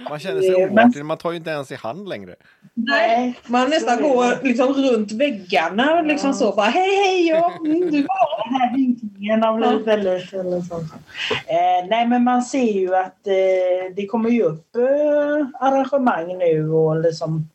Man 0.09 0.19
känner 0.19 0.41
sig 0.41 0.67
oartig. 0.67 1.05
Man 1.05 1.19
tar 1.19 1.31
ju 1.31 1.37
inte 1.37 1.51
ens 1.51 1.73
i 1.73 1.75
hand 1.75 2.09
längre. 2.09 2.35
nej, 2.75 3.39
Man 3.47 3.71
nästan 3.71 4.03
går 4.03 4.45
liksom 4.45 4.73
runt 4.73 5.13
väggarna 5.13 5.99
och 5.99 6.07
liksom 6.07 6.35
så 6.35 6.53
bara 6.53 6.67
hej 6.67 6.97
hej 7.05 7.29
ja, 7.29 7.53
mm, 7.65 7.81
du 7.81 7.91
den 7.91 8.61
här 8.61 8.77
vinklingen 8.77 9.57
blivit 9.57 9.87
väldigt... 9.87 10.33
Eller 10.33 10.61
så. 10.61 10.75
Eh, 10.77 11.89
nej, 11.89 12.07
men 12.07 12.25
man 12.25 12.43
ser 12.43 12.73
ju 12.73 12.95
att 12.95 13.27
eh, 13.27 13.95
det 13.97 14.07
kommer 14.07 14.31
ju 14.31 14.43
upp 14.43 14.77
eh, 14.77 15.47
arrangemang 15.61 16.39
nu 16.39 16.71
och 16.71 17.01
liksom 17.01 17.49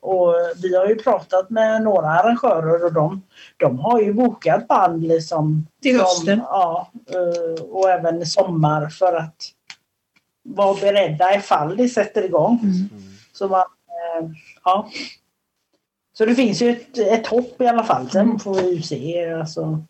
och 0.00 0.34
vi 0.62 0.76
har 0.76 0.86
ju 0.86 0.96
pratat 0.96 1.50
med 1.50 1.82
några 1.82 2.08
arrangörer 2.08 2.84
och 2.84 2.92
de, 2.92 3.22
de 3.56 3.78
har 3.78 4.00
ju 4.00 4.12
bokat 4.12 4.68
band 4.68 5.02
liksom. 5.02 5.66
Till 5.82 6.00
hösten. 6.00 6.42
Ja, 6.44 6.90
eh, 7.10 7.64
och 7.64 7.90
även 7.90 8.22
i 8.22 8.26
sommar 8.26 8.88
för 8.88 9.16
att 9.16 9.36
vara 10.54 10.74
beredda 10.80 11.34
ifall 11.36 11.76
det 11.76 11.88
sätter 11.88 12.22
igång. 12.24 12.58
Mm. 12.62 12.88
Så 13.32 13.48
man, 13.48 13.60
eh, 13.60 14.28
ja. 14.64 14.88
Så 16.12 16.26
det 16.26 16.34
finns 16.34 16.62
ju 16.62 16.70
ett, 16.70 16.98
ett 16.98 17.26
hopp 17.26 17.60
i 17.60 17.66
alla 17.66 17.84
fall. 17.84 18.10
Sen 18.10 18.26
Mm. 18.26 18.38
får 18.38 18.54
vi 18.54 18.74
ju 18.74 18.82
se. 18.82 19.30
Alltså. 19.32 19.84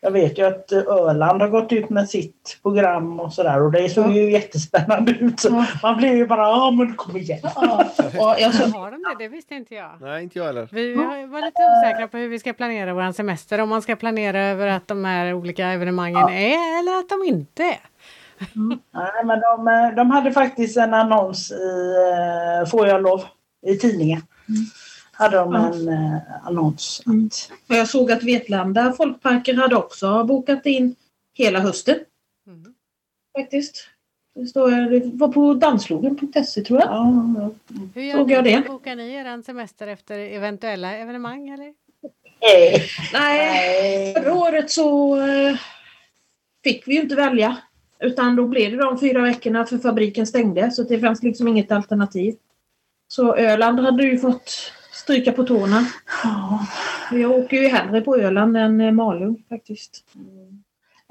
Jag 0.00 0.10
vet 0.10 0.38
ju 0.38 0.46
att 0.46 0.72
eh, 0.72 0.78
Öland 0.86 1.42
har 1.42 1.48
gått 1.48 1.72
ut 1.72 1.90
med 1.90 2.08
sitt 2.08 2.58
program 2.62 3.20
och 3.20 3.32
sådär 3.32 3.62
och 3.62 3.72
det 3.72 3.88
såg 3.88 4.04
Ja. 4.06 4.12
ju 4.12 4.30
jättespännande 4.30 5.12
ut. 5.12 5.40
Så 5.40 5.48
Ja. 5.48 5.66
Man 5.82 5.96
blir 5.96 6.14
ju 6.14 6.26
bara, 6.26 6.40
ja 6.48 6.70
men 6.70 6.94
kom 6.96 7.16
igen. 7.16 7.38
Ja, 7.42 7.84
och 8.02 8.40
jag 8.40 8.54
så, 8.54 8.64
har 8.78 8.90
de 8.90 8.96
det? 9.02 9.24
Det 9.24 9.28
visste 9.28 9.54
inte 9.54 9.74
jag. 9.74 9.90
Nej, 10.00 10.22
inte 10.22 10.38
jag 10.38 10.46
heller. 10.46 10.68
Vi 10.72 10.94
var 10.94 11.40
lite 11.46 11.62
osäkra 11.78 12.08
på 12.08 12.16
hur 12.16 12.28
vi 12.28 12.38
ska 12.38 12.52
planera 12.52 12.94
vår 12.94 13.12
semester. 13.12 13.58
Om 13.60 13.68
man 13.68 13.82
ska 13.82 13.96
planera 13.96 14.40
över 14.42 14.66
att 14.66 14.88
de 14.88 15.04
här 15.04 15.32
olika 15.34 15.66
evenemangen 15.66 16.28
är 16.28 16.78
eller 16.78 16.98
att 17.00 17.08
de 17.08 17.24
inte 17.24 17.62
är. 17.62 17.78
Nej, 18.92 19.24
men 19.24 19.40
de, 19.40 19.68
eh, 19.68 19.94
de 19.96 20.10
hade 20.10 20.32
faktiskt 20.32 20.76
en 20.76 20.94
annons 20.94 21.50
i 21.52 21.94
eh, 22.62 22.68
Får 22.70 22.86
jag 22.88 23.02
lov? 23.02 23.24
i 23.66 23.76
tidningen. 23.76 24.22
Hade 25.12 25.36
de 25.36 25.54
en 25.54 25.88
eh, 25.88 26.18
annons. 26.46 27.02
Mm. 27.06 27.26
Att, 27.26 27.50
och 27.68 27.74
jag 27.76 27.88
såg 27.88 28.12
att 28.12 28.22
Vetlanda 28.22 28.92
folkparker 28.92 29.54
hade 29.54 29.76
också 29.76 30.24
bokat 30.24 30.66
in 30.66 30.94
hela 31.34 31.60
hösten 31.60 31.96
Mm. 32.46 32.74
faktiskt. 33.38 33.86
Det, 34.34 34.46
står, 34.46 34.70
det 34.70 35.10
var 35.14 35.28
på 35.28 35.54
danslogen.se 35.54 36.60
tror 36.62 36.80
jag. 36.80 36.88
ja, 36.88 37.34
ja. 37.38 37.50
Hur 37.94 38.02
gör 38.02 38.16
Såg 38.16 38.26
ni? 38.28 38.34
jag 38.34 38.44
det? 38.44 38.62
Bokar 38.68 38.96
ni 38.96 39.12
er 39.14 39.42
semester 39.42 39.86
efter 39.86 40.18
eventuella 40.18 40.96
evenemang 40.96 41.48
eller? 41.48 41.74
Nej, 42.42 42.82
nej. 43.12 44.14
förra 44.14 44.34
året 44.34 44.70
så 44.70 45.16
fick 46.64 46.88
vi 46.88 46.94
ju 46.94 47.00
inte 47.00 47.14
välja. 47.14 47.56
Utan 48.04 48.36
då 48.36 48.46
blev 48.46 48.70
det 48.70 48.76
de 48.76 48.98
fyra 49.00 49.22
veckorna 49.22 49.66
för 49.66 49.78
fabriken 49.78 50.26
stängde 50.26 50.70
så 50.70 50.82
det 50.82 50.98
fanns 50.98 51.22
liksom 51.22 51.48
inget 51.48 51.72
alternativ. 51.72 52.36
Så 53.08 53.36
Öland 53.36 53.80
hade 53.80 54.02
ju 54.04 54.18
fått 54.18 54.72
stryka 54.92 55.32
på 55.32 55.44
tårna. 55.44 55.86
Ja. 56.24 56.66
Jag 57.12 57.30
åker 57.30 57.56
ju 57.56 57.68
hellre 57.68 58.00
på 58.00 58.16
Öland 58.16 58.56
än 58.56 58.80
eh, 58.80 58.92
Malung 58.92 59.42
faktiskt. 59.48 60.04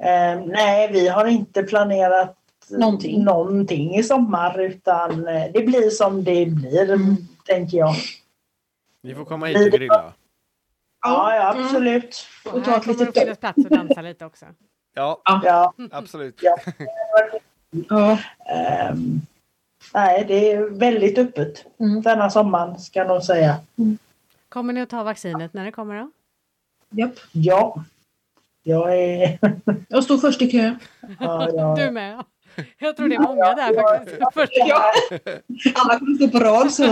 Eh, 0.04 0.46
nej, 0.46 0.90
vi 0.92 1.08
har 1.08 1.26
inte 1.26 1.64
planerat 1.64 2.38
Någonting. 2.70 3.24
någonting 3.24 3.96
i 3.96 4.04
sommar 4.04 4.60
utan 4.60 5.28
eh, 5.28 5.44
det 5.54 5.64
blir 5.64 5.90
som 5.90 6.24
det 6.24 6.46
blir, 6.46 6.90
Mm. 6.94 7.16
tänker 7.46 7.78
jag. 7.78 7.96
Ni 9.04 9.16
får 9.16 9.26
komma 9.26 9.46
hit 9.46 9.74
och 9.74 9.80
grilla. 9.80 10.14
Ja, 11.02 11.36
ja 11.36 11.50
absolut. 11.60 12.28
Och, 12.46 12.54
och 12.54 12.64
ta 12.66 12.78
ett 12.78 12.88
litet 12.88 13.14
det 13.14 13.22
finnas 13.22 13.38
plats 13.38 13.66
att 13.66 13.72
dansa 13.72 14.02
lite 14.02 14.26
också. 14.26 14.46
Ja, 14.94 15.22
ja. 15.26 15.74
absolut. 15.92 16.40
Ja. 16.42 16.58
ja. 17.90 18.18
Um, 18.92 19.22
nej, 19.94 20.26
det 20.28 20.52
är 20.52 20.70
väldigt 20.70 21.18
öppet 21.18 21.66
mm. 21.80 22.02
denna 22.02 22.30
sommaren 22.30 22.80
ska 22.80 23.04
nog 23.04 23.24
säga. 23.24 23.56
Mm. 23.78 23.98
Kommer 24.50 24.74
ni 24.74 24.82
att 24.82 24.90
ta 24.90 25.04
vaccinet 25.04 25.54
när 25.54 25.66
det 25.66 25.72
kommer 25.72 26.00
då? 26.00 26.12
Japp. 26.90 27.16
Ja. 27.32 27.84
Jag 28.64 28.98
är... 28.98 29.40
jag 29.88 30.04
står 30.04 30.18
först 30.18 30.42
i 30.42 30.52
kö. 30.52 30.76
Ja, 31.20 31.50
ja. 31.54 31.76
Du 31.80 31.92
med? 31.92 32.24
Jag 32.80 32.98
tror 32.98 33.10
det 33.10 33.16
är 33.16 33.20
många 33.20 33.56
där 33.56 33.82
faktiskt. 34.34 34.68
Ja. 34.68 34.92
Alla 35.76 36.00
kommer 36.00 36.16
stå 36.16 36.28
på 36.28 36.40
rad 36.40 36.72
så. 36.72 36.84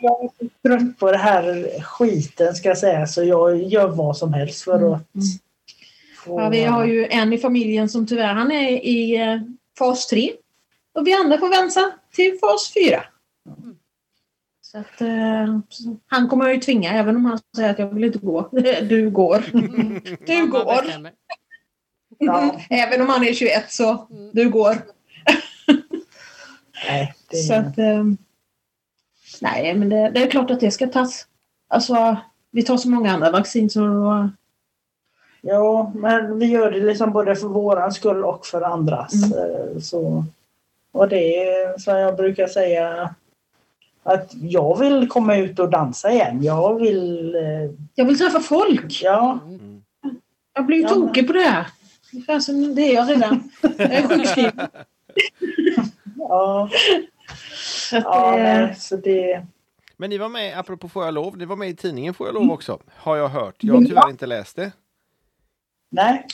Jag 0.00 0.24
är 0.38 0.68
trött 0.68 0.98
på 0.98 1.10
det 1.12 1.18
här 1.18 1.66
skiten 1.82 2.54
ska 2.54 2.68
jag 2.68 2.78
säga 2.78 3.06
så 3.06 3.24
jag 3.24 3.62
gör 3.62 3.88
vad 3.88 4.16
som 4.16 4.32
helst 4.32 4.62
för 4.64 4.78
mm. 4.78 4.92
att 4.92 5.00
få... 5.00 5.20
Ja, 6.26 6.48
vi 6.48 6.64
har 6.64 6.84
ju 6.84 7.06
en 7.06 7.32
i 7.32 7.38
familjen 7.38 7.88
som 7.88 8.06
tyvärr 8.06 8.34
han 8.34 8.52
är 8.52 8.70
i 8.70 9.16
eh, 9.16 9.40
fas 9.78 10.06
3. 10.06 10.32
Och 10.92 11.06
vi 11.06 11.14
andra 11.14 11.38
får 11.38 11.48
vänta 11.48 11.92
till 12.12 12.38
fas 12.40 12.72
4. 12.74 13.04
Så 14.62 14.78
att, 14.78 15.00
eh, 15.00 15.58
han 16.06 16.28
kommer 16.28 16.44
jag 16.44 16.54
ju 16.54 16.60
tvinga 16.60 16.92
även 16.92 17.16
om 17.16 17.24
han 17.24 17.38
säger 17.56 17.70
att 17.70 17.78
jag 17.78 17.94
vill 17.94 18.04
inte 18.04 18.18
gå. 18.18 18.48
Du 18.82 19.10
går. 19.10 19.44
Du 20.26 20.46
går. 20.46 20.84
Ja. 22.18 22.60
Även 22.70 23.00
om 23.00 23.08
han 23.08 23.24
är 23.24 23.34
21 23.34 23.72
så 23.72 24.06
mm. 24.10 24.30
du 24.32 24.50
går. 24.50 24.76
Nej, 26.88 27.14
det... 27.30 27.36
Så 27.36 27.54
att, 27.54 27.78
eh, 27.78 28.04
nej, 29.40 29.74
men 29.74 29.88
det, 29.88 30.10
det, 30.10 30.22
är 30.22 30.30
klart 30.30 30.50
att 30.50 30.60
det 30.60 30.70
ska 30.70 30.86
tas. 30.86 31.26
Alltså, 31.68 32.16
vi 32.50 32.62
tar 32.62 32.76
så 32.76 32.90
många 32.90 33.12
andra 33.12 33.30
vaccin 33.30 33.70
så... 33.70 34.30
Ja, 35.40 35.92
men 35.94 36.38
vi 36.38 36.46
gör 36.46 36.70
det 36.70 36.80
liksom 36.80 37.12
både 37.12 37.36
för 37.36 37.48
våran 37.48 37.92
skull 37.92 38.24
och 38.24 38.46
för 38.46 38.62
andras. 38.62 39.32
Mm. 39.32 39.38
Eh, 39.38 39.80
så, 39.80 40.24
och 40.92 41.08
det 41.08 41.36
är 41.36 41.78
som 41.78 41.96
jag 41.96 42.16
brukar 42.16 42.46
säga 42.46 43.14
att 44.02 44.30
jag 44.34 44.78
vill 44.78 45.08
komma 45.08 45.36
ut 45.36 45.58
och 45.58 45.70
dansa 45.70 46.12
igen. 46.12 46.42
Jag 46.42 46.80
vill... 46.80 47.34
Eh... 47.34 47.70
Jag 47.94 48.04
vill 48.04 48.18
träffa 48.18 48.40
folk. 48.40 49.00
Ja. 49.02 49.38
Mm. 49.44 49.82
Jag 50.54 50.66
blir 50.66 50.76
ju 50.76 50.82
ja, 50.82 50.88
tokig 50.88 51.26
på 51.26 51.32
det 51.32 51.40
här. 51.40 51.66
Det 52.74 52.82
är 52.82 52.94
jag 52.94 53.10
redan. 53.10 53.50
Jag 53.62 53.80
är 53.80 54.08
sjukskriven. 54.08 54.58
ja. 56.18 56.70
ja, 57.92 58.34
nej, 58.36 58.74
så 58.74 58.96
det... 58.96 59.46
Men 59.96 60.10
ni 60.10 60.18
var 60.18 60.28
med, 60.28 60.58
apropå 60.58 60.88
Får 60.88 61.04
jag 61.04 61.14
lov, 61.14 61.36
ni 61.36 61.44
var 61.44 61.56
med 61.56 61.68
i 61.68 61.76
tidningen 61.76 62.14
Får 62.14 62.26
jag 62.26 62.34
lov 62.34 62.50
också, 62.50 62.78
har 62.96 63.16
jag 63.16 63.28
hört. 63.28 63.54
Jag 63.58 63.74
har 63.74 63.84
tyvärr 63.84 64.10
inte 64.10 64.26
läst 64.26 64.56
det. 64.56 64.72
Nej. 65.92 66.26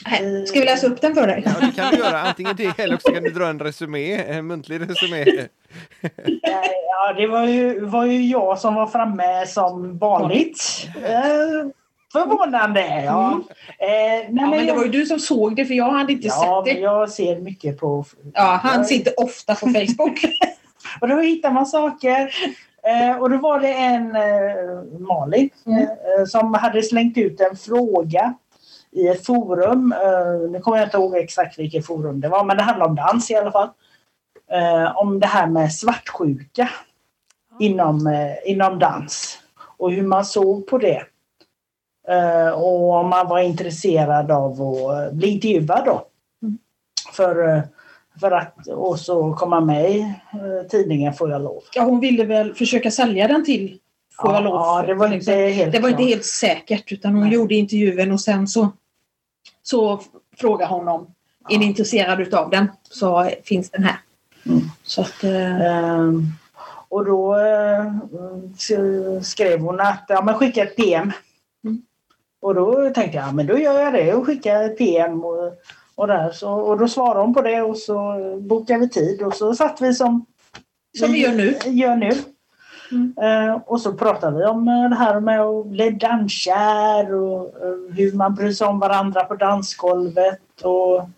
Ska 0.47 0.59
vi 0.59 0.65
läsa 0.65 0.87
upp 0.87 1.01
den 1.01 1.15
för 1.15 1.27
dig? 1.27 1.43
Ja, 1.45 1.51
det 1.67 1.71
kan 1.75 1.91
du 1.91 1.97
göra. 1.97 2.21
Antingen 2.21 2.55
det 2.55 2.79
eller 2.79 2.97
så 2.97 3.11
kan 3.11 3.23
du 3.23 3.29
dra 3.29 3.47
en 3.47 3.59
resumé, 3.59 4.15
en 4.15 4.47
muntlig 4.47 4.81
resumé. 4.81 5.25
Ja, 6.89 7.13
det 7.13 7.27
var 7.27 7.47
ju, 7.47 7.85
var 7.85 8.05
ju 8.05 8.25
jag 8.25 8.59
som 8.59 8.75
var 8.75 8.87
framme 8.87 9.45
som 9.47 9.97
vanligt. 9.97 10.87
Eh, 11.03 11.69
förvånande, 12.13 13.03
ja. 13.05 13.27
Mm. 13.31 13.43
Eh, 13.79 14.29
nej, 14.29 14.43
ja, 14.43 14.49
men 14.49 14.65
det 14.65 14.73
var 14.73 14.83
ju 14.83 14.91
du 14.91 15.05
som 15.05 15.19
såg 15.19 15.55
det 15.55 15.65
för 15.65 15.73
jag 15.73 15.91
hade 15.91 16.13
inte 16.13 16.27
ja, 16.27 16.63
sett 16.65 16.75
det. 16.75 16.81
jag 16.81 17.09
ser 17.09 17.39
mycket 17.39 17.79
på... 17.79 18.05
Ja, 18.33 18.59
han 18.63 18.85
sitter 18.85 19.19
ofta 19.19 19.55
på 19.55 19.67
Facebook. 19.67 20.19
och 21.01 21.07
då 21.07 21.19
hittar 21.19 21.51
man 21.51 21.65
saker. 21.65 22.33
Eh, 22.83 23.17
och 23.17 23.29
då 23.29 23.37
var 23.37 23.59
det 23.59 23.73
en 23.73 24.15
eh, 24.15 24.99
Malin 24.99 25.49
mm. 25.65 25.81
eh, 25.81 26.25
som 26.27 26.53
hade 26.53 26.83
slängt 26.83 27.17
ut 27.17 27.41
en 27.41 27.55
fråga 27.55 28.33
i 28.91 29.07
ett 29.07 29.25
forum. 29.25 29.93
Uh, 29.93 30.51
nu 30.51 30.59
kommer 30.59 30.77
jag 30.77 30.87
inte 30.87 30.97
ihåg 30.97 31.15
exakt 31.15 31.59
vilket 31.59 31.85
forum 31.85 32.21
det 32.21 32.29
var, 32.29 32.43
men 32.43 32.57
det 32.57 32.63
handlade 32.63 32.89
om 32.89 32.95
dans 32.95 33.31
i 33.31 33.35
alla 33.35 33.51
fall. 33.51 33.69
Uh, 34.53 34.97
om 34.97 35.19
det 35.19 35.27
här 35.27 35.47
med 35.47 35.73
svartsjuka 35.73 36.69
inom, 37.59 38.07
uh, 38.07 38.51
inom 38.51 38.79
dans 38.79 39.37
och 39.77 39.91
hur 39.91 40.07
man 40.07 40.25
såg 40.25 40.67
på 40.67 40.77
det. 40.77 41.03
och 42.55 42.91
om 42.91 43.09
man 43.09 43.27
var 43.27 43.39
intresserad 43.39 44.31
av 44.31 44.61
att 44.61 45.13
bli 45.13 45.27
intervjuad 45.27 45.85
då. 45.85 46.07
Mm. 46.41 46.57
För, 47.13 47.63
för 48.19 48.31
att 48.31 48.67
också 48.67 49.33
komma 49.33 49.59
med 49.59 49.91
i 49.91 50.15
tidningen 50.69 51.13
Får 51.13 51.31
jag 51.31 51.41
lov. 51.41 51.61
Ja, 51.73 51.83
hon 51.83 51.99
ville 51.99 52.25
väl 52.25 52.53
försöka 52.53 52.91
sälja 52.91 53.27
den 53.27 53.45
till 53.45 53.79
Får 54.21 54.33
jag 54.33 54.43
lov. 54.43 54.53
Ja, 54.53 54.83
det 54.87 54.93
var 54.93 55.13
inte 55.13 55.31
helt 55.31 55.71
Det 55.71 55.79
var 55.79 55.89
inte 55.89 56.03
helt 56.03 56.25
säkert 56.25 56.91
utan 56.91 57.13
hon 57.13 57.23
Nej. 57.23 57.33
gjorde 57.33 57.55
intervjun 57.55 58.11
och 58.11 58.21
sen 58.21 58.47
så 58.47 58.71
så 59.63 60.01
fråga 60.37 60.65
honom. 60.65 61.07
Ja. 61.39 61.55
Är 61.55 61.59
ni 61.59 61.65
intresserade 61.65 62.23
utav 62.23 62.49
den 62.49 62.67
så 62.83 63.29
finns 63.43 63.69
den 63.69 63.83
här. 63.83 63.99
Mm. 64.45 64.61
Så 64.83 65.01
att, 65.01 65.23
eh... 65.23 66.11
och 66.89 67.05
då 67.05 67.37
eh, 67.37 67.93
skrev 69.21 69.59
hon 69.59 69.79
att 69.79 70.05
ja, 70.07 70.21
men 70.21 70.35
skicka 70.35 70.63
ett 70.63 70.75
PM. 70.75 71.11
Mm. 71.63 71.81
Och 72.41 72.55
då 72.55 72.89
tänkte 72.89 73.17
jag, 73.17 73.35
men 73.35 73.47
då 73.47 73.57
gör 73.57 73.79
jag 73.79 73.93
det 73.93 74.13
och 74.13 74.25
skickar 74.25 74.63
ett 74.63 74.77
PM. 74.77 75.23
Och, 75.23 75.53
och, 75.95 76.07
där, 76.07 76.31
så, 76.31 76.51
och 76.51 76.79
då 76.79 76.87
svarade 76.87 77.19
hon 77.19 77.33
på 77.33 77.41
det 77.41 77.61
och 77.61 77.77
så 77.77 78.15
bokade 78.41 78.79
vi 78.79 78.89
tid 78.89 79.21
och 79.21 79.33
så 79.33 79.55
satt 79.55 79.81
vi 79.81 79.93
som, 79.93 80.25
som 80.99 81.11
vi 81.11 81.19
gör 81.19 81.33
nu. 81.33 81.57
Gör 81.65 81.95
nu. 81.95 82.11
Mm. 82.91 83.13
Eh, 83.21 83.61
och 83.65 83.81
så 83.81 83.93
pratade 83.93 84.37
vi 84.37 84.45
om 84.45 84.67
eh, 84.67 84.89
det 84.89 84.95
här 84.95 85.19
med 85.19 85.41
att 85.41 85.65
bli 85.65 85.89
danskär 85.89 87.13
och 87.13 87.61
eh, 87.61 87.95
hur 87.95 88.13
man 88.13 88.35
bryr 88.35 88.51
sig 88.51 88.67
om 88.67 88.79
varandra 88.79 89.23
på 89.23 89.35
dansgolvet. 89.35 90.61
Och, 90.63 91.09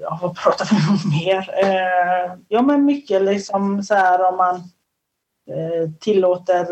ja, 0.00 0.18
vad 0.22 0.36
pratade 0.36 0.70
vi 0.70 0.90
om 0.90 1.10
mer? 1.10 1.48
ja, 2.48 2.62
men 2.62 2.84
mycket 2.84 3.22
liksom 3.22 3.82
så 3.82 3.94
här 3.94 4.28
om 4.28 4.36
man 4.36 4.62
tillåter 5.98 6.66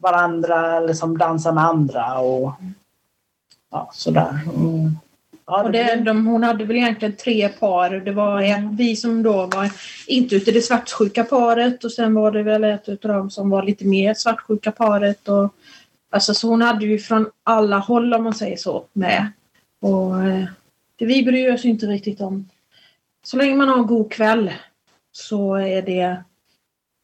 varandra 0.00 0.80
liksom 0.80 1.18
dansa 1.18 1.52
med 1.52 1.64
andra 1.64 2.18
och 2.18 2.52
ja, 3.70 3.90
sådär. 3.92 4.40
Mm. 4.56 4.96
Ja, 5.50 5.62
och 5.62 5.72
det, 5.72 5.94
de, 5.94 6.26
hon 6.26 6.42
hade 6.42 6.64
väl 6.64 6.76
egentligen 6.76 7.16
tre 7.16 7.48
par. 7.48 7.90
Det 7.90 8.12
var 8.12 8.42
ett, 8.42 8.64
vi 8.78 8.96
som 8.96 9.22
då 9.22 9.46
var 9.46 9.70
inte 10.06 10.36
ute 10.36 10.52
det 10.52 10.62
svartsjuka 10.62 11.24
paret 11.24 11.84
och 11.84 11.92
sen 11.92 12.14
var 12.14 12.32
det 12.32 12.42
väl 12.42 12.64
ett 12.64 12.88
av 12.88 12.96
dem 12.96 13.30
som 13.30 13.50
var 13.50 13.62
lite 13.62 13.86
mer 13.86 14.14
svartsjuka 14.14 14.72
paret. 14.72 15.28
Och, 15.28 15.54
alltså, 16.10 16.34
så 16.34 16.48
hon 16.48 16.62
hade 16.62 16.86
ju 16.86 16.98
från 16.98 17.30
alla 17.44 17.78
håll 17.78 18.14
om 18.14 18.24
man 18.24 18.34
säger 18.34 18.56
så 18.56 18.84
med. 18.92 19.32
Och 19.80 20.22
eh, 20.24 20.44
det 20.96 21.06
vi 21.06 21.22
bryr 21.22 21.54
oss 21.54 21.64
inte 21.64 21.86
riktigt 21.86 22.20
om. 22.20 22.48
Så 23.22 23.36
länge 23.36 23.54
man 23.54 23.68
har 23.68 23.78
en 23.78 23.86
god 23.86 24.12
kväll 24.12 24.50
så 25.12 25.54
är 25.54 25.82
det 25.82 26.16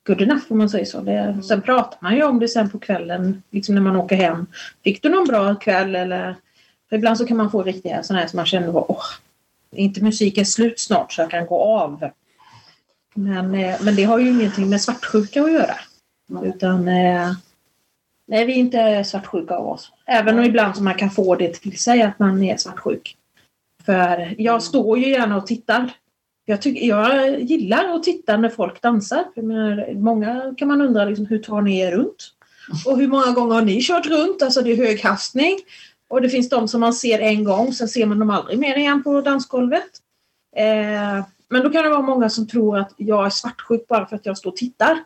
good 0.06 0.22
enough 0.22 0.44
om 0.48 0.58
man 0.58 0.70
säger 0.70 0.84
så. 0.84 1.00
Det, 1.00 1.42
sen 1.48 1.62
pratar 1.62 1.98
man 2.00 2.16
ju 2.16 2.22
om 2.22 2.38
det 2.38 2.48
sen 2.48 2.70
på 2.70 2.78
kvällen, 2.78 3.42
liksom 3.50 3.74
när 3.74 3.82
man 3.82 3.96
åker 3.96 4.16
hem. 4.16 4.46
Fick 4.84 5.02
du 5.02 5.08
någon 5.08 5.26
bra 5.26 5.54
kväll 5.54 5.96
eller 5.96 6.36
för 6.88 6.96
ibland 6.96 7.18
så 7.18 7.26
kan 7.26 7.36
man 7.36 7.50
få 7.50 7.62
riktiga 7.62 8.02
sådana 8.02 8.20
här 8.20 8.28
som 8.28 8.36
man 8.36 8.46
känner 8.46 8.76
åh, 8.76 9.04
inte 9.70 10.04
musiken 10.04 10.46
slut 10.46 10.80
snart 10.80 11.12
så 11.12 11.22
jag 11.22 11.30
kan 11.30 11.46
gå 11.46 11.62
av. 11.62 12.10
Men, 13.14 13.54
eh, 13.54 13.76
men 13.82 13.96
det 13.96 14.04
har 14.04 14.18
ju 14.18 14.30
ingenting 14.30 14.68
med 14.68 14.80
svartsjuka 14.80 15.42
att 15.42 15.52
göra. 15.52 15.76
Mm. 16.30 16.44
Utan 16.44 16.88
eh, 16.88 17.32
nej, 18.26 18.44
vi 18.46 18.52
är 18.52 18.56
inte 18.56 19.04
svartsjuka 19.04 19.54
av 19.54 19.68
oss. 19.68 19.92
Även 20.06 20.38
om 20.38 20.44
ibland 20.44 20.76
så 20.76 20.82
man 20.82 20.94
kan 20.94 21.10
få 21.10 21.34
det 21.34 21.54
till 21.54 21.78
sig 21.78 22.02
att 22.02 22.18
man 22.18 22.42
är 22.42 22.56
svartsjuk. 22.56 23.16
För 23.84 24.34
jag 24.38 24.62
står 24.62 24.98
ju 24.98 25.10
gärna 25.10 25.36
och 25.36 25.46
tittar. 25.46 25.90
Jag, 26.44 26.62
tycker, 26.62 26.86
jag 26.86 27.40
gillar 27.40 27.94
att 27.94 28.02
titta 28.02 28.36
när 28.36 28.48
folk 28.48 28.82
dansar. 28.82 29.24
Menar, 29.34 29.94
många 29.94 30.54
kan 30.58 30.68
man 30.68 30.80
undra 30.80 31.04
liksom, 31.04 31.26
hur 31.26 31.38
tar 31.38 31.62
ni 31.62 31.78
er 31.78 31.92
runt? 31.92 32.32
Och 32.86 32.98
hur 32.98 33.08
många 33.08 33.32
gånger 33.32 33.54
har 33.54 33.62
ni 33.62 33.82
kört 33.82 34.06
runt? 34.06 34.42
Alltså 34.42 34.62
det 34.62 34.72
är 34.72 34.76
höghastning. 34.76 35.58
Och 36.08 36.22
det 36.22 36.28
finns 36.28 36.48
de 36.48 36.68
som 36.68 36.80
man 36.80 36.94
ser 36.94 37.18
en 37.18 37.44
gång, 37.44 37.72
sen 37.72 37.88
ser 37.88 38.06
man 38.06 38.18
dem 38.18 38.30
aldrig 38.30 38.58
mer 38.58 38.76
igen 38.76 39.02
på 39.02 39.20
dansgolvet. 39.20 39.90
Eh, 40.56 41.24
men 41.48 41.62
då 41.62 41.70
kan 41.70 41.84
det 41.84 41.90
vara 41.90 42.02
många 42.02 42.30
som 42.30 42.48
tror 42.48 42.78
att 42.78 42.92
jag 42.96 43.26
är 43.26 43.30
svartsjuk 43.30 43.88
bara 43.88 44.06
för 44.06 44.16
att 44.16 44.26
jag 44.26 44.38
står 44.38 44.50
och 44.50 44.56
tittar. 44.56 45.04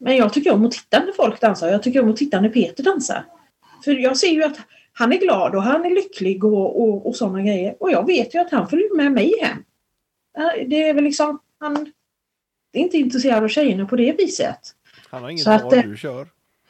Men 0.00 0.16
jag 0.16 0.32
tycker 0.32 0.52
om 0.52 0.66
att 0.66 0.72
titta 0.72 1.04
när 1.04 1.12
folk 1.12 1.40
dansar. 1.40 1.68
Jag 1.68 1.82
tycker 1.82 2.02
om 2.02 2.10
att 2.10 2.16
titta 2.16 2.40
när 2.40 2.48
Peter 2.48 2.82
dansar. 2.82 3.24
För 3.84 3.92
jag 3.92 4.16
ser 4.16 4.30
ju 4.30 4.44
att 4.44 4.56
han 4.92 5.12
är 5.12 5.16
glad 5.16 5.54
och 5.54 5.62
han 5.62 5.84
är 5.84 5.90
lycklig 5.90 6.44
och, 6.44 6.82
och, 6.82 7.06
och 7.06 7.16
sådana 7.16 7.42
grejer. 7.42 7.76
Och 7.80 7.90
jag 7.90 8.06
vet 8.06 8.34
ju 8.34 8.38
att 8.38 8.50
han 8.50 8.68
följer 8.68 8.96
med 8.96 9.12
mig 9.12 9.34
hem. 9.40 9.64
Det 10.66 10.82
är 10.82 10.94
väl 10.94 11.04
liksom, 11.04 11.38
han 11.58 11.92
är 12.72 12.80
inte 12.80 12.98
intresserad 12.98 13.44
av 13.44 13.48
tjejerna 13.48 13.86
på 13.86 13.96
det 13.96 14.12
viset. 14.12 14.58
Han 15.10 15.22
har 15.22 15.30
inget 15.30 15.46
val, 15.46 15.74
eh, 15.74 15.82
du 15.82 15.96
kör. 15.96 16.28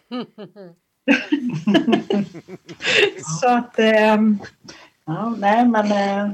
så 3.40 3.48
att... 3.48 3.78
Ähm, 3.78 4.38
ja, 5.06 5.34
nej 5.38 5.66
men... 5.66 5.92
Äh, 5.92 6.30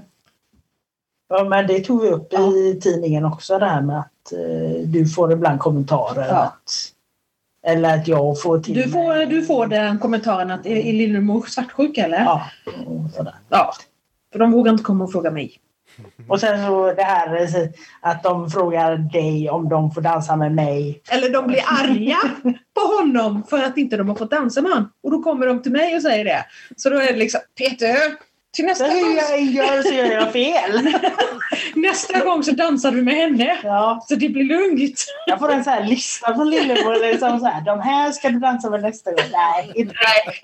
ja, 1.28 1.44
men 1.44 1.66
det 1.66 1.80
tog 1.80 2.02
vi 2.02 2.08
upp 2.08 2.28
ja. 2.30 2.52
i 2.52 2.80
tidningen 2.82 3.24
också 3.24 3.58
det 3.58 3.66
här 3.66 3.82
med 3.82 3.98
att 3.98 4.32
äh, 4.32 4.88
du 4.88 5.06
får 5.06 5.32
ibland 5.32 5.60
kommentarer 5.60 6.28
ja. 6.28 6.36
att 6.36 6.92
Eller 7.62 7.94
att 7.94 8.08
jag 8.08 8.42
får 8.42 8.58
till 8.58 8.74
Du 8.74 8.88
får, 8.88 9.08
mig- 9.08 9.26
du 9.26 9.42
får 9.42 9.66
den 9.66 9.98
kommentaren 9.98 10.50
att 10.50 10.66
är, 10.66 10.76
är 10.76 10.92
Lillemor 10.92 11.42
svartsjuk 11.42 11.98
eller? 11.98 12.24
Ja. 12.24 12.46
sådär. 13.16 13.34
ja. 13.48 13.72
För 14.32 14.38
de 14.38 14.52
vågar 14.52 14.72
inte 14.72 14.84
komma 14.84 15.04
och 15.04 15.12
fråga 15.12 15.30
mig. 15.30 15.60
Och 16.28 16.40
sen 16.40 16.66
så 16.66 16.92
det 16.92 17.02
här 17.02 17.48
att 18.00 18.22
de 18.22 18.50
frågar 18.50 18.96
dig 18.96 19.50
om 19.50 19.68
de 19.68 19.90
får 19.90 20.00
dansa 20.00 20.36
med 20.36 20.54
mig. 20.54 21.02
Eller 21.10 21.30
de 21.30 21.46
blir 21.46 21.62
arga 21.66 22.18
på 22.74 22.96
honom 22.96 23.42
för 23.50 23.62
att 23.62 23.76
inte 23.78 23.96
de 23.96 24.08
har 24.08 24.16
fått 24.16 24.30
dansa 24.30 24.62
med 24.62 24.72
honom. 24.72 24.92
Och 25.02 25.10
då 25.10 25.22
kommer 25.22 25.46
de 25.46 25.62
till 25.62 25.72
mig 25.72 25.96
och 25.96 26.02
säger 26.02 26.24
det. 26.24 26.44
Så 26.76 26.90
då 26.90 26.96
är 26.96 27.12
det 27.12 27.18
liksom 27.18 27.40
Peter, 27.58 27.96
till 28.56 28.64
Så 28.64 28.68
nästa 28.68 28.88
gång, 28.88 29.16
jag 29.16 29.40
gör 29.40 29.82
så 29.82 29.94
gör 29.94 30.12
jag 30.12 30.32
fel. 30.32 30.88
nästa 31.74 32.24
gång 32.24 32.42
så 32.42 32.52
dansar 32.52 32.90
du 32.90 33.02
med 33.02 33.14
henne. 33.14 33.58
Ja, 33.62 34.04
Så 34.08 34.14
det 34.14 34.28
blir 34.28 34.44
lugnt. 34.44 35.04
jag 35.26 35.38
får 35.38 35.52
en 35.52 35.64
sån 35.64 35.72
här 35.72 35.84
lista 35.84 36.34
från 36.34 36.50
Lillemor. 36.50 37.12
Liksom 37.12 37.38
så 37.40 37.46
här, 37.46 37.60
de 37.64 37.80
här 37.80 38.12
ska 38.12 38.28
du 38.28 38.38
dansa 38.38 38.70
med 38.70 38.82
nästa 38.82 39.10
gång. 39.10 39.24
Nej, 39.32 39.72
inte. 39.74 39.94
Nej, 39.94 40.40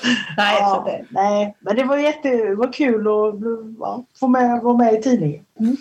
så 0.00 0.08
Ja, 0.36 0.82
det, 0.86 1.04
nej, 1.10 1.56
men 1.60 1.76
det 1.76 1.84
var 1.84 1.96
jätte 1.96 2.28
det 2.30 2.54
var 2.54 2.72
kul 2.72 3.00
att 3.00 3.34
ja, 3.78 4.04
få 4.20 4.28
med, 4.28 4.60
vara 4.62 4.76
med 4.76 4.94
i 4.94 5.02
tidningen. 5.02 5.44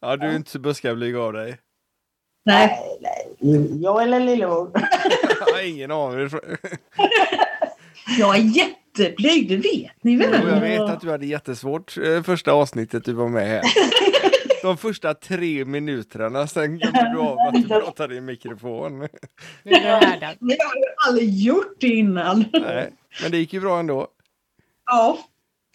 Ja, 0.00 0.16
du 0.16 0.26
är 0.26 0.36
inte 0.36 0.50
så 0.50 0.58
buskablyg 0.58 1.16
av 1.16 1.32
dig. 1.32 1.58
nej. 2.44 2.78
nej. 3.00 3.82
Jag 3.82 4.02
eller 4.02 4.20
Lillemor. 4.20 4.70
Jag 5.40 5.54
har 5.54 5.68
ingen 5.68 5.90
aning. 5.90 6.28
Jag 8.18 8.36
är 8.36 8.40
jätteblyg, 8.40 9.48
det 9.48 9.56
vet 9.56 10.04
ni 10.04 10.12
Jo, 10.12 10.22
jag 10.22 10.30
väl? 10.44 10.60
vet 10.60 10.80
att 10.80 11.00
du 11.00 11.10
hade 11.10 11.26
jättesvårt 11.26 11.96
eh, 11.98 12.22
första 12.22 12.52
avsnittet 12.52 13.04
du 13.04 13.12
var 13.12 13.28
med 13.28 13.46
här. 13.48 13.62
De 14.62 14.76
första 14.76 15.14
tre 15.14 15.64
minuterna, 15.64 16.46
sen 16.46 16.78
glömde 16.78 17.10
du 17.12 17.18
av 17.18 17.38
att 17.38 17.54
du 17.62 17.68
pratade 17.68 18.14
i 18.14 18.20
mikrofon. 18.20 18.98
Det 19.62 19.70
jag 19.70 20.00
har 20.00 20.76
ju 20.76 20.84
aldrig 21.08 21.34
gjort 21.40 21.76
det 21.80 21.86
innan. 21.88 22.44
Nej, 22.52 22.92
men 23.22 23.30
det 23.30 23.38
gick 23.38 23.52
ju 23.52 23.60
bra 23.60 23.78
ändå. 23.78 24.08
Ja. 24.86 25.18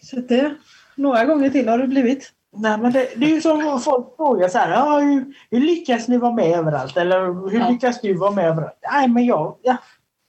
Så 0.02 0.16
det, 0.16 0.56
några 0.96 1.26
gånger 1.26 1.50
till 1.50 1.68
har 1.70 1.78
det 1.78 1.88
blivit. 1.88 2.32
Nej, 2.56 2.78
men 2.78 2.92
det, 2.92 3.10
det 3.16 3.26
är 3.26 3.30
ju 3.30 3.42
som 3.42 3.80
folk 3.82 4.16
frågar 4.16 4.50
så 4.50 4.58
här. 4.58 4.72
Ja, 4.72 5.00
hur, 5.00 5.26
hur 5.52 5.60
lyckas 5.60 6.08
ni 6.08 6.18
vara 6.18 6.32
med 6.34 6.60
överallt? 6.60 6.98
Eller 6.98 7.50
hur 7.50 7.60
Ja. 7.60 7.70
lyckas 7.70 8.02
du 8.02 8.14
vara 8.14 8.32
med 8.32 8.46
överallt? 8.46 8.78
Nej, 8.92 9.08
men 9.08 9.26
jag, 9.26 9.56
ja, 9.62 9.78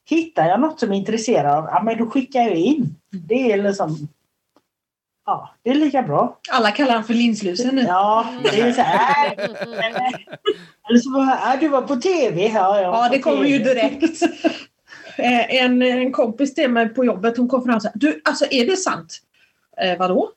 hittar 0.08 0.46
jag 0.48 0.60
något 0.60 0.80
som 0.80 0.92
är 0.92 0.96
intresserad 0.96 1.46
av, 1.58 1.64
ja, 1.64 1.82
men 1.82 1.98
då 1.98 2.10
skickar 2.10 2.40
jag 2.40 2.54
in. 2.54 2.94
Det 3.10 3.52
är 3.52 3.62
liksom... 3.62 4.08
Ja, 5.26 5.54
det 5.62 5.70
är 5.70 5.74
lika 5.74 6.02
bra. 6.02 6.38
Alla 6.50 6.70
kallar 6.70 6.94
han 6.94 7.04
för 7.04 7.14
linslusen 7.14 7.74
nu. 7.74 7.82
Ja, 7.82 8.26
det 8.42 8.60
är 8.60 8.72
så 8.72 8.80
här. 8.80 9.34
Eller 10.88 10.98
så 10.98 11.10
bara, 11.10 11.56
du 11.60 11.68
var 11.68 11.82
på 11.82 11.96
tv. 11.96 12.46
Ja, 12.54 12.80
Ja, 12.80 13.08
det 13.12 13.18
kommer 13.18 13.44
ju 13.46 13.58
direkt. 13.58 14.22
Eh, 15.16 15.54
En, 15.64 15.82
en 15.82 16.12
kompis 16.12 16.54
till 16.54 16.70
mig 16.70 16.88
på 16.88 17.04
jobbet 17.04 17.36
hon 17.36 17.48
kom 17.48 17.64
fram 17.64 17.74
och 17.76 17.82
sa 17.82 17.88
Du, 17.94 18.20
alltså 18.24 18.46
är 18.50 18.66
det 18.66 18.76
sant? 18.76 19.18
Eh, 19.82 19.98
vadå? 19.98 20.30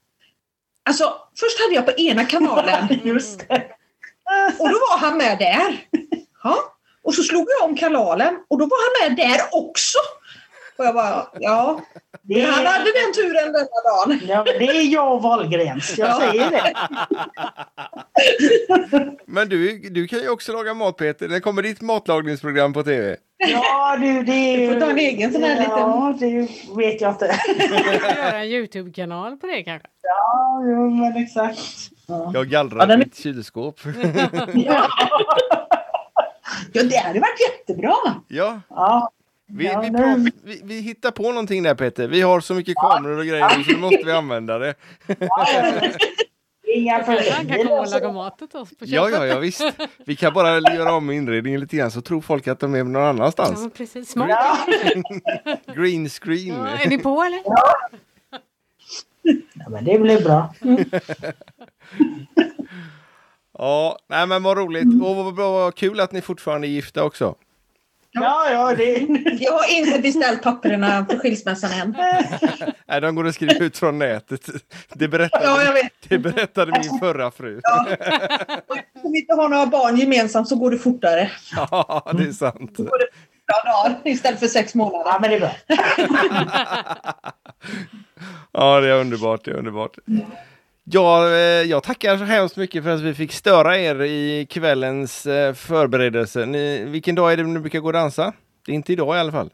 Alltså, 0.86 1.04
först 1.40 1.62
hade 1.62 1.76
jag 1.76 1.86
på 1.86 1.92
ena 2.02 2.26
kanalen 2.26 2.88
Just 3.04 3.40
det. 3.50 3.64
och 4.60 4.70
då 4.70 4.74
var 4.90 4.98
han 4.98 5.18
med 5.18 5.38
där. 5.40 5.78
Ja. 6.44 6.56
Och 7.04 7.14
så 7.14 7.24
slog 7.24 7.48
jag 7.60 7.70
om 7.70 7.76
kanalen 7.78 8.36
och 8.48 8.58
då 8.60 8.66
var 8.66 8.78
han 9.06 9.10
med 9.16 9.26
där 9.28 9.40
också. 9.52 9.98
Och 10.78 10.86
jag 10.86 10.96
bara, 10.96 11.28
ja, 11.40 11.82
Det 12.22 12.42
han 12.42 12.66
är, 12.66 12.70
hade 12.70 12.84
den 12.84 13.14
turen 13.16 13.54
denna 13.54 13.68
dagen. 13.84 14.20
ja, 14.28 14.44
det 14.60 14.68
är 14.68 14.94
jag 14.94 15.14
och 15.16 15.22
Wahlgrens. 15.22 15.98
Jag 15.98 16.10
Ja. 16.10 16.20
säger 16.20 16.52
det. 16.52 16.74
Men 19.26 19.50
du, 19.50 19.80
du 19.90 20.08
kan 20.08 20.20
ju 20.20 20.30
också 20.30 20.52
laga 20.54 20.74
mat 20.74 20.98
Peter. 20.98 21.28
När 21.28 21.40
kommer 21.40 21.62
ditt 21.62 21.82
matlagningsprogram 21.82 22.74
på 22.74 22.84
tv? 22.84 23.18
Ja, 23.38 23.98
du, 24.02 24.24
det 24.24 24.32
är 24.32 24.58
Du 24.58 24.74
får 24.74 24.80
ta 24.80 24.90
en 24.90 24.98
egen 24.98 25.34
sån 25.34 25.44
här 25.44 25.64
Ja, 25.64 26.16
det 26.20 26.48
vet 26.78 27.02
jag 27.02 27.12
inte. 27.12 27.36
Göra 28.18 28.38
en 28.40 28.46
Youtube-kanal 28.48 29.38
på 29.38 29.48
det 29.48 29.64
kanske. 29.64 29.88
Ja, 30.02 30.62
jo, 30.66 30.90
men 30.90 31.18
exakt. 31.24 31.60
Ja. 32.08 32.32
Jag 32.34 32.48
gallrar 32.48 32.88
Ja, 32.88 32.94
är- 32.94 32.98
mitt 32.98 33.18
kylskåp. 33.18 33.80
Ja. 34.54 34.88
ja, 36.74 36.84
det 36.84 36.98
hade 36.98 37.20
varit 37.20 37.40
jättebra. 37.68 37.94
Ja, 38.28 38.60
Ja, 38.70 39.10
vi, 39.48 39.66
Ja, 39.66 39.82
vi, 39.82 39.90
pratar, 39.92 40.32
vi, 40.44 40.62
vi 40.64 40.80
hittar 40.80 41.12
på 41.12 41.24
någonting 41.32 41.64
där 41.64 41.76
Peter. 41.76 42.08
Vi 42.08 42.22
har 42.22 42.40
så 42.40 42.54
mycket 42.54 42.76
kameror 42.76 43.18
och 43.20 43.26
grejer 43.26 43.50
så 43.50 43.72
nu 43.72 43.78
måste 43.82 44.04
vi 44.06 44.12
använda 44.12 44.58
det. 44.58 44.76
inga 46.76 47.00
problem. 47.00 47.24
han 47.32 47.48
kan 47.48 47.58
komma 47.58 47.80
och 47.80 47.88
laga 47.92 48.12
mat 48.12 48.42
åt 48.42 48.56
oss 48.56 48.70
på 48.70 48.76
köpet. 48.86 48.90
Ja, 48.90 49.10
ja, 49.10 49.26
ja 49.26 49.40
visst. 49.40 49.64
Vi 50.06 50.16
kan 50.16 50.34
bara 50.34 50.60
göra 50.60 50.94
om 50.94 51.10
inredningen 51.12 51.60
lite 51.62 51.76
grann 51.78 51.92
så 51.92 52.02
tror 52.02 52.22
folk 52.22 52.48
att 52.48 52.60
de 52.60 52.76
är 52.76 52.84
någon 52.84 53.02
Ja, 53.02 53.10
annanstans. 53.10 53.60
men 53.60 53.70
precis. 53.70 54.10
Smart. 54.10 54.30
Ja, 54.30 54.58
Green 55.76 56.10
screen. 56.10 56.48
Ja, 56.58 56.68
är 56.68 56.90
ni 56.90 56.98
på 56.98 57.24
eller? 57.24 57.42
ja, 59.54 59.70
men 59.70 59.86
det 59.86 60.00
blir 60.00 60.22
bra. 60.24 60.54
Ja, 63.60 64.00
nej 64.08 64.28
men 64.28 64.44
vad 64.44 64.58
roligt. 64.58 65.04
Och 65.04 65.16
vad, 65.16 65.36
bra, 65.36 65.52
vad 65.52 65.76
kul 65.76 66.00
att 66.00 66.12
ni 66.12 66.22
fortfarande 66.22 66.68
är 66.68 66.70
gifta 66.70 67.04
också. 67.04 67.36
Ja, 68.22 68.50
ja, 68.52 68.76
det... 68.76 68.94
Jag 69.40 69.52
har 69.52 69.72
inte 69.78 70.00
beställt 70.00 70.44
papperna 70.44 71.06
för 71.10 71.18
skilsmässan 71.18 71.72
än. 71.72 71.96
Nej, 72.88 73.02
de 73.02 73.16
går 73.16 73.28
att 73.28 73.36
skriva 73.36 73.66
ut 73.66 73.78
från 73.78 74.00
nätet. 74.00 74.50
Det 74.94 75.08
berättade, 75.08 75.46
Ja, 75.46 75.64
jag 75.64 75.74
vet. 75.74 75.92
det 76.08 76.18
berättade 76.20 76.72
min 76.72 77.00
förra 77.00 77.32
fru. 77.32 77.62
Om 79.04 79.12
vi 79.12 79.20
inte 79.20 79.34
har 79.34 79.50
några 79.50 79.66
barn 79.66 79.98
gemensamt 79.98 80.48
så 80.50 80.56
går 80.56 80.72
det 80.72 80.78
fortare. 80.78 81.32
Ja, 81.56 82.12
det 82.18 82.24
är 82.24 82.32
sant. 82.32 82.78
Några 82.78 82.94
dagar 83.66 84.02
istället 84.04 84.40
för 84.40 84.48
sex 84.48 84.76
månader. 84.76 85.06
Ja, 85.12 85.18
men 85.22 85.30
det 85.30 85.36
är 85.36 85.40
bra. 85.40 85.52
Ja, 88.52 88.80
det 88.80 88.90
är 88.90 88.94
underbart. 89.00 89.46
Det 89.46 89.52
är 89.52 89.56
underbart. 89.56 89.98
Ja, 90.90 91.28
eh, 91.30 91.36
jag 91.62 91.84
tackar 91.84 92.18
så 92.18 92.24
hemskt 92.24 92.58
mycket 92.58 92.84
för 92.84 92.90
att 92.90 93.02
vi 93.02 93.14
fick 93.14 93.32
störa 93.34 93.78
er 93.78 94.02
i 94.02 94.46
kvällens 94.50 95.26
eh, 95.26 95.54
förberedelse. 95.54 96.46
Ni, 96.46 96.84
vilken 96.86 97.16
dag 97.16 97.34
är 97.34 97.38
det 97.38 97.44
ni 97.44 97.60
brukar 97.60 97.80
gå 97.80 97.88
och 97.88 97.94
dansa? 97.94 98.34
Det 98.66 98.72
är 98.72 98.76
inte 98.76 98.94
idag 98.94 99.16
i 99.16 99.20
alla 99.20 99.32
fall. 99.32 99.50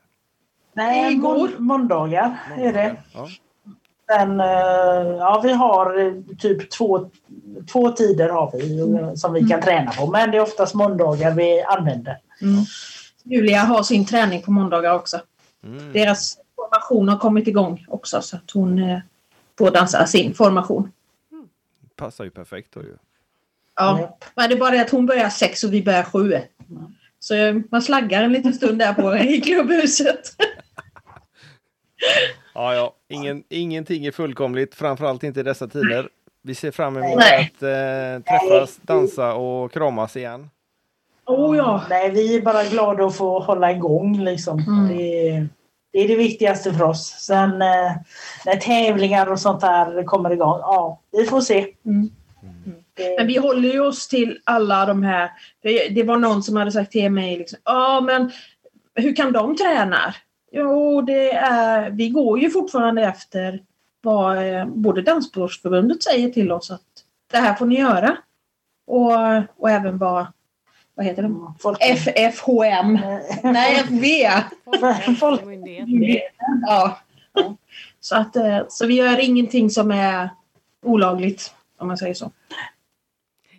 Nej, 0.73 1.13
Igår. 1.13 1.37
mån- 1.37 1.51
måndagar 1.57 2.37
är 2.57 2.73
det. 2.73 2.95
Ja. 3.13 3.27
Sen, 4.11 4.39
eh, 4.39 4.45
ja, 5.17 5.41
vi 5.43 5.53
har 5.53 6.13
typ 6.37 6.69
två, 6.71 7.09
två 7.71 7.89
tider 7.91 8.29
har 8.29 8.51
vi 8.53 8.79
eh, 8.79 9.13
som 9.13 9.33
vi 9.33 9.43
kan 9.43 9.61
träna 9.61 9.91
på. 9.91 10.07
Men 10.07 10.31
det 10.31 10.37
är 10.37 10.41
oftast 10.41 10.73
måndagar 10.73 11.31
vi 11.31 11.61
använder. 11.61 12.17
Julia 13.23 13.59
har 13.59 13.83
sin 13.83 14.05
träning 14.05 14.41
på 14.41 14.51
måndagar 14.51 14.93
också. 14.93 15.19
Mm. 15.63 15.93
Deras 15.93 16.37
formation 16.55 17.09
har 17.09 17.17
kommit 17.17 17.47
igång 17.47 17.85
också 17.89 18.21
så 18.21 18.35
att 18.35 18.51
hon 18.53 19.01
får 19.57 19.71
dansa 19.71 20.05
sin 20.05 20.33
formation. 20.33 20.91
Passar 22.03 22.23
ju 22.23 22.29
perfekt 22.29 22.73
då 22.73 22.81
ju. 22.81 22.95
Ja. 23.75 23.99
Japp. 23.99 24.25
Men 24.35 24.49
det 24.49 24.55
är 24.55 24.59
bara 24.59 24.71
det 24.71 24.81
att 24.81 24.89
hon 24.89 25.05
börjar 25.05 25.29
sex 25.29 25.63
och 25.63 25.73
vi 25.73 25.83
börjar 25.83 26.03
sju. 26.03 26.33
Så 27.19 27.33
man 27.71 27.81
slaggar 27.81 28.23
en 28.23 28.31
liten 28.33 28.53
stund 28.53 28.79
där 28.79 28.93
på 28.93 29.17
i 29.17 29.41
klubbhuset. 29.41 30.21
Ja, 32.55 32.75
ja. 32.75 32.95
Ingen, 33.09 33.43
ingenting 33.49 34.05
är 34.05 34.11
fullkomligt, 34.11 34.75
framförallt 34.75 35.23
inte 35.23 35.39
i 35.39 35.43
dessa 35.43 35.67
tider. 35.67 36.09
Vi 36.41 36.55
ser 36.55 36.71
fram 36.71 36.97
emot 36.97 37.17
Nej. 37.19 37.51
att 37.55 37.63
eh, 37.63 38.39
träffas, 38.39 38.77
dansa 38.81 39.33
och 39.33 39.71
kramas 39.71 40.17
igen. 40.17 40.49
Oh 41.25 41.57
ja. 41.57 41.83
Nej, 41.89 42.11
vi 42.11 42.35
är 42.37 42.41
bara 42.41 42.63
glada 42.63 43.05
att 43.05 43.15
få 43.15 43.39
hålla 43.39 43.71
igång. 43.71 44.19
Liksom. 44.23 44.59
Mm. 44.59 44.87
Det, 44.87 45.29
är- 45.29 45.47
det 45.93 45.99
är 45.99 46.07
det 46.07 46.15
viktigaste 46.15 46.73
för 46.73 46.83
oss. 46.83 47.07
Sen 47.07 47.61
eh, 47.61 47.91
när 48.45 48.55
tävlingar 48.55 49.31
och 49.31 49.39
sånt 49.39 49.61
där 49.61 50.03
kommer 50.03 50.29
igång, 50.29 50.59
ja, 50.59 51.01
vi 51.11 51.25
får 51.25 51.41
se. 51.41 51.67
Mm. 51.85 52.09
Mm. 52.41 52.83
Men 53.17 53.27
vi 53.27 53.37
håller 53.37 53.69
ju 53.69 53.79
oss 53.79 54.07
till 54.07 54.39
alla 54.43 54.85
de 54.85 55.03
här. 55.03 55.31
Det, 55.61 55.89
det 55.89 56.03
var 56.03 56.17
någon 56.17 56.43
som 56.43 56.55
hade 56.55 56.71
sagt 56.71 56.91
till 56.91 57.11
mig 57.11 57.37
liksom, 57.37 57.59
ja 57.63 58.01
men 58.01 58.31
hur 58.95 59.15
kan 59.15 59.31
de 59.31 59.57
träna? 59.57 60.15
Jo, 60.51 61.01
det 61.01 61.31
är, 61.33 61.89
vi 61.89 62.09
går 62.09 62.39
ju 62.39 62.49
fortfarande 62.49 63.03
efter 63.03 63.61
vad 64.01 64.53
eh, 64.53 64.65
både 64.65 65.01
Danssportsförbundet 65.01 66.03
säger 66.03 66.29
till 66.29 66.51
oss 66.51 66.71
att 66.71 66.81
det 67.31 67.37
här 67.37 67.53
får 67.53 67.65
ni 67.65 67.79
göra. 67.79 68.17
Och, 68.87 69.11
och 69.57 69.69
även 69.69 69.97
vad, 69.97 70.25
vad 70.95 71.05
heter 71.05 71.53
folk, 71.59 71.77
FFHM. 71.81 72.93
Nej, 73.43 73.75
FV. 73.75 74.05
Folkhälsomyndigheten. 75.19 76.63
Ja. 76.67 76.99
Så, 77.99 78.15
att, 78.15 78.35
eh, 78.35 78.59
så 78.69 78.85
vi 78.87 78.93
gör 78.93 79.19
ingenting 79.19 79.69
som 79.69 79.91
är 79.91 80.29
olagligt, 80.81 81.55
om 81.77 81.87
man 81.87 81.97
säger 81.97 82.13
så. 82.13 82.31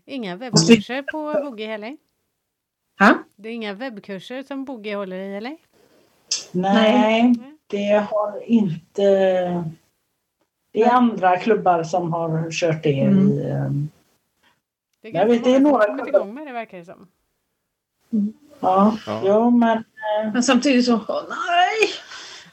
Inga 0.05 0.37
webbkurser 0.37 1.03
på 1.03 1.40
Boogie 1.44 1.66
heller? 1.66 1.97
Ha? 2.99 3.14
Det 3.37 3.49
är 3.49 3.53
inga 3.53 3.73
webbkurser 3.73 4.42
som 4.42 4.64
Boogie 4.64 4.97
håller 4.97 5.16
i 5.16 5.37
eller? 5.37 5.57
nej, 6.53 7.35
det 7.66 8.07
har 8.11 8.42
inte... 8.47 9.03
Det 10.73 10.83
är 10.83 10.90
andra 10.90 11.37
klubbar 11.37 11.83
som 11.83 12.12
har 12.12 12.51
kört 12.51 12.83
det. 12.83 13.01
Mm. 13.01 13.31
I, 13.31 13.38
eh, 13.38 13.70
Det 15.01 15.09
är 15.09 15.12
Jag 15.12 15.12
ganska 15.12 15.29
vet, 15.29 15.44
det 15.44 15.55
är 15.55 15.61
några 15.61 15.87
kommit 15.87 16.07
igång 16.07 16.35
med 16.35 16.47
det 16.47 16.53
verkar 16.53 16.79
det 16.79 16.85
som. 16.85 17.07
Ja, 18.61 18.98
Ja. 19.07 19.22
ja 19.27 19.50
men 19.50 19.79
eh, 19.79 20.33
Men 20.33 20.42
samtidigt 20.42 20.85
så, 20.85 20.94
åh, 21.09 21.22
nej, 21.29 21.90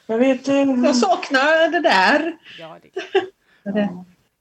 jag 0.06 0.18
vet 0.18 0.48
eh, 0.48 0.54
jag 0.84 0.96
saknar 0.96 1.70
det 1.70 1.80
där. 1.80 2.36
Ja, 2.58 2.78
det, 3.64 3.88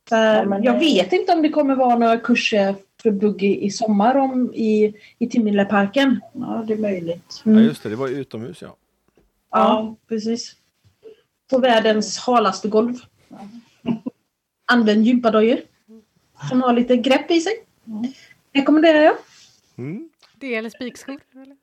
Ja, 0.10 0.45
men 0.45 0.63
jag 0.63 0.79
vet 0.79 1.13
inte 1.13 1.34
om 1.34 1.41
det 1.41 1.49
kommer 1.49 1.75
vara 1.75 1.97
några 1.97 2.17
kurser 2.17 2.75
för 3.03 3.12
buggy 3.12 3.55
i 3.57 3.69
sommar 3.71 4.15
om, 4.15 4.53
i, 4.53 4.93
i 5.19 5.27
Timmeleparken. 5.29 6.21
Ja, 6.34 6.63
det 6.67 6.73
är 6.73 6.77
möjligt. 6.77 7.41
Ja, 7.43 7.51
Mm. 7.51 7.63
just 7.63 7.84
det, 7.84 7.89
det 7.89 7.95
var 7.95 8.07
ju 8.07 8.15
utomhus 8.15 8.62
ja. 8.62 8.75
Ja, 9.51 9.95
precis. 10.07 10.55
På 11.49 11.57
världens 11.57 12.17
halaste 12.19 12.67
golv. 12.67 12.95
Använd 14.65 15.05
gympadojor. 15.05 15.57
Som 16.49 16.62
har 16.62 16.73
lite 16.73 16.97
grepp 16.97 17.31
i 17.31 17.39
sig. 17.41 17.53
Rekommenderar 18.53 18.99
jag. 18.99 19.15
Mm. 19.77 20.10
Det 20.41 20.56
eller 20.56 20.69
spikskor? 20.69 21.19
Eller? 21.36 21.56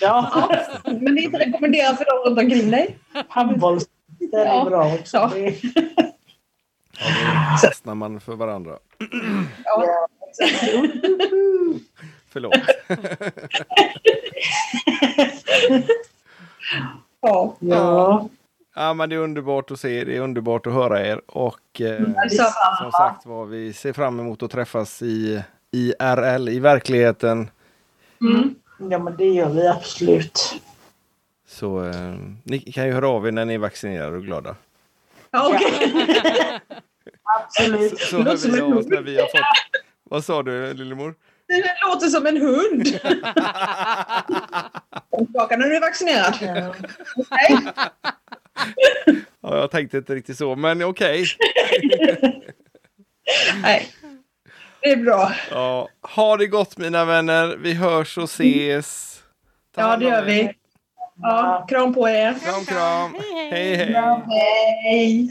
Ja, 0.00 0.48
Men 0.84 1.14
det 1.14 1.20
är 1.20 1.24
inte 1.24 1.38
rekommenderat 1.38 1.96
för 1.98 2.04
dem 2.04 2.24
runt 2.26 2.38
omkring 2.38 2.70
dig. 2.70 2.98
handbolls. 3.28 3.88
Det 4.06 4.36
är 4.36 4.46
Ja. 4.46 4.64
bra 4.64 4.94
också. 4.94 5.16
Ja. 5.16 5.32
Ja, 5.36 5.52
då 7.52 7.58
fastnar 7.68 7.94
man 7.94 8.20
för 8.20 8.36
varandra. 8.36 8.78
Ja. 9.64 10.06
Förlåt. 12.28 12.54
Ja. 17.20 17.56
Ja, 17.60 18.28
Ja, 18.74 18.94
men 18.94 19.08
det 19.08 19.14
är 19.16 19.20
underbart 19.20 19.70
att 19.70 19.80
se, 19.80 20.04
det 20.04 20.16
är 20.16 20.20
underbart 20.20 20.66
att 20.66 20.72
höra 20.72 21.06
er 21.06 21.20
och 21.26 21.80
eh, 21.80 22.00
Detsamma. 22.00 22.76
som 22.82 22.92
sagt 22.92 23.26
var, 23.26 23.46
vi 23.46 23.72
ser 23.72 23.92
fram 23.92 24.20
emot 24.20 24.42
att 24.42 24.50
träffas 24.50 25.02
i 25.02 25.42
IRL, 25.72 26.48
i 26.48 26.58
verkligheten. 26.60 27.50
Mm. 28.20 28.54
ja, 28.90 28.98
men 28.98 29.16
det 29.16 29.24
gör 29.24 29.50
vi 29.50 29.66
absolut. 29.68 30.60
Så 31.48 31.84
eh, 31.84 32.14
ni 32.44 32.58
kan 32.58 32.86
ju 32.86 32.92
höra 32.92 33.08
av 33.08 33.26
er 33.26 33.32
när 33.32 33.44
ni 33.44 33.54
är 33.54 33.58
vaccinerade 33.58 34.16
och 34.16 34.24
glada. 34.24 34.56
Ja, 35.30 35.54
okej. 35.54 35.92
Absolut. 37.40 37.98
Så 37.98 38.18
Det 38.18 38.30
hör 38.30 38.36
vi 38.52 38.60
av 38.60 38.76
oss 38.78 38.86
när 38.86 39.00
vi 39.00 39.16
har 39.20 39.26
fått... 39.26 39.40
Vad 40.04 40.24
sa 40.24 40.42
du 40.42 40.74
lillemor? 40.74 41.14
Det 41.46 41.64
låter 41.86 42.08
som 42.08 42.26
en 42.26 42.36
hund. 42.36 42.86
Kom 45.10 45.26
tillbaka 45.26 45.56
när 45.56 45.66
du 45.68 45.76
är 45.76 45.80
vaccinerad. 45.80 46.34
Nej. 47.30 47.58
Ja, 49.40 49.56
jag 49.56 49.70
tänkte 49.70 49.96
inte 49.98 50.14
riktigt 50.14 50.38
så, 50.38 50.56
men 50.56 50.82
okej. 50.82 51.24
Nej. 53.62 53.88
Det 54.82 54.90
är 54.90 54.96
bra. 54.96 55.32
Ja, 55.50 55.88
ha 56.16 56.36
det 56.36 56.46
gott 56.46 56.78
mina 56.78 57.04
vänner. 57.04 57.56
Vi 57.56 57.74
hörs 57.74 58.18
och 58.18 58.24
ses. 58.24 59.22
Ta 59.74 59.80
Ja, 59.80 59.96
det 59.96 60.04
gör 60.04 60.24
vi. 60.24 60.52
Ja, 61.22 61.66
kram 61.68 61.94
på 61.94 62.08
er. 62.08 62.34
Kram, 62.44 62.64
kram. 62.64 63.14
Hej, 63.50 63.74
hej. 63.76 63.76
Hej, 63.76 64.22
hej. 64.26 64.80
Hej. 64.84 65.30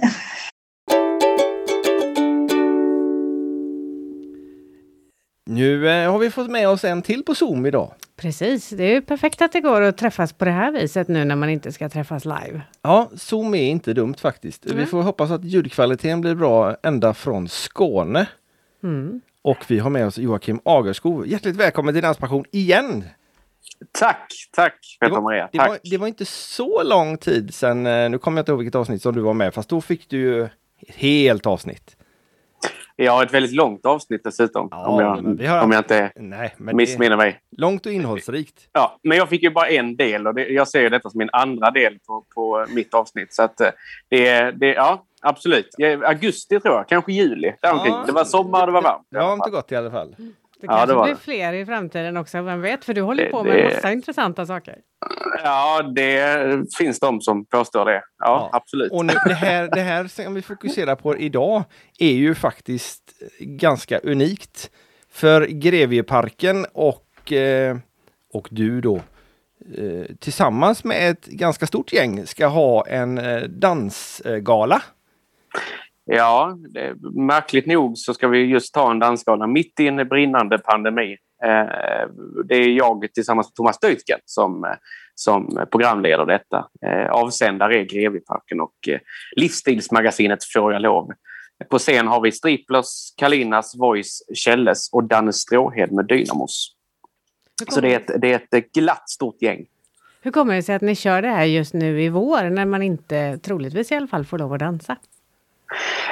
Nu 5.45 5.89
eh, 5.89 6.11
har 6.11 6.19
vi 6.19 6.31
fått 6.31 6.49
med 6.49 6.69
oss 6.69 6.83
en 6.83 7.01
till 7.01 7.23
på 7.23 7.35
Zoom 7.35 7.65
idag. 7.65 7.93
Precis, 8.15 8.69
det 8.69 8.83
är 8.83 8.91
ju 8.93 9.01
perfekt 9.01 9.41
att 9.41 9.51
det 9.51 9.61
går 9.61 9.81
att 9.81 9.97
träffas 9.97 10.33
på 10.33 10.45
det 10.45 10.51
här 10.51 10.71
viset 10.71 11.07
nu 11.07 11.25
när 11.25 11.35
man 11.35 11.49
inte 11.49 11.71
ska 11.71 11.89
träffas 11.89 12.25
live. 12.25 12.61
Ja, 12.81 13.09
Zoom 13.15 13.53
är 13.55 13.63
inte 13.69 13.93
dumt 13.93 14.13
faktiskt. 14.13 14.65
Vi 14.65 14.75
Nej. 14.75 14.85
får 14.85 15.01
hoppas 15.01 15.31
att 15.31 15.43
ljudkvaliteten 15.43 16.21
blir 16.21 16.35
bra 16.35 16.75
ända 16.83 17.13
från 17.13 17.47
Skåne. 17.47 18.27
Mm. 18.83 19.21
Och 19.41 19.65
vi 19.67 19.79
har 19.79 19.89
med 19.89 20.05
oss 20.07 20.17
Joakim 20.17 20.59
Agerskog. 20.65 21.27
Hjärtligt 21.27 21.55
välkommen 21.55 21.93
till 21.93 22.03
Danspassion 22.03 22.45
igen! 22.51 23.03
Tack, 23.91 24.33
tack 24.51 24.97
Det 24.99 25.05
Petra 25.05 25.15
var, 25.15 25.21
Maria. 25.21 25.49
det, 25.51 25.57
var, 25.57 25.79
det 25.83 25.97
var 25.97 26.07
inte 26.07 26.25
så 26.25 26.83
lång 26.83 27.17
tid 27.17 27.53
sedan, 27.53 27.85
eh, 27.85 28.09
nu 28.09 28.17
kommer 28.17 28.37
jag 28.37 28.41
inte 28.41 28.51
ihåg 28.51 28.59
vilket 28.59 28.75
avsnitt 28.75 29.01
som 29.01 29.15
du 29.15 29.21
var 29.21 29.33
med, 29.33 29.53
fast 29.53 29.69
då 29.69 29.81
fick 29.81 30.09
du 30.09 30.17
ju 30.17 30.43
ett 30.43 30.51
helt 30.95 31.45
avsnitt. 31.45 31.97
Ja, 33.01 33.23
ett 33.23 33.33
väldigt 33.33 33.51
långt 33.51 33.85
avsnitt 33.85 34.21
dessutom. 34.23 34.67
Ja, 34.71 34.87
om, 34.87 34.99
jag, 35.39 35.49
har- 35.49 35.63
om 35.63 35.71
jag 35.71 35.79
inte 35.79 36.11
Nej, 36.15 36.53
missminner 36.57 37.17
mig. 37.17 37.39
långt 37.57 37.85
och 37.85 37.91
innehållsrikt. 37.91 38.69
Ja, 38.73 38.99
men 39.03 39.17
jag 39.17 39.29
fick 39.29 39.43
ju 39.43 39.49
bara 39.49 39.67
en 39.67 39.95
del 39.95 40.27
och 40.27 40.33
det, 40.35 40.47
jag 40.47 40.67
ser 40.67 40.81
ju 40.81 40.89
detta 40.89 41.09
som 41.09 41.17
min 41.17 41.29
andra 41.33 41.71
del 41.71 41.99
på, 42.07 42.25
på 42.35 42.65
mitt 42.69 42.93
avsnitt. 42.93 43.33
Så 43.33 43.43
att 43.43 43.61
eh, 43.61 43.67
det, 44.09 44.27
är- 44.27 44.51
det, 44.51 44.73
ja, 44.73 45.03
absolut. 45.21 45.69
Augusti 46.05 46.59
tror 46.59 46.75
jag, 46.75 46.87
kanske 46.87 47.11
juli. 47.13 47.53
Ja. 47.61 48.03
det 48.05 48.11
var 48.11 48.23
sommar 48.23 48.59
och 48.61 48.65
det 48.67 48.73
var 48.73 48.81
varmt. 48.81 49.07
Det 49.11 49.19
har 49.19 49.33
inte 49.33 49.49
gått 49.49 49.71
i 49.71 49.75
alla 49.75 49.91
fall. 49.91 50.15
Det 50.61 50.65
Ja, 50.65 50.71
kanske 50.71 50.87
det 50.87 50.93
var 50.95 51.03
blir 51.03 51.13
det. 51.13 51.19
fler 51.21 51.53
i 51.53 51.65
framtiden 51.65 52.17
också, 52.17 52.41
vem 52.41 52.61
vet? 52.61 52.85
För 52.85 52.93
du 52.93 53.01
håller 53.01 53.23
Det- 53.23 53.29
på 53.29 53.43
med 53.43 53.53
det- 53.55 53.61
en 53.61 53.73
massa 53.75 53.91
intressanta 53.91 54.45
saker. 54.45 54.75
Ja, 55.43 55.81
det 55.95 56.63
finns 56.77 56.99
de 56.99 57.21
som 57.21 57.45
påstår 57.45 57.85
det. 57.85 57.91
Ja, 57.93 58.01
Ja. 58.19 58.49
absolut. 58.53 58.91
Och 58.91 59.05
nu, 59.05 59.13
det, 59.25 59.33
här, 59.33 59.69
det 59.75 59.81
här 59.81 60.07
som 60.07 60.33
vi 60.33 60.41
fokuserar 60.41 60.95
på 60.95 61.17
idag 61.17 61.63
är 61.99 62.11
ju 62.11 62.35
faktiskt 62.35 63.03
ganska 63.39 63.99
unikt. 63.99 64.71
För 65.11 65.45
Grevieparken 65.45 66.65
och, 66.73 67.31
eh, 67.33 67.77
och 68.33 68.47
du 68.51 68.81
då 68.81 68.95
eh, 69.77 70.05
tillsammans 70.19 70.83
med 70.83 71.11
ett 71.11 71.25
ganska 71.25 71.67
stort 71.67 71.93
gäng 71.93 72.25
ska 72.27 72.47
ha 72.47 72.87
en 72.87 73.17
eh, 73.17 73.41
dansgala. 73.41 74.81
Ja, 76.11 76.57
det, 76.69 76.95
märkligt 77.15 77.65
nog 77.65 77.97
så 77.97 78.13
ska 78.13 78.27
vi 78.27 78.39
just 78.39 78.73
ta 78.73 78.91
en 78.91 78.99
dansgala 78.99 79.47
mitt 79.47 79.79
i 79.79 79.87
en 79.87 80.07
brinnande 80.07 80.57
pandemi. 80.57 81.17
Eh, 81.43 82.09
det 82.45 82.55
är 82.55 82.67
jag 82.67 83.07
tillsammans 83.13 83.47
med 83.47 83.55
Thomas 83.55 83.79
Deutgen 83.79 84.19
som, 84.25 84.63
eh, 84.63 84.69
som 85.15 85.65
programleder 85.71 86.25
detta. 86.25 86.67
Eh, 86.85 87.11
avsändare 87.11 87.79
är 87.79 87.83
Grevieparken 87.83 88.61
och 88.61 88.87
eh, 88.87 88.99
livsstilsmagasinet 89.35 90.43
Får 90.43 90.73
jag 90.73 90.81
lov. 90.81 91.11
På 91.69 91.77
scen 91.77 92.07
har 92.07 92.21
vi 92.21 92.31
Striplers, 92.31 93.13
Kalinas, 93.17 93.75
Voice, 93.77 94.23
Källes 94.33 94.89
och 94.93 95.03
Danne 95.03 95.33
Stråhed 95.33 95.91
med 95.91 96.05
Dynamos. 96.05 96.75
Så 97.69 97.81
det 97.81 97.93
är, 97.93 97.99
ett, 97.99 98.21
det 98.21 98.33
är 98.33 98.57
ett 98.57 98.71
glatt 98.71 99.09
stort 99.09 99.41
gäng. 99.41 99.65
hur 100.21 100.31
kommer 100.31 100.55
det 100.55 100.63
sig 100.63 100.75
att 100.75 100.81
ni 100.81 100.95
kör 100.95 101.21
det 101.21 101.29
här 101.29 101.45
just 101.45 101.73
nu 101.73 102.01
i 102.01 102.09
vår 102.09 102.49
när 102.49 102.65
man 102.65 102.81
inte, 102.81 103.37
troligtvis 103.37 103.91
i 103.91 103.95
alla 103.95 104.07
fall, 104.07 104.25
får 104.25 104.37
lov 104.37 104.53
att 104.53 104.59
dansa? 104.59 104.97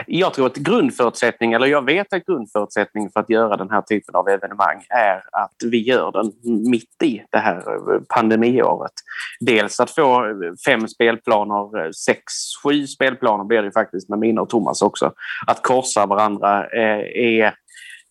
Jag 0.08 0.34
tror 0.34 0.46
att 0.46 0.56
grundförutsättning, 0.56 1.54
eller 1.54 1.68
jag 1.68 1.86
vet 1.86 2.14
att 2.14 2.26
grundförutsättning 2.26 3.10
för 3.10 3.20
att 3.20 3.30
göra 3.30 3.58
den 3.58 3.70
här 3.70 3.82
typen 3.82 4.16
av 4.16 4.30
evenemang 4.30 4.86
är 4.90 5.24
att 5.32 5.56
vi 5.66 5.82
gör 5.82 6.12
den 6.12 6.32
mitt 6.70 7.04
i 7.04 7.22
det 7.30 7.38
här 7.38 7.58
eh, 7.58 8.02
pandemiåret. 8.10 8.92
Dels 9.40 9.80
att 9.80 9.92
få 9.92 10.26
eh, 10.26 10.34
fem 10.66 10.88
spelplaner, 10.88 11.86
eh, 11.86 11.92
sex, 11.92 12.24
sju 12.64 12.88
spelplaner 12.88 13.44
blir 13.44 13.62
det 13.62 13.72
faktiskt 13.72 14.10
med 14.10 14.20
mina 14.20 14.42
och 14.42 14.50
Thomas 14.50 14.82
också. 14.82 15.14
Att 15.48 15.64
korsa 15.64 16.06
varandra 16.06 16.68
är 16.70 17.54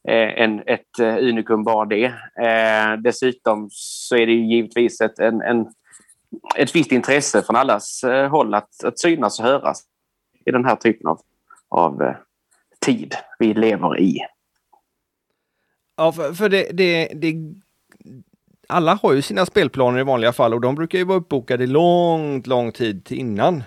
en, 0.09 0.63
ett 0.67 0.99
unikum 1.01 1.65
bara 1.65 1.85
det. 1.85 2.13
Dessutom 2.99 3.69
så 3.71 4.17
är 4.17 4.27
det 4.27 4.33
ju 4.33 4.55
givetvis 4.55 5.01
ett, 5.01 5.19
en, 5.19 5.41
en, 5.41 5.67
ett 6.57 6.75
visst 6.75 6.93
intresse 6.93 7.43
från 7.43 7.57
allas 7.57 8.05
håll 8.31 8.55
att, 8.55 8.85
att 8.85 8.99
synas 8.99 9.41
och 9.41 9.47
höras 9.47 9.83
i 10.47 10.51
den 10.51 10.65
här 10.65 10.77
typen 10.77 11.07
av, 11.07 11.21
av 11.77 12.03
eh, 12.03 12.17
tid 12.81 13.15
vi 13.39 13.55
lever 13.55 14.01
i. 14.01 14.19
Ja, 15.97 16.13
för, 16.13 16.33
för 16.33 16.49
det, 16.49 16.71
det, 16.73 17.09
det, 17.15 17.35
alla 18.69 18.95
har 18.95 19.13
ju 19.13 19.23
sina 19.23 19.47
spelplaner 19.47 20.01
i 20.01 20.03
vanliga 20.03 20.33
fall 20.33 20.55
och 20.55 20.61
de 20.61 20.75
brukar 20.75 20.99
ju 20.99 21.05
vara 21.05 21.19
uppbokade 21.19 21.67
långt, 21.67 22.47
lång 22.47 22.73
tid 22.73 23.13
innan. 23.13 23.65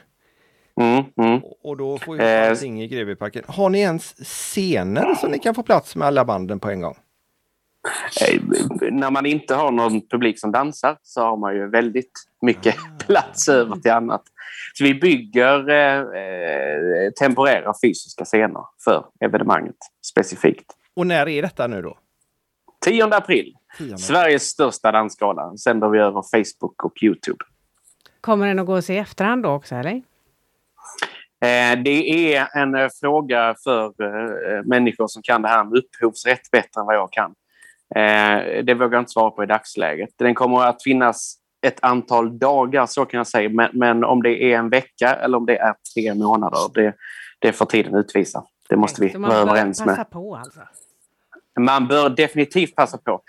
Mm, 0.81 1.03
mm. 1.17 1.41
Och- 1.63 1.77
då 1.77 1.97
får 1.97 2.17
ju 2.17 2.23
Eh, 2.23 2.49
allting 2.49 2.81
i 2.81 2.87
Grevieparken. 2.87 3.43
Har 3.47 3.69
ni 3.69 3.79
ens 3.79 4.15
scener 4.25 5.15
så 5.15 5.27
ni 5.27 5.39
kan 5.39 5.55
få 5.55 5.63
plats 5.63 5.95
med 5.95 6.07
alla 6.07 6.25
banden 6.25 6.59
på 6.59 6.69
en 6.69 6.81
gång? 6.81 6.97
Eh, 8.27 8.41
När 8.91 9.11
man 9.11 9.25
inte 9.25 9.55
har 9.55 9.71
någon 9.71 10.07
publik 10.07 10.39
som 10.39 10.51
dansar 10.51 10.97
så 11.03 11.21
har 11.21 11.37
man 11.37 11.55
ju 11.55 11.69
väldigt 11.69 12.11
mycket 12.41 12.75
plats 13.07 13.49
över 13.49 13.75
till 13.75 13.91
annat. 13.91 14.23
Så 14.73 14.83
vi 14.83 14.93
bygger 14.93 15.69
eh, 15.69 15.97
eh, 15.99 17.11
temporära 17.19 17.73
fysiska 17.83 18.25
scener 18.25 18.63
för 18.83 19.05
evenemanget 19.19 19.75
specifikt. 20.11 20.65
Och 20.95 21.07
när 21.07 21.27
är 21.29 21.41
detta 21.41 21.67
nu 21.67 21.81
då? 21.81 21.97
10 22.85 23.03
april, 23.05 23.55
Tionde. 23.77 23.97
Sveriges 23.97 24.43
största 24.43 24.91
dansgala, 24.91 25.57
sänder 25.57 25.89
vi 25.89 25.99
över 25.99 26.21
Facebook 26.31 26.83
och 26.83 27.03
Youtube. 27.03 27.45
Kommer 28.21 28.47
den 28.47 28.59
att 28.59 28.65
gå 28.65 28.75
att 28.75 28.85
se 28.85 28.93
i 28.93 28.97
efterhand 28.97 29.43
då 29.43 29.49
också, 29.49 29.75
eller? 29.75 29.91
Eh, 31.41 31.79
Det 31.83 32.35
är 32.35 32.47
en 32.57 32.89
fråga 33.01 33.55
för 33.63 33.93
människor 34.63 35.07
som 35.07 35.21
kan 35.21 35.41
det 35.41 35.47
här 35.47 35.63
med 35.63 35.73
upphovsrätt 35.77 36.51
bättre 36.51 36.81
än 36.81 36.85
vad 36.85 36.95
jag 36.95 37.11
kan. 37.11 37.33
Eh, 37.95 38.63
Det 38.63 38.73
vågar 38.73 38.93
jag 38.93 39.01
inte 39.01 39.11
svara 39.11 39.31
på 39.31 39.43
i 39.43 39.45
dagsläget. 39.45 40.09
Den 40.17 40.35
kommer 40.35 40.61
att 40.65 40.83
finnas 40.83 41.35
ett 41.61 41.79
antal 41.81 42.39
dagar, 42.39 42.85
så 42.85 43.05
kan 43.05 43.17
jag 43.17 43.27
säga. 43.27 43.49
Men, 43.49 43.69
men 43.73 44.03
om 44.03 44.23
det 44.23 44.43
är 44.53 44.57
en 44.57 44.69
vecka 44.69 45.13
eller 45.15 45.37
om 45.37 45.45
det 45.45 45.57
är 45.57 45.73
tre 45.95 46.13
månader, 46.13 46.59
det, 46.73 46.93
det 47.39 47.53
får 47.53 47.65
tiden 47.65 47.95
utvisa. 47.95 48.43
Det 48.69 48.75
måste 48.75 49.01
vi 49.01 49.09
Så 49.09 49.19
man 49.19 49.29
vara 49.29 49.41
får 49.41 49.49
överens 49.49 49.79
passa 49.79 49.95
med. 49.97 50.09
på 50.09 50.35
alltså. 50.35 50.59
man 51.59 51.87
bör 51.87 52.09
definitivt 52.09 52.75
passa 52.75 52.97
på. 52.97 53.21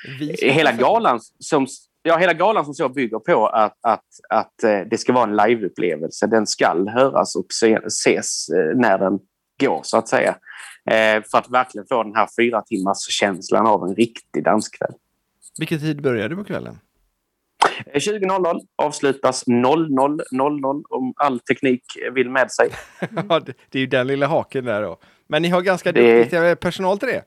Hela 0.43 0.73
galan 0.73 1.21
som, 1.39 1.67
ja, 2.03 2.17
hela 2.17 2.33
galan 2.33 2.65
som 2.65 2.75
så 2.75 2.89
bygger 2.89 3.19
på 3.19 3.47
att, 3.47 3.79
att, 3.83 4.05
att 4.29 4.63
eh, 4.65 4.81
det 4.91 4.99
ska 4.99 5.13
vara 5.13 5.25
en 5.25 5.37
liveupplevelse. 5.37 6.27
Den 6.27 6.47
ska 6.47 6.91
höras 6.91 7.37
och 7.37 7.47
ses 7.87 8.49
eh, 8.49 8.77
när 8.79 8.99
den 8.99 9.19
går, 9.61 9.81
så 9.83 9.99
att 9.99 10.09
säga. 10.09 10.37
Eh, 10.91 11.23
för 11.31 11.39
att 11.39 11.51
verkligen 11.51 11.87
få 11.89 12.03
den 12.03 12.15
här 12.15 12.29
fyra 12.41 12.63
timmars 12.63 12.99
känslan 12.99 13.67
av 13.67 13.89
en 13.89 13.95
riktig 13.95 14.45
danskväll. 14.45 14.93
Vilken 15.59 15.81
tid 15.81 16.03
börjar 16.03 16.29
du 16.29 16.37
på 16.37 16.45
kvällen? 16.45 16.79
20.00 17.95 18.61
avslutas 18.77 19.47
00.00 19.47 20.83
om 20.89 21.13
all 21.17 21.41
teknik 21.41 21.83
vill 22.15 22.31
med 22.31 22.53
sig. 22.53 22.71
Det 23.71 23.79
är 23.79 23.81
ju 23.81 23.87
den 23.87 24.07
lilla 24.07 24.27
haken 24.27 24.65
där 24.65 24.83
då. 24.83 24.99
Men 25.27 25.43
ni 25.43 25.49
har 25.49 25.63
ganska 25.63 25.93
det... 25.93 26.19
duktig 26.19 26.61
personal 26.61 26.99
till 26.99 27.09
det? 27.09 27.25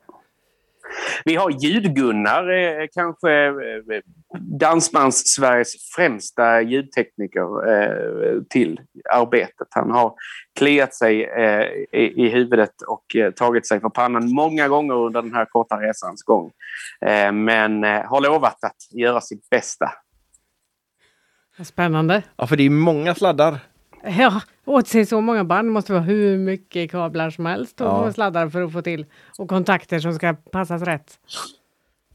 Vi 1.25 1.35
har 1.35 1.49
Ljud-Gunnar, 1.49 2.49
eh, 2.49 2.87
kanske 2.93 3.31
eh, 3.31 4.01
Dansbands-Sveriges 4.39 5.73
främsta 5.95 6.61
ljudtekniker 6.61 7.71
eh, 7.71 8.41
till 8.49 8.79
arbetet. 9.11 9.67
Han 9.69 9.91
har 9.91 10.13
kliat 10.59 10.95
sig 10.95 11.29
i 11.91 12.29
huvudet 12.29 12.81
och 12.87 13.35
tagit 13.35 13.67
sig 13.67 13.79
för 13.79 13.89
pannan 13.89 14.33
många 14.33 14.67
gånger 14.67 14.93
under 14.93 15.21
den 15.21 15.33
här 15.33 15.45
korta 15.45 15.75
resans 15.75 16.23
gång. 16.23 16.51
Men 17.33 17.83
har 17.83 18.21
lovat 18.21 18.63
att 18.63 18.77
göra 18.91 19.21
sitt 19.21 19.49
bästa. 19.49 19.91
Spännande. 21.63 22.23
Ja, 22.35 22.47
för 22.47 22.55
det 22.55 22.63
är 22.63 22.69
många 22.69 23.15
sladdar. 23.15 23.59
Ja, 24.17 24.41
åt 24.65 24.87
sig 24.87 25.05
så 25.05 25.21
många 25.21 25.43
band 25.43 25.71
måste 25.71 25.93
vara 25.93 26.03
hur 26.03 26.37
mycket 26.37 26.91
kablar 26.91 27.29
som 27.29 27.45
helst 27.45 27.81
och 27.81 27.87
ja. 27.87 28.13
sladdar 28.13 28.49
för 28.49 28.61
att 28.61 28.73
få 28.73 28.81
till 28.81 29.05
och 29.37 29.49
kontakter 29.49 29.99
som 29.99 30.13
ska 30.13 30.33
passas 30.33 30.81
rätt. 30.81 31.19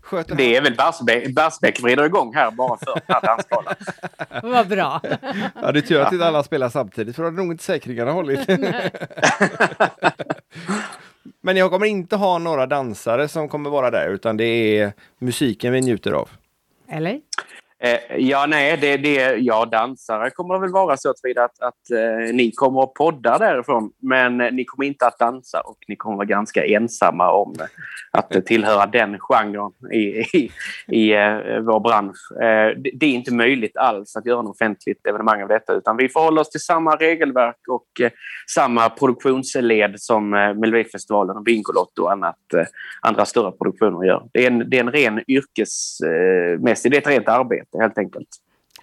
Sköter 0.02 0.34
det 0.34 0.56
är 0.56 0.62
väl 0.62 0.76
Barsebäck 1.34 1.82
vrider 1.82 2.04
igång 2.04 2.34
här 2.34 2.50
bara 2.50 2.78
för 2.78 2.94
den 2.94 3.02
här 3.08 3.22
dansskalan. 3.22 3.74
Vad 4.52 4.68
bra. 4.68 5.00
Ja, 5.62 5.72
det 5.72 5.78
är 5.78 5.80
tur 5.80 6.00
att 6.00 6.12
inte 6.12 6.26
alla 6.26 6.42
spelar 6.42 6.68
samtidigt 6.68 7.16
för 7.16 7.22
då 7.22 7.26
hade 7.26 7.36
nog 7.36 7.52
inte 7.52 7.64
säkringarna 7.64 8.12
hållit. 8.12 8.48
Men 11.40 11.56
jag 11.56 11.70
kommer 11.70 11.86
inte 11.86 12.16
ha 12.16 12.38
några 12.38 12.66
dansare 12.66 13.28
som 13.28 13.48
kommer 13.48 13.70
vara 13.70 13.90
där 13.90 14.08
utan 14.08 14.36
det 14.36 14.44
är 14.44 14.92
musiken 15.18 15.72
vi 15.72 15.80
njuter 15.80 16.12
av. 16.12 16.30
Eller? 16.88 17.20
Eh, 17.80 18.16
ja, 18.16 18.46
nej, 18.46 18.76
det, 18.76 18.96
det, 18.96 19.36
ja, 19.36 19.64
dansare 19.64 20.30
kommer 20.30 20.54
det 20.54 20.60
väl 20.60 20.72
vara 20.72 20.96
så 20.96 21.10
att, 21.10 21.16
att, 21.36 21.60
att 21.60 21.90
eh, 21.90 22.34
ni 22.34 22.52
kommer 22.52 22.82
att 22.82 22.94
podda 22.94 23.38
därifrån. 23.38 23.90
Men 24.02 24.40
eh, 24.40 24.52
ni 24.52 24.64
kommer 24.64 24.88
inte 24.88 25.06
att 25.06 25.18
dansa 25.18 25.60
och 25.60 25.78
ni 25.88 25.96
kommer 25.96 26.16
vara 26.16 26.26
ganska 26.26 26.64
ensamma 26.66 27.32
om 27.32 27.54
eh, 27.60 27.66
att 28.10 28.34
eh, 28.34 28.40
tillhöra 28.40 28.86
den 28.86 29.18
genren 29.18 29.72
i, 29.92 29.98
i, 29.98 30.50
i 30.86 31.12
eh, 31.12 31.60
vår 31.60 31.80
bransch. 31.80 32.32
Eh, 32.32 32.76
det, 32.76 32.90
det, 32.94 33.06
är 33.06 33.10
inte 33.10 33.34
möjligt 33.34 33.76
alls 33.76 34.16
att 34.16 34.26
göra 34.26 34.40
ett 34.40 34.46
offentligt 34.46 35.06
evenemang 35.06 35.42
av 35.42 35.48
detta 35.48 35.72
utan 35.72 35.96
vi 35.96 36.08
förhåller 36.08 36.40
oss 36.40 36.50
till 36.50 36.60
samma 36.60 36.96
regelverk 36.96 37.60
och 37.68 38.00
eh, 38.00 38.10
samma 38.54 38.90
produktionsled 38.90 39.94
som 39.96 40.34
eh, 40.34 40.54
Melodifestivalen 40.54 41.36
och 41.36 41.42
Bingolotto 41.42 42.02
och 42.02 42.12
annat, 42.12 42.36
andra 43.02 43.24
större 43.24 43.52
produktioner 43.52 44.06
gör. 44.06 44.28
Det 44.32 44.42
är 44.42 44.50
en, 44.50 44.70
det 44.70 44.76
är 44.76 44.80
en 44.80 44.92
ren 44.92 45.20
yrkesmässig, 45.28 46.90
det 46.92 46.96
är 46.96 47.00
ett 47.00 47.06
rent 47.06 47.28
arbete 47.28 47.67
helt 47.78 47.98
enkelt. 47.98 48.28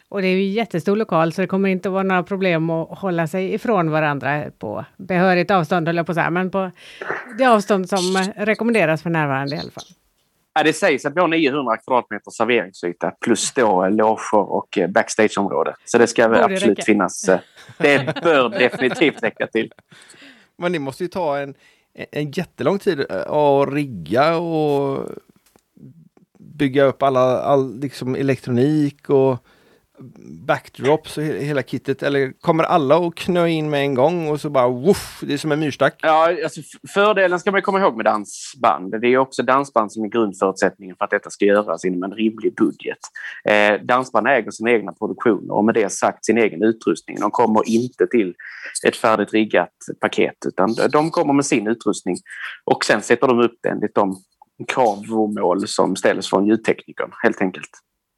Och 0.09 0.21
det 0.21 0.27
är 0.27 0.35
ju 0.35 0.43
jättestor 0.43 0.95
lokal 0.95 1.33
så 1.33 1.41
det 1.41 1.47
kommer 1.47 1.69
inte 1.69 1.89
vara 1.89 2.03
några 2.03 2.23
problem 2.23 2.69
att 2.69 2.99
hålla 2.99 3.27
sig 3.27 3.53
ifrån 3.53 3.91
varandra 3.91 4.43
på 4.59 4.85
behörigt 4.97 5.51
avstånd, 5.51 5.87
höll 5.87 5.97
jag 5.97 6.05
på 6.05 6.11
att 6.11 6.15
säga, 6.15 6.29
men 6.29 6.51
på 6.51 6.71
det 7.37 7.45
avstånd 7.45 7.89
som 7.89 8.31
rekommenderas 8.35 9.03
för 9.03 9.09
närvarande 9.09 9.55
i 9.55 9.59
alla 9.59 9.71
fall. 9.71 9.83
Ja, 10.53 10.63
det 10.63 10.73
sägs 10.73 11.05
att 11.05 11.15
vi 11.15 11.19
har 11.19 11.27
900 11.27 11.77
kvadratmeter 11.77 12.31
serveringsyta 12.31 13.11
plus 13.21 13.53
då 13.53 13.87
loger 13.89 14.33
och 14.33 14.79
backstageområde. 14.89 15.75
Så 15.85 15.97
det 15.97 16.07
ska 16.07 16.27
Borde 16.27 16.43
absolut 16.43 16.79
räcka. 16.79 16.85
finnas. 16.85 17.29
Eh, 17.29 17.39
det 17.77 18.21
bör 18.23 18.49
definitivt 18.59 19.23
räcka 19.23 19.47
till. 19.47 19.71
Men 20.57 20.71
det 20.71 20.79
måste 20.79 21.03
ju 21.03 21.07
ta 21.07 21.37
en, 21.37 21.55
en 22.11 22.31
jättelång 22.31 22.79
tid 22.79 22.99
eh, 23.09 23.31
att 23.31 23.73
rigga 23.73 24.37
och 24.37 25.09
bygga 26.57 26.83
upp 26.83 27.03
alla, 27.03 27.41
all 27.41 27.79
liksom 27.79 28.15
elektronik 28.15 29.09
och 29.09 29.37
backdrops 30.47 31.17
och 31.17 31.23
hela 31.23 31.63
kittet? 31.63 32.03
Eller 32.03 32.33
kommer 32.41 32.63
alla 32.63 32.97
att 32.97 33.15
knö 33.15 33.47
in 33.47 33.69
med 33.69 33.81
en 33.81 33.93
gång 33.93 34.27
och 34.27 34.41
så 34.41 34.49
bara 34.49 34.67
woof, 34.67 35.19
det 35.21 35.33
är 35.33 35.37
som 35.37 35.51
en 35.51 35.59
myrstack? 35.59 35.99
Ja, 36.01 36.43
alltså 36.43 36.61
fördelen 36.93 37.39
ska 37.39 37.51
man 37.51 37.61
komma 37.61 37.79
ihåg 37.79 37.95
med 37.95 38.05
dansband. 38.05 39.01
Det 39.01 39.07
är 39.07 39.17
också 39.17 39.43
dansband 39.43 39.91
som 39.91 40.03
är 40.03 40.07
grundförutsättningen 40.07 40.95
för 40.95 41.05
att 41.05 41.11
detta 41.11 41.29
ska 41.29 41.45
göras 41.45 41.85
inom 41.85 42.03
en 42.03 42.13
rimlig 42.13 42.55
budget. 42.55 42.99
Eh, 43.49 43.85
dansband 43.85 44.27
äger 44.27 44.51
sina 44.51 44.71
egna 44.71 44.91
produktioner 44.91 45.53
och 45.53 45.65
med 45.65 45.75
det 45.75 45.89
sagt 45.91 46.25
sin 46.25 46.37
egen 46.37 46.63
utrustning. 46.63 47.19
De 47.19 47.31
kommer 47.31 47.69
inte 47.69 48.07
till 48.07 48.33
ett 48.87 48.95
färdigt 48.95 49.33
riggat 49.33 49.73
paket 50.01 50.35
utan 50.47 50.75
de 50.91 51.11
kommer 51.11 51.33
med 51.33 51.45
sin 51.45 51.67
utrustning 51.67 52.15
och 52.63 52.85
sen 52.85 53.01
sätter 53.01 53.27
de 53.27 53.39
upp 53.39 53.57
det 53.63 53.69
enligt 53.69 53.95
de 53.95 54.15
kravmål 54.67 55.67
som 55.67 55.95
ställs 55.95 56.29
från 56.29 56.47
ljudteknikern 56.47 57.11
helt 57.23 57.41
enkelt. 57.41 57.69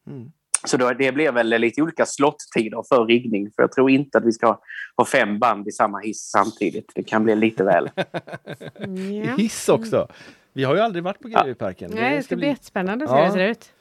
Mm. 0.07 0.31
Så 0.65 0.77
då, 0.77 0.93
det 0.93 1.11
blir 1.11 1.31
väl 1.31 1.47
lite 1.47 1.81
olika 1.81 2.05
slotttider 2.05 2.83
för 2.89 3.05
riggning. 3.05 3.51
För 3.55 3.63
jag 3.63 3.71
tror 3.71 3.89
inte 3.89 4.17
att 4.17 4.25
vi 4.25 4.31
ska 4.31 4.59
ha 4.97 5.05
fem 5.05 5.39
band 5.39 5.67
i 5.67 5.71
samma 5.71 5.99
hiss 5.99 6.29
samtidigt. 6.29 6.91
Det 6.95 7.03
kan 7.03 7.23
bli 7.23 7.35
lite 7.35 7.63
väl. 7.63 7.89
ja. 9.25 9.35
Hiss 9.37 9.69
också? 9.69 10.07
Vi 10.53 10.63
har 10.63 10.75
ju 10.75 10.81
aldrig 10.81 11.03
varit 11.03 11.19
på 11.19 11.27
GV-parken. 11.27 11.91
Ja. 11.95 12.01
Nej, 12.01 12.17
det 12.17 12.23
ska 12.23 12.35
bli 12.35 12.47
jättespännande 12.47 13.05
att 13.05 13.11
se 13.11 13.17
hur 13.17 13.25
det 13.25 13.31
ser 13.31 13.47
ut. 13.47 13.71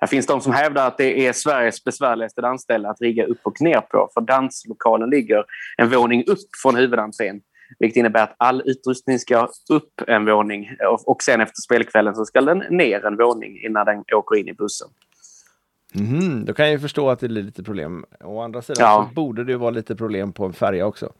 Det 0.00 0.06
finns 0.06 0.26
de 0.26 0.40
som 0.40 0.52
hävdar 0.52 0.86
att 0.86 0.98
det 0.98 1.26
är 1.26 1.32
Sveriges 1.32 1.84
besvärligaste 1.84 2.40
dansställe 2.40 2.88
att 2.88 3.00
rigga 3.00 3.26
upp 3.26 3.40
och 3.42 3.60
ner 3.60 3.80
på. 3.80 4.10
För 4.14 4.20
danslokalen 4.20 5.10
ligger 5.10 5.44
en 5.76 5.90
våning 5.90 6.24
upp 6.26 6.48
från 6.62 6.76
huvudentrén. 6.76 7.40
Vilket 7.78 7.96
innebär 7.96 8.22
att 8.22 8.34
all 8.38 8.62
utrustning 8.64 9.18
ska 9.18 9.48
upp 9.70 10.02
en 10.06 10.24
våning 10.24 10.70
och 11.06 11.22
sen 11.22 11.40
efter 11.40 11.60
spelkvällen 11.64 12.14
så 12.14 12.24
ska 12.24 12.40
den 12.40 12.58
ner 12.58 13.04
en 13.04 13.16
våning 13.16 13.60
innan 13.64 13.86
den 13.86 14.04
åker 14.14 14.36
in 14.36 14.48
i 14.48 14.52
bussen. 14.52 14.88
Mm, 15.94 16.44
då 16.44 16.54
kan 16.54 16.64
jag 16.64 16.72
ju 16.72 16.78
förstå 16.78 17.10
att 17.10 17.20
det 17.20 17.28
blir 17.28 17.42
lite 17.42 17.62
problem. 17.62 18.04
Å 18.24 18.40
andra 18.40 18.62
sidan 18.62 18.84
ja. 18.84 19.06
så 19.08 19.14
borde 19.14 19.44
det 19.44 19.56
vara 19.56 19.70
lite 19.70 19.96
problem 19.96 20.32
på 20.32 20.44
en 20.44 20.52
färja 20.52 20.86
också. 20.86 21.12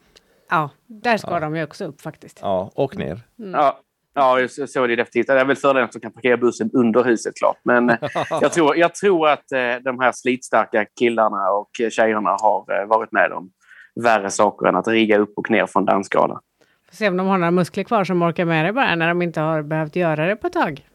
Ja, 0.51 0.71
där 0.87 1.17
ska 1.17 1.31
ja. 1.31 1.41
de 1.41 1.57
ju 1.57 1.65
också 1.65 1.85
upp 1.85 2.01
faktiskt. 2.01 2.39
Ja, 2.43 2.71
och 2.75 2.97
ner. 2.97 3.21
Mm. 3.39 3.51
Ja, 3.51 3.81
ja 4.15 4.49
så 4.49 4.85
är 4.85 4.89
det 4.89 4.97
definitivt. 4.97 5.27
Det 5.27 5.41
är 5.41 5.45
väl 5.45 5.57
fördelen 5.57 5.85
att 5.85 5.93
de 5.93 6.01
kan 6.01 6.13
parkera 6.13 6.37
bussen 6.37 6.71
under 6.73 7.05
huset 7.05 7.35
klart. 7.35 7.59
Men 7.63 7.91
eh, 7.91 7.97
jag, 8.41 8.53
tror, 8.53 8.77
jag 8.77 8.95
tror 8.95 9.29
att 9.29 9.53
eh, 9.53 9.75
de 9.85 10.01
här 10.01 10.13
slitstarka 10.13 10.87
killarna 10.99 11.51
och 11.51 11.71
tjejerna 11.91 12.31
har 12.31 12.81
eh, 12.81 12.87
varit 12.87 13.13
med 13.13 13.33
om 13.33 13.51
värre 14.03 14.31
saker 14.31 14.67
än 14.67 14.77
att 14.77 14.89
rigga 14.89 15.19
upp 15.19 15.33
och 15.37 15.51
ner 15.51 15.67
från 15.67 15.85
dansskala. 15.85 16.41
Se 16.91 17.09
om 17.09 17.17
de 17.17 17.27
har 17.27 17.39
några 17.39 17.51
muskler 17.51 17.85
kvar 17.85 18.05
som 18.05 18.23
orkar 18.23 18.45
med 18.45 18.65
det 18.65 18.73
bara 18.73 18.95
när 18.95 19.09
de 19.09 19.23
inte 19.23 19.41
har 19.41 19.63
behövt 19.63 19.97
göra 19.97 20.27
det 20.27 20.37
på 20.37 20.47
ett 20.47 20.53
tag. 20.53 20.89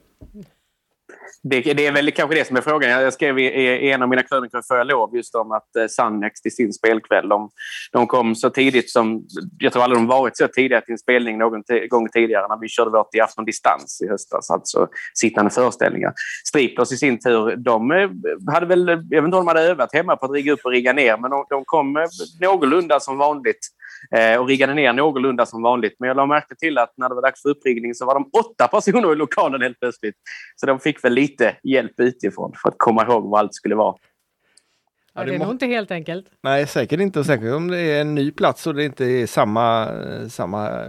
Det, 1.44 1.62
det, 1.62 1.88
är 1.88 1.92
väl 1.92 2.12
kanske 2.12 2.36
det 2.36 2.48
som 2.48 2.58
är 2.58 2.62
frågan. 2.62 2.90
Jag 2.90 3.14
skrev 3.14 3.40
i, 3.40 3.44
i 3.44 3.92
en 3.92 4.02
av 4.02 4.10
mina 4.10 4.24
krönikor 4.24 4.62
för 4.68 4.84
lov 4.84 5.16
just 5.16 5.36
om 5.36 5.52
att 5.52 5.76
eh, 5.76 5.88
Sannex 5.88 6.42
till 6.42 6.56
sin 6.56 6.74
spelkväll, 6.74 7.30
de, 7.30 7.50
de 7.92 8.08
kom 8.08 8.36
så 8.36 8.50
tidigt 8.50 8.92
som... 8.92 9.24
Jag 9.58 9.74
tror 9.74 9.84
aldrig 9.84 10.00
de 10.00 10.08
varit 10.08 10.38
så 10.38 10.48
tidiga 10.48 10.82
till 10.82 10.92
en 10.92 10.98
spelning 10.98 11.38
någon 11.38 11.64
gång 11.90 12.10
tidigare 12.10 12.48
när 12.48 12.60
vi 12.62 12.68
körde 12.68 12.92
vårt 12.92 13.16
i 13.16 13.20
afton 13.20 13.46
distans 13.46 14.02
i 14.02 14.08
höstas, 14.08 14.50
alltså 14.50 14.88
sittande 15.14 15.52
föreställningar. 15.52 16.14
Striplers 16.48 16.92
i 16.92 16.98
sin 16.98 17.20
tur, 17.20 17.56
de 17.56 17.92
eh, 17.92 18.10
hade 18.54 18.66
väl... 18.66 18.88
Jag 18.88 19.22
vet 19.22 19.26
inte 19.26 19.38
om 19.38 19.46
de 19.46 19.48
hade 19.48 19.62
övat 19.62 19.94
hemma 19.94 20.16
på 20.16 20.26
att 20.26 20.32
rigga 20.32 20.54
upp 20.54 20.62
och 20.64 20.72
rigga 20.72 20.94
ner, 20.94 21.18
men 21.18 21.32
de, 21.32 21.46
de 21.50 21.66
kom 21.66 21.98
eh, 21.98 22.04
någorlunda 22.42 23.00
som 23.00 23.18
vanligt 23.18 23.68
eh, 24.16 24.40
och 24.40 24.48
riggade 24.48 24.74
ner 24.74 24.94
någorlunda 24.94 25.46
som 25.46 25.62
vanligt. 25.62 25.96
Men 26.00 26.08
jag 26.08 26.16
lade 26.16 26.28
märke 26.28 26.56
till 26.56 26.78
att 26.78 26.94
när 26.98 27.10
det 27.10 27.16
var 27.16 27.22
dags 27.22 27.42
för 27.42 27.50
uppriggning 27.50 27.94
så 27.94 28.06
var 28.06 28.14
de 28.14 28.30
åtta 28.34 28.68
personer 28.68 29.14
i 29.14 29.16
lokalen 29.16 29.62
helt 29.62 29.80
plötsligt. 29.80 30.16
Så 30.56 30.66
de 30.66 30.80
fick 30.80 31.04
väl 31.04 31.14
lite 31.14 31.56
hjälp 31.64 32.00
utifrån 32.00 32.54
för 32.62 32.70
att 32.70 32.76
komma 32.78 33.06
ihåg 33.06 33.30
vad 33.30 33.40
allt 33.40 33.56
skulle 33.56 33.76
vara. 33.76 33.96
Ja, 35.14 35.24
det 35.24 35.36
är 35.36 35.40
nog 35.40 35.52
inte 35.52 35.66
helt 35.66 35.92
enkelt. 35.92 36.26
Nej, 36.42 36.68
säkert 36.68 37.00
inte. 37.00 37.20
Och 37.20 37.26
säkert 37.26 37.54
om 37.54 37.68
det 37.68 37.80
är 37.80 38.02
en 38.02 38.16
ny 38.16 38.32
plats 38.32 38.68
och 38.68 38.76
det 38.76 38.86
inte 38.86 39.06
är 39.06 39.28
samma, 39.28 39.88
samma 40.30 40.86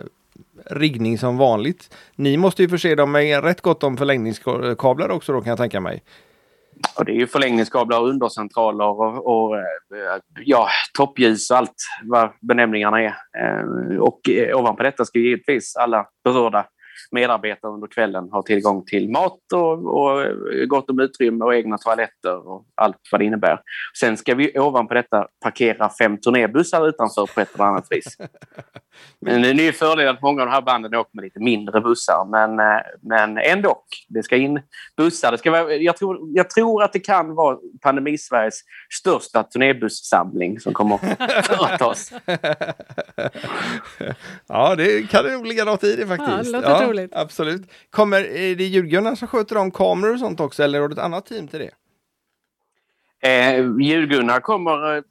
riggning 0.66 1.18
som 1.18 1.36
vanligt. 1.36 1.96
Ni 2.16 2.36
måste 2.36 2.62
ju 2.62 2.68
förse 2.68 2.94
dem 2.94 3.12
med 3.12 3.44
rätt 3.44 3.60
gott 3.60 3.82
om 3.82 3.96
förlängningskablar 3.96 5.08
också 5.08 5.32
då 5.32 5.40
kan 5.40 5.50
jag 5.50 5.58
tänka 5.58 5.80
mig. 5.80 6.02
Och 6.98 7.04
det 7.04 7.12
är 7.12 7.16
ju 7.16 7.26
förlängningskablar 7.26 8.00
och 8.00 8.08
undercentraler 8.08 8.84
och, 8.84 9.26
och 9.26 9.56
eh, 9.58 9.64
ja, 10.44 10.68
toppljus 10.96 11.50
och 11.50 11.56
allt 11.56 11.74
vad 12.02 12.30
benämningarna 12.40 13.00
är. 13.02 13.14
Eh, 13.38 13.96
och 13.98 14.28
eh, 14.28 14.58
ovanpå 14.58 14.82
detta 14.82 15.04
ska 15.04 15.18
givetvis 15.18 15.76
alla 15.76 16.06
berörda 16.24 16.66
medarbetare 17.12 17.72
under 17.72 17.86
kvällen 17.86 18.28
ha 18.30 18.42
tillgång 18.42 18.84
till 18.84 19.10
mat 19.10 19.52
och, 19.52 19.72
och 19.72 20.26
gott 20.66 20.90
om 20.90 21.00
utrymme 21.00 21.44
och 21.44 21.54
egna 21.54 21.78
toaletter 21.78 22.48
och 22.48 22.64
allt 22.74 22.96
vad 23.12 23.20
det 23.20 23.24
innebär. 23.24 23.60
Sen 24.00 24.16
ska 24.16 24.34
vi 24.34 24.58
ovanpå 24.58 24.94
detta 24.94 25.26
parkera 25.44 25.90
fem 25.98 26.20
turnébussar 26.20 26.88
utanför 26.88 27.26
på 27.34 27.40
ett 27.40 27.54
eller 27.54 27.64
annat 27.64 27.86
vis. 27.90 28.16
Men 29.20 29.42
det 29.42 29.48
är 29.48 29.54
ju 29.54 29.72
fördel 29.72 30.08
att 30.08 30.22
många 30.22 30.42
av 30.42 30.46
de 30.46 30.52
här 30.52 30.62
banden 30.62 30.94
åker 30.94 31.10
med 31.12 31.24
lite 31.24 31.40
mindre 31.40 31.80
bussar. 31.80 32.24
Men, 32.30 32.58
eh, 32.60 32.82
men 33.02 33.38
ändå, 33.38 33.84
det 34.08 34.22
ska 34.22 34.36
in 34.36 34.62
bussar. 34.96 35.32
Det 35.32 35.38
ska 35.38 35.50
vara, 35.50 35.74
jag, 35.74 35.96
tror, 35.96 36.18
jag 36.34 36.50
tror 36.50 36.82
att 36.82 36.92
det 36.92 37.00
kan 37.00 37.34
vara 37.34 37.58
Pandemisveriges 37.80 38.60
största 39.00 39.42
turnébussamling 39.42 40.60
som 40.60 40.74
kommer 40.74 40.94
att 40.94 41.46
företas. 41.46 42.12
ja, 44.46 44.74
det 44.74 45.10
kan 45.10 45.24
det 45.24 45.32
nog 45.32 45.46
ligga 45.46 45.64
något 45.64 45.84
i 45.84 45.96
det 45.96 46.06
faktiskt. 46.06 46.52
Ja, 46.52 46.60
det 46.60 47.01
troligt. 47.08 47.16
Absolut. 47.16 47.70
Kommer, 47.90 48.20
är 48.20 48.56
det 48.56 48.64
Djurgården 48.64 49.16
som 49.16 49.28
sköter 49.28 49.56
om 49.56 49.70
kameror 49.70 50.12
och 50.12 50.20
sånt 50.20 50.40
också 50.40 50.62
eller 50.62 50.80
har 50.80 50.88
du 50.88 50.92
ett 50.92 50.98
annat 50.98 51.26
team 51.26 51.48
till 51.48 51.60
det? 51.60 51.70
Eh, 53.28 53.64
Djurgunnar 53.80 54.40
kommer 54.40 54.96
eh, 54.96 55.02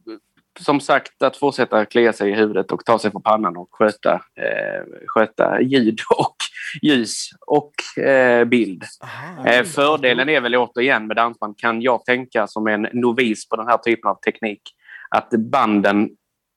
som 0.59 0.79
sagt 0.79 1.21
att 1.21 1.37
fortsätta 1.37 1.85
klia 1.85 2.13
sig 2.13 2.31
i 2.31 2.35
huvudet 2.35 2.71
och 2.71 2.85
ta 2.85 2.99
sig 2.99 3.11
på 3.11 3.19
pannan 3.19 3.57
och 3.57 3.67
sköta, 3.71 4.13
eh, 4.13 4.83
sköta 5.07 5.61
ljud 5.61 5.99
och 6.17 6.35
ljus 6.81 7.29
och 7.47 8.03
eh, 8.03 8.45
bild. 8.45 8.83
Aha, 9.03 9.47
eh, 9.47 9.63
fördelen 9.63 10.29
är 10.29 10.41
väl 10.41 10.55
återigen 10.55 11.07
med 11.07 11.17
dansband 11.17 11.57
kan 11.57 11.81
jag 11.81 12.05
tänka 12.05 12.47
som 12.47 12.67
en 12.67 12.87
novis 12.93 13.49
på 13.49 13.55
den 13.55 13.67
här 13.67 13.77
typen 13.77 14.09
av 14.09 14.15
teknik 14.15 14.61
att 15.09 15.29
banden 15.29 16.09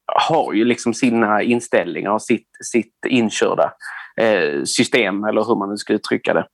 har 0.06 0.52
ju 0.52 0.64
liksom 0.64 0.94
sina 0.94 1.42
inställningar 1.42 2.10
och 2.10 2.22
sitt, 2.22 2.48
sitt 2.62 3.06
inkörda 3.06 3.72
system 4.64 5.24
eller 5.24 5.44
hur 5.44 5.56
man 5.56 5.70
nu 5.70 5.76
ska 5.76 5.92
uttrycka 5.92 6.34
det. 6.34 6.46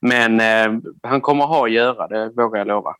Men 0.00 0.40
eh, 0.40 0.80
han 1.02 1.20
kommer 1.20 1.44
ha 1.44 1.66
att 1.66 1.72
göra 1.72 2.08
det, 2.08 2.32
vågar 2.36 2.58
jag 2.58 2.66
lova. 2.66 2.94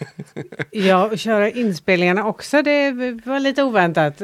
ja, 0.70 1.06
och 1.06 1.18
köra 1.18 1.50
inspelningarna 1.50 2.26
också, 2.26 2.62
det 2.62 2.92
var 3.26 3.40
lite 3.40 3.62
oväntat. 3.62 4.18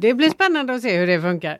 Det 0.00 0.14
blir 0.14 0.30
spännande 0.30 0.74
att 0.74 0.82
se 0.82 0.98
hur 0.98 1.06
det 1.06 1.20
funkar. 1.20 1.58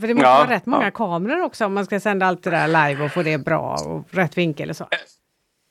För 0.00 0.06
det 0.06 0.14
måste 0.14 0.28
ja, 0.28 0.38
vara 0.38 0.50
rätt 0.50 0.66
många 0.66 0.84
ja. 0.84 0.90
kameror 0.90 1.42
också 1.42 1.66
om 1.66 1.74
man 1.74 1.84
ska 1.84 2.00
sända 2.00 2.26
allt 2.26 2.42
det 2.42 2.50
där 2.50 2.68
live 2.68 3.04
och 3.04 3.12
få 3.12 3.22
det 3.22 3.38
bra 3.38 3.76
och 3.86 4.14
rätt 4.14 4.38
vinkel 4.38 4.70
och 4.70 4.76
så. 4.76 4.88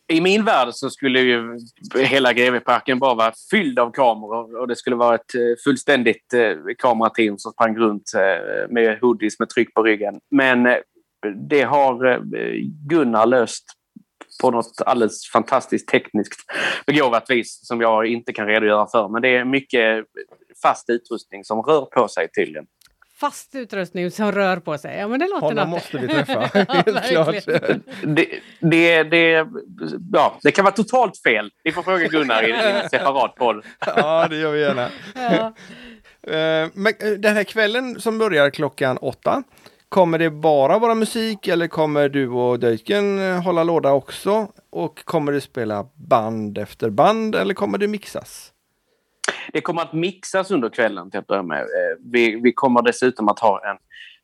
I 0.08 0.22
min 0.22 0.46
värld 0.46 0.74
så 0.74 0.90
skulle 0.90 1.20
ju 1.20 1.60
hela 2.00 2.34
GV-parken 2.34 3.00
bara 3.00 3.16
vara 3.16 3.34
fylld 3.52 3.80
av 3.80 3.92
kameror 3.92 4.60
och 4.60 4.68
det 4.68 4.76
skulle 4.76 4.96
vara 4.96 5.16
ett 5.16 5.36
eh, 5.36 5.42
fullständigt 5.64 6.34
eh, 6.34 6.56
kamerateam 6.78 7.38
som 7.38 7.52
sprang 7.52 7.78
runt 7.78 8.12
eh, 8.16 8.70
med 8.70 9.00
hoodies 9.02 9.40
med 9.40 9.50
tryck 9.50 9.74
på 9.74 9.84
ryggen. 9.84 10.16
Men 10.32 10.78
det 11.50 11.62
har 11.62 12.22
Gunnar 12.90 13.26
löst 13.26 13.64
på 14.42 14.52
något 14.52 14.82
alldeles 14.86 15.30
fantastiskt 15.32 15.88
tekniskt 15.88 16.42
begåvat 16.88 17.30
vis 17.30 17.60
som 17.68 17.82
jag 17.82 18.06
inte 18.06 18.34
kan 18.34 18.48
redogöra 18.48 18.88
för. 18.88 19.10
Men 19.10 19.22
det 19.22 19.38
är 19.38 19.46
mycket 19.46 20.06
fast 20.62 20.90
utrustning 20.90 21.44
som 21.44 21.62
rör 21.62 21.86
på 21.86 22.08
sig 22.08 22.28
tydligen. 22.32 22.66
Fast 23.20 23.56
utrustning 23.56 24.12
som 24.12 24.32
rör 24.32 24.58
på 24.58 24.78
sig. 24.78 24.98
Ja, 24.98 25.08
men 25.08 25.20
det 25.20 25.28
låter 25.28 25.48
Honom 25.48 25.70
måste 25.70 25.98
vi 25.98 26.08
träffa, 26.26 26.40
helt 26.70 27.04
klart. 27.10 27.46
Det, 28.04 28.28
det, 28.60 29.04
det, 29.04 29.48
ja, 30.14 30.40
det 30.44 30.52
kan 30.52 30.66
vara 30.66 30.76
totalt 30.76 31.22
fel. 31.22 31.52
Vi 31.64 31.72
får 31.72 31.84
fråga 31.84 32.08
Gunnar 32.08 32.44
i, 32.44 32.52
en 32.52 32.90
separat 32.90 33.36
podd. 33.36 33.66
Ja, 33.86 34.28
det 34.30 34.38
gör 34.38 34.52
vi 34.52 34.62
gärna. 34.62 34.90
Ja. 35.16 35.54
Eh, 36.34 36.70
men 36.74 36.94
eh, 37.00 37.10
den 37.10 37.36
här 37.36 37.44
kvällen 37.44 38.02
som 38.02 38.18
börjar 38.18 38.50
klockan 38.50 38.98
åtta, 38.98 39.44
Kommer 39.90 40.20
det 40.20 40.30
bara 40.30 40.80
vara 40.80 40.96
musik 40.96 41.48
eller 41.48 41.68
kommer 41.68 42.10
du 42.10 42.30
och 42.30 42.60
Döjken 42.60 43.20
eh, 43.20 43.44
hålla 43.44 43.64
låda 43.64 43.92
också? 43.92 44.48
Och 44.70 45.06
kommer 45.06 45.32
det 45.32 45.42
spela 45.42 45.86
band 45.94 46.58
efter 46.58 46.90
band 46.90 47.36
eller 47.36 47.54
kommer 47.54 47.78
det 47.78 47.88
mixas? 47.88 48.52
Det 49.54 49.62
kommer 49.62 49.82
att 49.82 49.94
mixas 49.94 50.52
under 50.52 50.70
kvällen 50.70 51.12
till 51.12 51.20
att 51.20 51.28
börja 51.28 51.44
med. 51.44 51.60
Eh, 51.60 51.98
vi, 52.12 52.40
vi 52.44 52.54
kommer 52.54 52.82
dessutom 52.82 53.28
att 53.28 53.40
ha 53.40 53.62
en, 53.70 53.78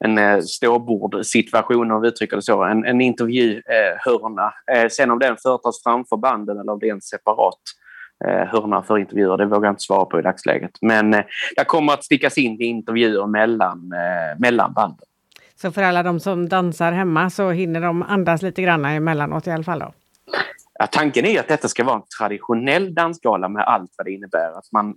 en 0.09 0.17
eh, 0.17 0.41
ståbordsituation 0.41 1.91
om 1.91 2.01
vi 2.01 2.07
uttrycker 2.07 2.35
det 2.35 2.41
så, 2.41 2.63
en, 2.63 2.85
en 2.85 3.01
intervjuhörna. 3.01 4.53
Eh, 4.71 4.87
sen 4.89 5.11
om 5.11 5.19
den 5.19 5.37
företas 5.37 5.83
framför 5.83 6.17
banden 6.17 6.59
eller 6.59 6.71
om 6.71 6.79
det 6.79 6.89
är 6.89 6.93
en 6.93 7.01
separat 7.01 7.59
hörna 8.47 8.83
för 8.83 8.97
intervjuer, 8.97 9.37
det 9.37 9.45
vågar 9.45 9.67
jag 9.67 9.71
inte 9.71 9.81
svara 9.81 10.05
på 10.05 10.19
i 10.19 10.21
dagsläget. 10.21 10.71
Men 10.81 11.11
det 11.55 11.65
kommer 11.67 11.93
att 11.93 12.03
stickas 12.03 12.37
in 12.37 12.61
intervjuer 12.61 13.27
mellan, 13.27 13.93
mellan 14.37 14.73
banden. 14.73 15.05
Så 15.61 15.71
för 15.71 15.83
alla 15.83 16.03
de 16.03 16.19
som 16.19 16.49
dansar 16.49 16.91
hemma 16.91 17.29
så 17.29 17.49
hinner 17.49 17.81
de 17.81 18.03
andas 18.03 18.41
lite 18.41 18.61
grann 18.61 18.85
emellanåt 18.85 19.47
i 19.47 19.51
alla 19.51 19.63
fall 19.63 19.79
då? 19.79 19.93
Ja, 20.81 20.87
tanken 20.87 21.25
är 21.25 21.39
att 21.39 21.47
detta 21.47 21.67
ska 21.67 21.83
vara 21.83 21.95
en 21.95 22.01
traditionell 22.19 22.93
dansgala 22.93 23.49
med 23.49 23.63
allt 23.63 23.91
vad 23.97 24.07
det 24.07 24.11
innebär. 24.11 24.57
Att 24.57 24.71
man, 24.71 24.95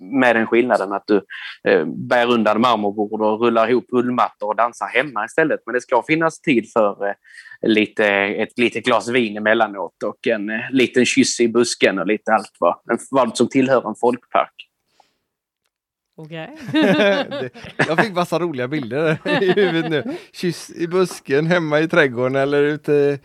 med 0.00 0.36
den 0.36 0.46
skillnaden 0.46 0.92
att 0.92 1.04
du 1.06 1.16
eh, 1.68 1.84
bär 1.86 2.32
undan 2.32 2.60
marmorbord 2.60 3.22
och 3.22 3.40
rullar 3.40 3.70
ihop 3.70 3.84
ullmattor 3.92 4.48
och 4.48 4.56
dansar 4.56 4.86
hemma 4.86 5.24
istället. 5.24 5.60
Men 5.66 5.74
det 5.74 5.80
ska 5.80 6.02
finnas 6.02 6.40
tid 6.40 6.72
för 6.72 7.06
eh, 7.06 7.14
lite, 7.62 8.06
ett 8.14 8.58
litet 8.58 8.84
glas 8.84 9.08
vin 9.08 9.36
emellanåt 9.36 10.02
och 10.04 10.26
en 10.26 10.50
eh, 10.50 10.60
liten 10.70 11.06
kyss 11.06 11.40
i 11.40 11.48
busken 11.48 11.98
och 11.98 12.06
lite 12.06 12.32
allt 12.32 12.56
vad, 12.60 12.76
vad 13.10 13.36
som 13.36 13.48
tillhör 13.48 13.88
en 13.88 13.94
folkpark. 14.00 14.54
Okej. 16.16 16.56
Okay. 17.28 17.50
jag 17.76 18.04
fick 18.04 18.14
massa 18.14 18.38
roliga 18.38 18.68
bilder 18.68 19.18
i 19.42 19.52
huvudet 19.52 19.90
nu. 19.90 20.16
Kyss 20.32 20.70
i 20.70 20.88
busken, 20.88 21.46
hemma 21.46 21.80
i 21.80 21.88
trädgården 21.88 22.36
eller 22.36 22.62
ute 22.62 23.18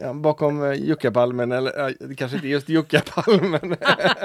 Ja, 0.00 0.12
bakom 0.12 0.74
juckapalmen, 0.74 1.52
eller 1.52 1.88
uh, 1.88 1.94
kanske 2.16 2.36
inte 2.36 2.48
just 2.48 2.68
juckapalmen. 2.68 3.60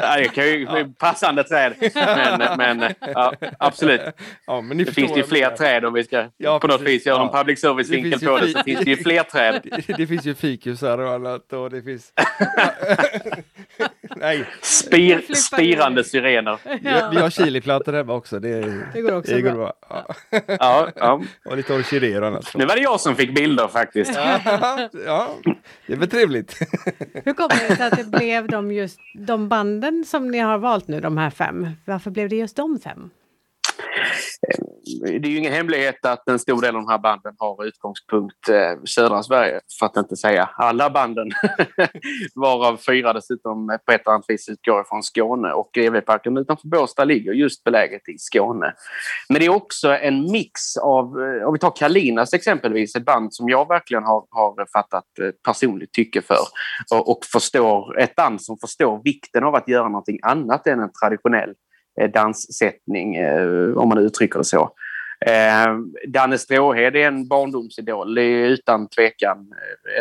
ja, 0.02 0.18
det 0.18 0.28
kan 0.28 0.46
ju 0.46 0.64
ja. 0.64 0.86
passande 1.00 1.44
träd. 1.44 1.74
Men, 1.96 2.58
men 2.58 2.94
ja, 3.00 3.34
absolut. 3.60 4.02
Ja, 4.48 4.62
men 4.62 4.78
det 4.78 4.86
finns 4.86 5.18
ju 5.18 5.24
fler 5.24 5.50
träd 5.50 5.86
om 5.86 5.94
vi 5.94 6.04
ska 6.04 6.30
ja, 6.38 6.60
på 6.60 6.68
något 6.68 6.82
vis 6.82 7.06
göra 7.06 7.18
ja. 7.18 7.24
någon 7.24 7.34
public 7.34 7.62
service-vinkel 7.62 8.20
på 8.20 8.38
det. 8.38 8.48
Så 8.48 8.64
finns 8.64 8.80
det 8.80 8.90
ju 8.90 8.98
fler 8.98 9.24
träd. 9.24 9.62
Det, 9.88 9.94
det 9.98 10.08
finns 10.08 10.26
ju 10.26 10.36
fikusar 10.36 10.98
och 10.98 11.14
annat 11.14 11.54
och 11.54 11.70
det 11.70 11.82
finns... 11.82 12.14
Nej. 14.16 14.46
Spir, 14.62 15.36
spirande 15.36 16.04
syrener. 16.04 16.58
Ja. 16.82 17.10
Vi 17.14 17.18
har 17.18 17.30
chiliplantor 17.30 17.94
hemma 17.94 18.14
också. 18.14 18.40
Det, 18.40 18.84
det 18.94 19.02
går 19.02 19.16
också 19.16 19.36
det 19.36 19.42
bra. 19.42 19.54
bra. 19.54 19.74
Ja. 20.60 20.90
Ja, 20.96 21.22
Och 21.46 21.58
lite 21.58 21.74
orkidéer 21.74 22.22
och 22.22 22.28
annat. 22.28 22.52
Nu 22.56 22.66
var 22.66 22.76
det 22.76 22.82
jag 22.82 23.00
som 23.00 23.16
fick 23.16 23.36
bilder 23.36 23.68
faktiskt. 23.68 24.20
Ja, 25.06 25.36
det 25.88 25.94
är 25.94 25.98
väl 25.98 26.10
trevligt. 26.10 26.60
Hur 27.26 27.34
kommer 27.34 27.70
det 27.70 27.76
sig 27.76 27.88
att 27.88 27.98
det 27.98 28.18
blev 28.18 28.48
de, 28.48 28.72
just, 28.72 29.00
de 29.14 29.50
banden 29.50 30.06
som 30.08 30.32
ni 30.32 30.40
har 30.40 30.58
valt 30.58 30.88
nu, 30.88 31.02
de 31.02 31.18
här 31.18 31.30
fem? 31.30 31.70
Varför 31.86 32.12
blev 32.12 32.30
det 32.30 32.36
just 32.36 32.56
de 32.56 32.80
fem? 32.80 33.10
Eh, 34.48 34.66
det 35.22 35.28
är 35.28 35.32
ju 35.32 35.38
ingen 35.38 35.54
hemlighet 35.54 36.06
att 36.06 36.30
en 36.30 36.40
stor 36.40 36.62
del 36.62 36.76
av 36.76 36.82
de 36.82 36.90
här 36.90 36.98
banden 36.98 37.36
har 37.38 37.66
utgångspunkt 37.66 38.50
eh, 38.50 38.84
södra 38.86 39.24
Sverige, 39.24 39.60
för 39.80 39.86
att 39.86 39.98
inte 39.98 40.16
säga 40.16 40.50
alla 40.58 40.90
banden. 40.90 41.30
Varav 42.36 42.78
fyra 42.78 43.14
dessutom 43.14 43.80
på 43.86 43.92
ett 43.92 44.02
eller 44.02 44.14
annat 44.14 44.26
vis 44.28 44.50
utgår 44.50 44.84
från 44.90 45.04
Skåne 45.04 45.52
och 45.52 45.78
EV-parken 45.78 46.38
utanför 46.38 46.68
Båstad 46.68 47.04
ligger 47.04 47.32
just 47.32 47.64
beläget 47.64 48.10
i 48.10 48.18
Skåne. 48.18 48.74
Men 49.30 49.40
det 49.40 49.46
är 49.46 49.50
också 49.50 49.90
en 49.90 50.32
mix 50.32 50.78
av, 50.78 51.06
eh, 51.06 51.48
om 51.48 51.54
vi 51.54 51.60
tar 51.60 51.76
Kalinas 51.76 52.34
exempelvis, 52.34 52.96
ett 52.96 53.06
band 53.06 53.34
som 53.34 53.50
jag 53.50 53.68
verkligen 53.68 54.04
har, 54.04 54.26
har 54.30 54.66
fattat 54.74 55.20
eh, 55.22 55.30
personligt 55.46 55.94
tycke 55.94 56.22
för 56.22 56.38
och, 56.92 57.12
och 57.12 57.26
förstår, 57.26 58.00
ett 58.00 58.16
band 58.16 58.42
som 58.42 58.58
förstår 58.58 59.02
vikten 59.04 59.44
av 59.44 59.56
att 59.56 59.68
göra 59.68 59.88
någonting 59.90 60.20
annat 60.24 60.68
än 60.68 60.80
en 60.80 60.92
traditionell 60.92 61.54
Eh, 62.02 62.12
danssättning, 62.12 63.16
eh, 63.16 63.78
om 63.78 63.90
man 63.90 63.98
uttrycker 63.98 64.40
det 64.40 64.46
så. 64.46 64.72
Eh, 65.26 65.78
Danne 66.08 66.38
Stråhed 66.38 66.96
är 66.96 67.08
en 67.08 67.28
barndomsidol. 67.28 68.16
Det 68.16 68.24
är 68.24 68.48
utan 68.50 68.88
tvekan 68.88 69.38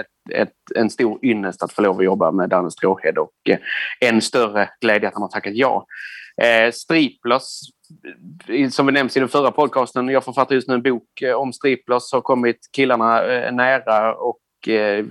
ett, 0.01 0.41
ett, 0.41 0.53
en 0.75 0.91
stor 0.91 1.19
ynnest 1.25 1.63
att 1.63 1.73
få 1.73 1.83
lov 1.83 1.99
att 1.99 2.05
jobba 2.05 2.31
med 2.31 2.49
Danne 2.49 2.71
Stråhed 2.71 3.19
och 3.19 3.33
en 4.01 4.21
större 4.21 4.71
glädje 4.81 5.09
att 5.09 5.15
han 5.15 5.23
har 5.23 5.29
tackat 5.29 5.55
ja. 5.55 5.87
Eh, 6.43 6.73
Striplers, 6.73 7.43
som 8.71 8.87
vi 8.87 8.93
nämns 8.93 9.17
i 9.17 9.21
den 9.21 9.29
förra 9.29 9.51
podcasten, 9.51 10.09
jag 10.09 10.25
författar 10.25 10.55
just 10.55 10.69
nu 10.69 10.75
en 10.75 10.83
bok 10.83 11.23
om 11.37 11.53
Striplers, 11.53 12.13
har 12.13 12.21
kommit 12.21 12.59
killarna 12.73 13.21
nära 13.51 14.15
och 14.15 14.39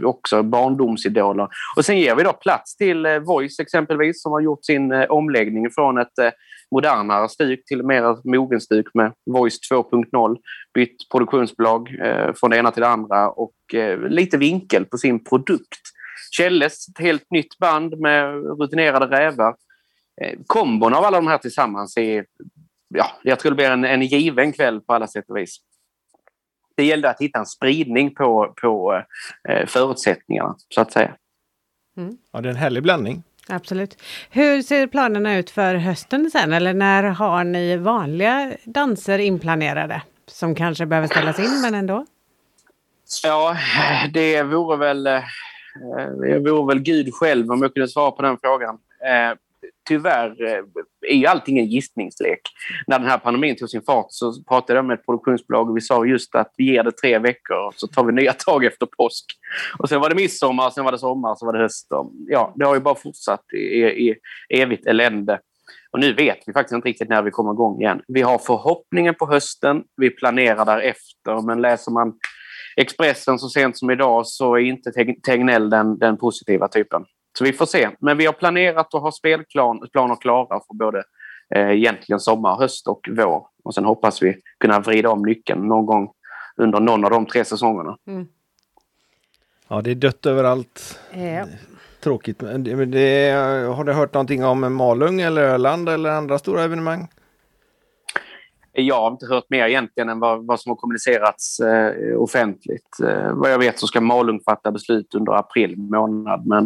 också 0.03 0.43
barndomsidoler. 0.43 1.47
Och 1.75 1.85
sen 1.85 1.99
ger 1.99 2.15
vi 2.15 2.23
då 2.23 2.33
plats 2.33 2.75
till 2.75 3.07
Voice 3.25 3.59
exempelvis 3.59 4.21
som 4.21 4.31
har 4.31 4.39
gjort 4.39 4.65
sin 4.65 4.91
omläggning 5.09 5.69
från 5.69 5.97
ett 5.97 6.33
modernare 6.73 7.29
stuk 7.29 7.65
till 7.65 7.83
mer 7.83 8.29
mogen 8.29 8.61
stuk 8.61 8.87
med 8.93 9.13
Voice 9.25 9.59
2.0. 9.71 10.37
Bytt 10.73 11.09
produktionsbolag 11.11 11.99
eh, 12.01 12.33
från 12.35 12.49
det 12.49 12.57
ena 12.57 12.71
till 12.71 12.81
det 12.81 12.87
andra 12.87 13.29
och 13.29 13.73
eh, 13.73 13.99
lite 13.99 14.37
vinkel 14.37 14.85
på 14.85 14.97
sin 14.97 15.23
produkt. 15.23 15.81
Källes, 16.31 16.87
ett 16.87 16.99
helt 16.99 17.31
nytt 17.31 17.57
band 17.57 17.99
med 17.99 18.33
rutinerade 18.59 19.05
rävar. 19.05 19.55
Eh, 20.21 20.39
kombon 20.47 20.93
av 20.93 21.03
alla 21.03 21.17
de 21.17 21.27
här 21.27 21.37
tillsammans 21.37 21.97
är, 21.97 22.25
ja, 22.89 23.05
jag 23.23 23.39
tror 23.39 23.51
det 23.51 23.55
blir 23.55 23.71
en, 23.71 23.85
en 23.85 24.01
given 24.01 24.53
kväll 24.53 24.81
på 24.81 24.93
alla 24.93 25.07
sätt 25.07 25.25
och 25.27 25.37
vis. 25.37 25.57
Det 26.75 26.85
gällde 26.85 27.09
att 27.09 27.21
hitta 27.21 27.39
en 27.39 27.45
spridning 27.45 28.15
på, 28.15 28.53
på 28.61 29.03
eh, 29.49 29.65
förutsättningarna, 29.67 30.55
så 30.69 30.81
att 30.81 30.91
säga. 30.91 31.15
Mm. 31.97 32.17
Ja, 32.31 32.41
det 32.41 32.49
är 32.49 32.51
en 32.51 32.57
härlig 32.57 32.83
blandning. 32.83 33.23
Absolut. 33.47 34.01
Hur 34.29 34.61
ser 34.61 34.87
planerna 34.87 35.37
ut 35.37 35.49
för 35.49 35.75
hösten 35.75 36.31
sen? 36.31 36.53
Eller 36.53 36.73
när 36.73 37.03
har 37.03 37.43
ni 37.43 37.77
vanliga 37.77 38.51
danser 38.65 39.19
inplanerade? 39.19 40.01
som 40.27 40.55
kanske 40.55 40.85
behöver 40.85 41.07
ställas 41.07 41.39
in, 41.39 41.61
men 41.61 41.75
ändå? 41.75 42.05
Ja, 43.23 43.57
det 44.13 44.43
vore 44.43 44.77
väl, 44.77 45.07
eh, 45.07 45.23
Jag 46.21 46.39
vore 46.39 46.75
väl 46.75 46.83
Gud 46.83 47.13
själv 47.13 47.51
om 47.51 47.61
jag 47.61 47.73
kunde 47.73 47.87
svara 47.87 48.11
på 48.11 48.21
den 48.21 48.37
frågan. 48.41 48.77
Eh, 49.05 49.37
Tyvärr 49.87 50.43
eh, 50.45 50.63
är 51.09 51.15
ju 51.15 51.25
allting 51.25 51.59
en 51.59 51.65
gissningslek. 51.65 52.41
När 52.87 52.99
den 52.99 53.07
här 53.07 53.17
pandemin 53.17 53.55
tog 53.55 53.69
sin 53.69 53.81
fart 53.81 54.05
så 54.09 54.43
pratade 54.43 54.77
jag 54.77 54.85
med 54.85 54.99
ett 54.99 55.05
produktionsbolag 55.05 55.69
och 55.69 55.77
vi 55.77 55.81
sa 55.81 56.05
just 56.05 56.35
att 56.35 56.53
vi 56.57 56.63
ger 56.63 56.83
det 56.83 56.91
tre 56.91 57.19
veckor 57.19 57.57
och 57.67 57.73
så 57.75 57.87
tar 57.87 58.03
vi 58.03 58.13
nya 58.13 58.33
tag 58.33 58.65
efter 58.65 58.85
påsk. 58.85 59.25
Och 59.79 59.89
sen 59.89 60.01
var 60.01 60.09
det 60.09 60.15
midsommar, 60.15 60.69
sen 60.69 60.85
var 60.85 60.91
det 60.91 60.97
sommar, 60.97 61.35
sen 61.35 61.45
var 61.45 61.53
det 61.53 61.59
höst. 61.59 61.87
Ja, 62.27 62.53
det 62.55 62.65
har 62.65 62.75
ju 62.75 62.81
bara 62.81 62.95
fortsatt 62.95 63.45
i, 63.53 63.57
i, 63.57 64.15
i 64.49 64.61
evigt 64.61 64.87
elände. 64.87 65.39
Och 65.91 65.99
nu 65.99 66.13
vet 66.13 66.37
vi 66.45 66.53
faktiskt 66.53 66.75
inte 66.75 66.87
riktigt 66.87 67.09
när 67.09 67.21
vi 67.21 67.31
kommer 67.31 67.53
igång 67.53 67.81
igen. 67.81 68.01
Vi 68.07 68.21
har 68.21 68.37
förhoppningen 68.37 69.15
på 69.15 69.27
hösten, 69.27 69.83
vi 69.97 70.09
planerar 70.09 70.65
därefter, 70.65 71.47
men 71.47 71.61
läser 71.61 71.91
man 71.91 72.13
Expressen 72.75 73.39
så 73.39 73.49
sent 73.49 73.77
som 73.77 73.91
idag 73.91 74.27
så 74.27 74.55
är 74.55 74.59
inte 74.59 74.91
Tegnell 75.25 75.69
den, 75.69 75.97
den 75.97 76.17
positiva 76.17 76.67
typen. 76.67 77.05
Så 77.37 77.43
vi 77.43 77.53
får 77.53 77.65
se. 77.65 77.89
Men 77.99 78.17
vi 78.17 78.25
har 78.25 78.33
planerat 78.33 78.93
och 78.93 79.01
har 79.01 79.11
spelplaner 79.11 80.15
klara 80.21 80.59
för 80.67 80.73
både 80.73 81.03
eh, 81.55 81.69
egentligen 81.69 82.19
sommar, 82.19 82.57
höst 82.57 82.87
och 82.87 83.09
vår. 83.11 83.47
Och 83.63 83.73
sen 83.73 83.85
hoppas 83.85 84.23
vi 84.23 84.35
kunna 84.59 84.79
vrida 84.79 85.09
om 85.09 85.21
nyckeln 85.21 85.67
någon 85.67 85.85
gång 85.85 86.11
under 86.55 86.79
någon 86.79 87.05
av 87.05 87.11
de 87.11 87.25
tre 87.25 87.45
säsongerna. 87.45 87.97
Mm. 88.07 88.27
Ja, 89.67 89.81
det 89.81 89.91
är 89.91 89.95
dött 89.95 90.25
överallt. 90.25 90.99
Ja. 91.13 91.45
Tråkigt. 92.03 92.41
Men 92.41 92.91
det, 92.91 93.31
har 93.75 93.83
du 93.83 93.93
hört 93.93 94.13
någonting 94.13 94.45
om 94.45 94.75
Malung 94.75 95.21
eller 95.21 95.41
Öland 95.41 95.89
eller 95.89 96.09
andra 96.09 96.39
stora 96.39 96.63
evenemang? 96.63 97.07
Jag 98.75 99.01
har 99.01 99.11
inte 99.11 99.25
hört 99.25 99.49
mer 99.49 99.67
egentligen 99.67 100.09
än 100.09 100.19
vad, 100.19 100.45
vad 100.45 100.59
som 100.59 100.69
har 100.69 100.75
kommunicerats 100.77 101.59
eh, 101.59 102.17
offentligt. 102.17 102.99
Eh, 103.03 103.33
vad 103.33 103.51
jag 103.51 103.59
vet 103.59 103.79
så 103.79 103.87
ska 103.87 104.01
Malung 104.01 104.39
fatta 104.45 104.71
beslut 104.71 105.15
under 105.15 105.31
april 105.31 105.77
månad 105.77 106.47
men 106.47 106.63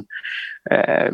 eh, 0.71 1.13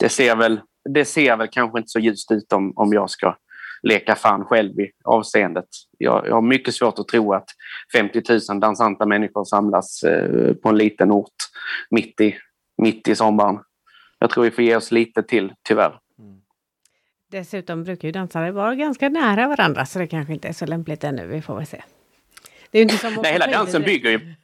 det, 0.00 0.08
ser 0.08 0.36
väl, 0.36 0.60
det 0.88 1.04
ser 1.04 1.36
väl 1.36 1.48
kanske 1.48 1.78
inte 1.78 1.88
så 1.88 1.98
ljust 1.98 2.32
ut 2.32 2.52
om, 2.52 2.72
om 2.76 2.92
jag 2.92 3.10
ska 3.10 3.36
leka 3.82 4.14
fan 4.14 4.44
själv 4.44 4.80
i 4.80 4.90
avseendet. 5.04 5.68
Jag, 5.98 6.26
jag 6.26 6.34
har 6.34 6.42
mycket 6.42 6.74
svårt 6.74 6.98
att 6.98 7.08
tro 7.08 7.32
att 7.32 7.48
50 7.92 8.22
000 8.50 8.60
dansanta 8.60 9.06
människor 9.06 9.44
samlas 9.44 10.02
eh, 10.02 10.54
på 10.54 10.68
en 10.68 10.78
liten 10.78 11.10
ort 11.10 11.36
mitt 11.90 12.20
i, 12.20 12.36
mitt 12.82 13.08
i 13.08 13.14
sommaren. 13.14 13.58
Jag 14.18 14.30
tror 14.30 14.44
vi 14.44 14.50
får 14.50 14.64
ge 14.64 14.76
oss 14.76 14.92
lite 14.92 15.22
till, 15.22 15.52
tyvärr. 15.68 15.98
Dessutom 17.30 17.84
brukar 17.84 18.08
ju 18.08 18.12
dansare 18.12 18.52
vara 18.52 18.74
ganska 18.74 19.08
nära 19.08 19.48
varandra 19.48 19.86
så 19.86 19.98
det 19.98 20.06
kanske 20.06 20.32
inte 20.32 20.48
är 20.48 20.52
så 20.52 20.66
lämpligt 20.66 21.04
ännu. 21.04 21.26
Vi 21.26 21.42
får 21.42 21.56
väl 21.56 21.66
se. 21.66 21.82
Det 22.70 22.78
är 22.78 22.82
inte 22.82 22.96
som 22.96 23.18
Nej, 23.22 23.32
hela 23.32 23.46
dansen 23.46 23.82
bygger 23.82 24.10
ju... 24.10 24.34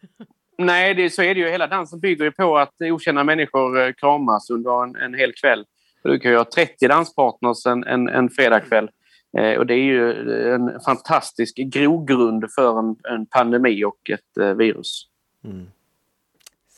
Nej, 0.59 0.95
det, 0.95 1.11
så 1.11 1.23
är 1.23 1.35
det 1.35 1.41
ju. 1.41 1.49
Hela 1.49 1.67
dansen 1.67 2.01
bygger 2.01 2.25
ju 2.25 2.31
på 2.31 2.59
att 2.59 2.75
okända 2.81 3.25
människor 3.25 3.81
eh, 3.81 3.93
kramas 3.93 4.51
under 4.51 4.85
en, 4.85 4.97
en 4.97 5.15
hel 5.15 5.33
kväll. 5.33 5.65
Du 6.03 6.19
kan 6.19 6.31
ju 6.31 6.37
ha 6.37 6.45
30 6.45 6.89
danspartners 6.89 7.67
en, 7.67 7.85
en, 7.85 8.09
en 8.09 8.31
fredagkväll. 8.31 8.91
Eh, 9.39 9.59
och 9.59 9.67
det 9.67 9.75
är 9.75 9.85
ju 9.85 10.13
en 10.55 10.81
fantastisk 10.81 11.57
grogrund 11.57 12.45
för 12.55 12.79
en, 12.79 12.97
en 13.09 13.27
pandemi 13.27 13.85
och 13.85 14.11
ett 14.11 14.37
eh, 14.41 14.55
virus. 14.55 15.07
Mm. 15.45 15.67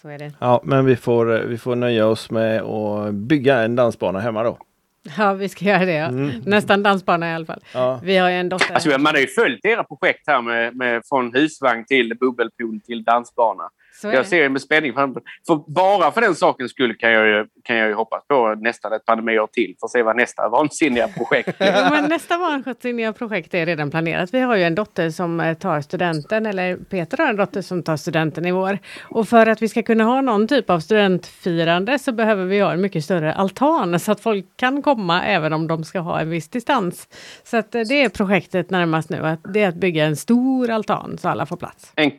Så 0.01 0.09
är 0.09 0.19
det. 0.19 0.33
Ja, 0.39 0.61
men 0.65 0.85
vi 0.85 0.97
får, 0.97 1.27
vi 1.27 1.59
får 1.59 1.77
nöja 1.77 2.07
oss 2.07 2.31
med 2.31 2.63
att 2.63 3.15
bygga 3.15 3.63
en 3.63 3.77
dansbana 3.77 4.21
hemma 4.21 4.43
då. 4.43 4.59
Ja, 5.19 5.33
vi 5.33 5.49
ska 5.49 5.65
göra 5.65 5.85
det. 5.85 5.93
Ja. 5.93 6.07
Mm. 6.07 6.43
Nästan 6.47 6.83
dansbana 6.83 7.31
i 7.31 7.35
alla 7.35 7.47
fall. 7.47 7.65
Ja. 7.75 8.01
Vi 8.03 8.17
har 8.17 8.31
ju 8.31 8.37
en 8.37 8.49
dotter. 8.49 8.75
Alltså, 8.75 8.99
man 8.99 9.15
har 9.15 9.21
ju 9.21 9.27
följt 9.27 9.65
era 9.65 9.85
projekt 9.85 10.23
här 10.27 10.43
med, 10.43 10.77
med 10.77 11.03
från 11.09 11.35
husvagn 11.35 11.85
till 11.85 12.17
bubbelpool 12.21 12.81
till 12.81 13.05
dansbana. 13.05 13.69
Jag 14.13 14.27
ser 14.27 14.49
med 14.49 14.63
spänning 14.63 14.93
fram 14.93 15.15
För 15.47 15.73
bara 15.75 16.13
för 16.13 16.21
den 16.21 16.35
sakens 16.35 16.71
skull 16.71 16.97
kan 16.99 17.13
jag 17.13 17.27
ju, 17.27 17.47
kan 17.65 17.77
jag 17.77 17.89
ju 17.89 17.95
hoppas 17.95 18.27
på 18.27 18.55
nästan 18.55 18.93
ett 18.93 19.05
pandemiår 19.05 19.47
till 19.47 19.75
för 19.81 19.87
att 19.87 19.91
se 19.91 20.03
vad 20.03 20.17
nästa 20.17 20.49
vansinniga 20.49 21.09
projekt 21.09 21.49
är. 21.59 22.09
nästa 22.09 22.39
vansinniga 22.39 23.13
projekt 23.13 23.55
är 23.55 23.67
redan 23.67 23.91
planerat. 23.91 24.35
Vi 24.35 24.41
har 24.41 24.57
ju 24.57 24.63
en 24.63 24.75
dotter 24.75 25.11
som 25.11 25.41
eh, 25.41 25.55
tar 25.55 25.81
studenten, 25.81 26.47
eller 26.47 26.77
Peter 26.77 27.19
har 27.19 27.27
en 27.27 27.37
dotter 27.37 27.63
som 27.63 27.83
tar 27.83 27.97
studenten 27.97 28.47
i 28.47 28.53
vår. 28.53 28.79
Och 29.03 29.29
för 29.29 29.47
att 29.47 29.63
vi 29.63 29.69
ska 29.69 29.83
kunna 29.83 30.05
ha 30.05 30.21
någon 30.21 30.49
typ 30.49 30.71
av 30.71 30.81
studentfirande 30.81 31.99
så 31.99 32.13
behöver 32.13 32.45
vi 32.45 32.61
ha 32.61 32.73
en 32.73 32.81
mycket 32.81 33.05
större 33.05 33.35
altan 33.35 34.01
så 34.01 34.13
att 34.13 34.21
folk 34.21 34.47
kan 34.57 34.83
komma 34.83 35.25
även 35.25 35.53
om 35.53 35.67
de 35.67 35.85
ska 35.85 35.99
ha 35.99 36.21
en 36.21 36.31
viss 36.31 36.49
distans. 36.49 37.09
Så 37.45 37.57
att 37.57 37.75
eh, 37.75 37.81
det 37.81 38.05
är 38.05 38.09
projektet 38.09 38.71
närmast 38.71 39.11
nu, 39.11 39.27
att 39.27 39.41
det 39.55 39.63
är 39.63 39.69
att 39.69 39.75
bygga 39.75 40.05
en 40.05 40.17
stor 40.17 40.71
altan 40.71 41.19
så 41.19 41.29
alla 41.29 41.47
får 41.47 41.57
plats. 41.57 41.93
En 41.97 42.11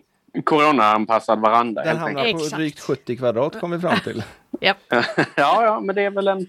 Corona-anpassad 0.43 1.41
veranda. 1.41 1.83
Den 1.83 1.97
hamnar 1.97 2.23
på 2.23 2.29
Exakt. 2.29 2.55
drygt 2.55 2.79
70 2.79 3.17
kvadrat 3.17 3.59
kom 3.59 3.71
vi 3.71 3.79
fram 3.79 3.99
till. 3.99 4.23
Ja, 5.35 5.63
ja, 5.63 5.79
men 5.79 5.95
det 5.95 6.01
är 6.01 6.09
väl 6.09 6.27
en 6.27 6.47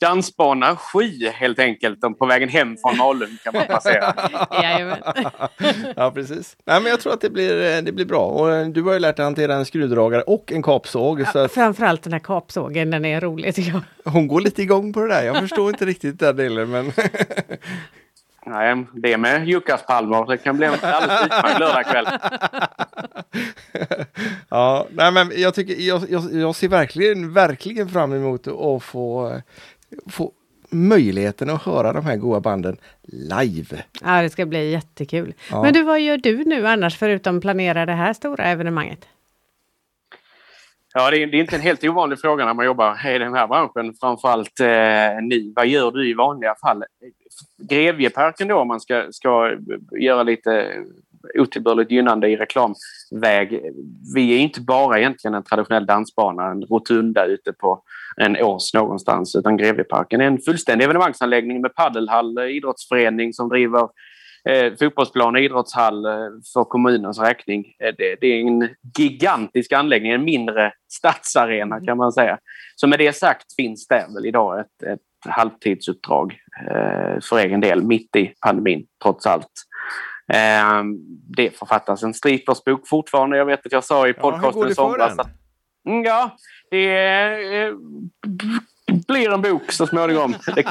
dansbana 0.00 0.76
7 0.76 1.00
helt 1.34 1.58
enkelt. 1.58 2.00
På 2.18 2.26
vägen 2.26 2.48
hem 2.48 2.76
från 2.76 2.96
Malung 2.96 3.38
kan 3.44 3.54
man 3.54 3.66
passera. 3.66 4.14
ja, 5.96 6.10
precis. 6.10 6.56
Nej, 6.64 6.80
men 6.80 6.90
jag 6.90 7.00
tror 7.00 7.12
att 7.12 7.20
det 7.20 7.30
blir, 7.30 7.82
det 7.82 7.92
blir 7.92 8.04
bra. 8.04 8.24
Och 8.24 8.66
du 8.70 8.82
har 8.82 8.92
ju 8.92 8.98
lärt 8.98 9.16
dig 9.16 9.24
hantera 9.24 9.54
en 9.54 9.64
skruvdragare 9.64 10.22
och 10.22 10.52
en 10.52 10.62
kapsåg. 10.62 11.20
Ja, 11.20 11.26
så 11.26 11.38
att... 11.38 11.52
Framförallt 11.52 12.02
den 12.02 12.12
här 12.12 12.20
kapsågen, 12.20 12.90
den 12.90 13.04
är 13.04 13.20
rolig 13.20 13.54
tycker 13.54 13.70
jag. 13.70 14.12
Hon 14.12 14.28
går 14.28 14.40
lite 14.40 14.62
igång 14.62 14.92
på 14.92 15.00
det 15.00 15.08
där. 15.08 15.22
Jag 15.22 15.36
förstår 15.36 15.68
inte 15.68 15.86
riktigt 15.86 16.18
den 16.18 16.36
delen, 16.36 16.70
men 16.70 16.92
Nej, 18.48 18.86
det 18.92 19.16
med 19.16 19.48
Juckaspalmer. 19.48 20.26
Det 20.26 20.36
kan 20.36 20.56
bli 20.56 20.66
en 20.66 20.74
alldeles 20.82 21.24
utmärkt 21.24 21.58
lördagkväll. 21.58 22.06
ja, 24.48 24.86
nej 24.90 25.12
men 25.12 25.32
jag, 25.36 25.54
tycker, 25.54 25.74
jag, 25.74 26.02
jag, 26.10 26.32
jag, 26.32 26.54
ser 26.54 26.68
verkligen, 26.68 27.32
verkligen 27.32 27.88
fram 27.88 28.12
emot 28.12 28.46
att 28.46 28.82
få, 28.82 29.40
få 30.10 30.32
möjligheten 30.70 31.50
att 31.50 31.62
höra 31.62 31.92
de 31.92 32.06
här 32.06 32.16
goa 32.16 32.40
banden 32.40 32.76
live. 33.02 33.82
Ja, 34.04 34.22
det 34.22 34.30
ska 34.30 34.46
bli 34.46 34.70
jättekul. 34.70 35.34
Ja. 35.50 35.62
Men 35.62 35.72
du, 35.72 35.82
vad 35.82 36.00
gör 36.00 36.16
du 36.16 36.44
nu 36.44 36.66
annars 36.66 36.98
förutom 36.98 37.40
planera 37.40 37.86
det 37.86 37.92
här 37.92 38.12
stora 38.12 38.44
evenemanget? 38.44 39.08
Ja, 40.98 41.10
det 41.10 41.22
är, 41.22 41.26
det 41.26 41.36
är, 41.36 41.40
inte 41.40 41.56
en 41.56 41.62
helt 41.62 41.84
ovanlig 41.84 42.20
fråga 42.20 42.44
när 42.44 42.54
man 42.54 42.66
jobbar 42.66 43.06
i 43.08 43.18
den 43.18 43.34
här 43.34 43.46
branschen. 43.46 43.94
Framförallt 44.00 44.60
eh, 44.60 45.22
ni. 45.22 45.52
Vad 45.56 45.66
gör 45.66 45.90
du 45.90 46.10
i 46.10 46.14
vanliga 46.14 46.54
fall? 46.54 46.84
Grevjeparken 47.58 48.48
då, 48.48 48.56
om 48.56 48.68
man 48.68 48.80
ska, 48.80 49.06
ska 49.10 49.56
göra 50.00 50.22
lite 50.22 50.72
otillbörligt 51.34 51.90
gynnande 51.90 52.28
i 52.28 52.36
reklamväg. 52.36 53.60
Vi 54.14 54.34
är 54.34 54.38
inte 54.38 54.60
bara 54.60 54.98
egentligen 54.98 55.34
en 55.34 55.44
traditionell 55.44 55.86
dansbana, 55.86 56.46
en 56.46 56.62
rotunda 56.62 57.24
ute 57.24 57.52
på 57.52 57.82
en 58.16 58.36
ås 58.36 58.74
någonstans, 58.74 59.36
utan 59.36 59.56
Grevjeparken 59.56 60.20
är 60.20 60.24
en 60.24 60.38
fullständig 60.38 60.84
evenemangsanläggning 60.84 61.60
med 61.60 61.74
paddelhall, 61.74 62.38
idrottsförening 62.38 63.32
som 63.32 63.48
driver 63.48 63.88
eh, 64.48 64.72
fotbollsplan 64.78 65.34
och 65.34 65.40
idrottshall 65.40 66.04
eh, 66.04 66.12
för 66.54 66.64
kommunens 66.64 67.18
räkning. 67.18 67.64
Eh, 67.84 67.94
det, 67.98 68.16
det, 68.20 68.26
är 68.26 68.40
en 68.40 68.68
gigantisk 68.98 69.72
anläggning, 69.72 70.12
en 70.12 70.24
mindre 70.24 70.72
stadsarena 70.92 71.80
kan 71.80 71.96
man 71.96 72.12
säga. 72.12 72.38
Så 72.76 72.86
med 72.86 72.98
det 72.98 73.16
sagt 73.16 73.54
finns 73.56 73.86
det 73.86 74.06
väl 74.14 74.26
idag 74.26 74.60
ett, 74.60 74.82
ett 74.82 75.00
halvtidsuppdrag 75.32 76.32
eh, 76.70 77.20
för 77.22 77.38
egen 77.38 77.60
del 77.60 77.82
mitt 77.82 78.16
i 78.16 78.32
pandemin 78.40 78.86
trots 79.02 79.26
allt. 79.26 79.52
Eh, 80.32 80.82
det 81.36 81.58
författas 81.58 82.02
en 82.02 82.14
stripersbok 82.14 82.88
fortfarande. 82.88 83.36
Jag 83.36 83.46
vet 83.46 83.66
att 83.66 83.72
jag 83.72 83.84
sa 83.84 84.08
i 84.08 84.12
podcasten 84.12 84.68
ja, 84.68 84.74
somras 84.74 85.18
att 85.18 85.28
mm, 85.86 86.04
Ja, 86.04 86.36
det 86.70 86.88
eh, 87.56 87.74
blir 89.08 89.32
en 89.32 89.42
bok 89.42 89.72
så 89.72 89.86
småningom. 89.86 90.34
Det 90.54 90.66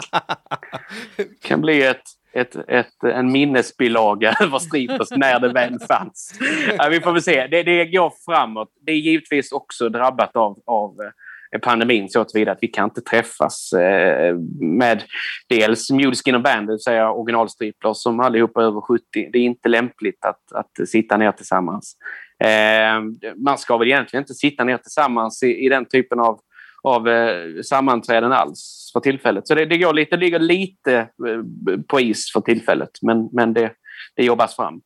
kan 1.41 1.62
bli 1.62 1.84
ett 1.84 2.03
ett, 2.36 2.56
ett, 2.68 3.03
en 3.03 3.32
minnesbilaga 3.32 4.38
över 4.41 4.60
Stripers 4.60 5.12
när 5.12 5.39
det 5.39 5.53
väl 5.53 5.80
fanns. 5.80 6.39
Vi 6.89 7.01
får 7.01 7.12
väl 7.12 7.22
se. 7.22 7.47
Det, 7.47 7.64
det 7.64 7.86
går 7.86 8.14
framåt. 8.26 8.70
Det 8.82 8.91
är 8.91 8.95
givetvis 8.95 9.51
också 9.51 9.89
drabbat 9.89 10.36
av, 10.36 10.60
av 10.66 11.01
eh, 11.01 11.10
Eh, 11.52 11.60
pandemin 11.60 12.10
så 12.10 12.24
tillvida 12.24 12.52
att 12.52 12.58
vi 12.62 12.68
kan 12.68 12.86
inte 12.86 13.02
träffas 13.02 13.74
eh, 13.74 14.36
med 14.62 15.04
dels 15.50 15.91
Muleskin 15.91 16.36
och 16.36 16.41
Band, 16.41 16.68
det 16.68 16.74
vill 16.74 16.80
säga 16.80 17.12
originalstriplers 17.12 17.98
som 17.98 18.20
allihopa 18.20 18.62
är 18.62 18.66
över 18.66 18.82
70. 18.82 19.04
Det 19.14 19.38
är 19.38 19.43
inte 19.43 19.70
lämpligt 19.70 20.26
att, 20.26 20.52
att 20.52 20.88
sitta 20.88 21.18
ner 21.18 21.32
tillsammans. 21.32 21.98
Eh, 22.43 23.02
man 23.46 23.58
ska 23.58 23.78
väl 23.78 23.88
egentligen 23.88 24.24
inte 24.24 24.34
sitta 24.34 24.64
ner 24.64 24.78
tillsammans 24.78 25.43
i, 25.43 25.66
i 25.66 25.70
den 25.70 25.86
typen 25.86 26.20
av 26.20 26.39
av 26.86 27.08
eh, 27.08 27.62
sammanträden 27.64 28.32
alls 28.32 28.89
för 28.93 29.00
tillfället. 29.00 29.48
Så 29.48 29.56
det, 29.56 29.66
det, 29.66 29.78
går 29.78 29.93
lite, 29.93 30.16
det 30.16 30.26
ligger 30.26 30.39
lite 30.39 30.98
eh, 30.98 31.80
på 31.88 32.00
is 32.00 32.32
för 32.34 32.41
tillfället, 32.41 32.89
men, 33.02 33.30
men 33.32 33.54
det, 33.54 33.72
det 34.16 34.24
jobbas 34.24 34.56
fram. 34.56 34.82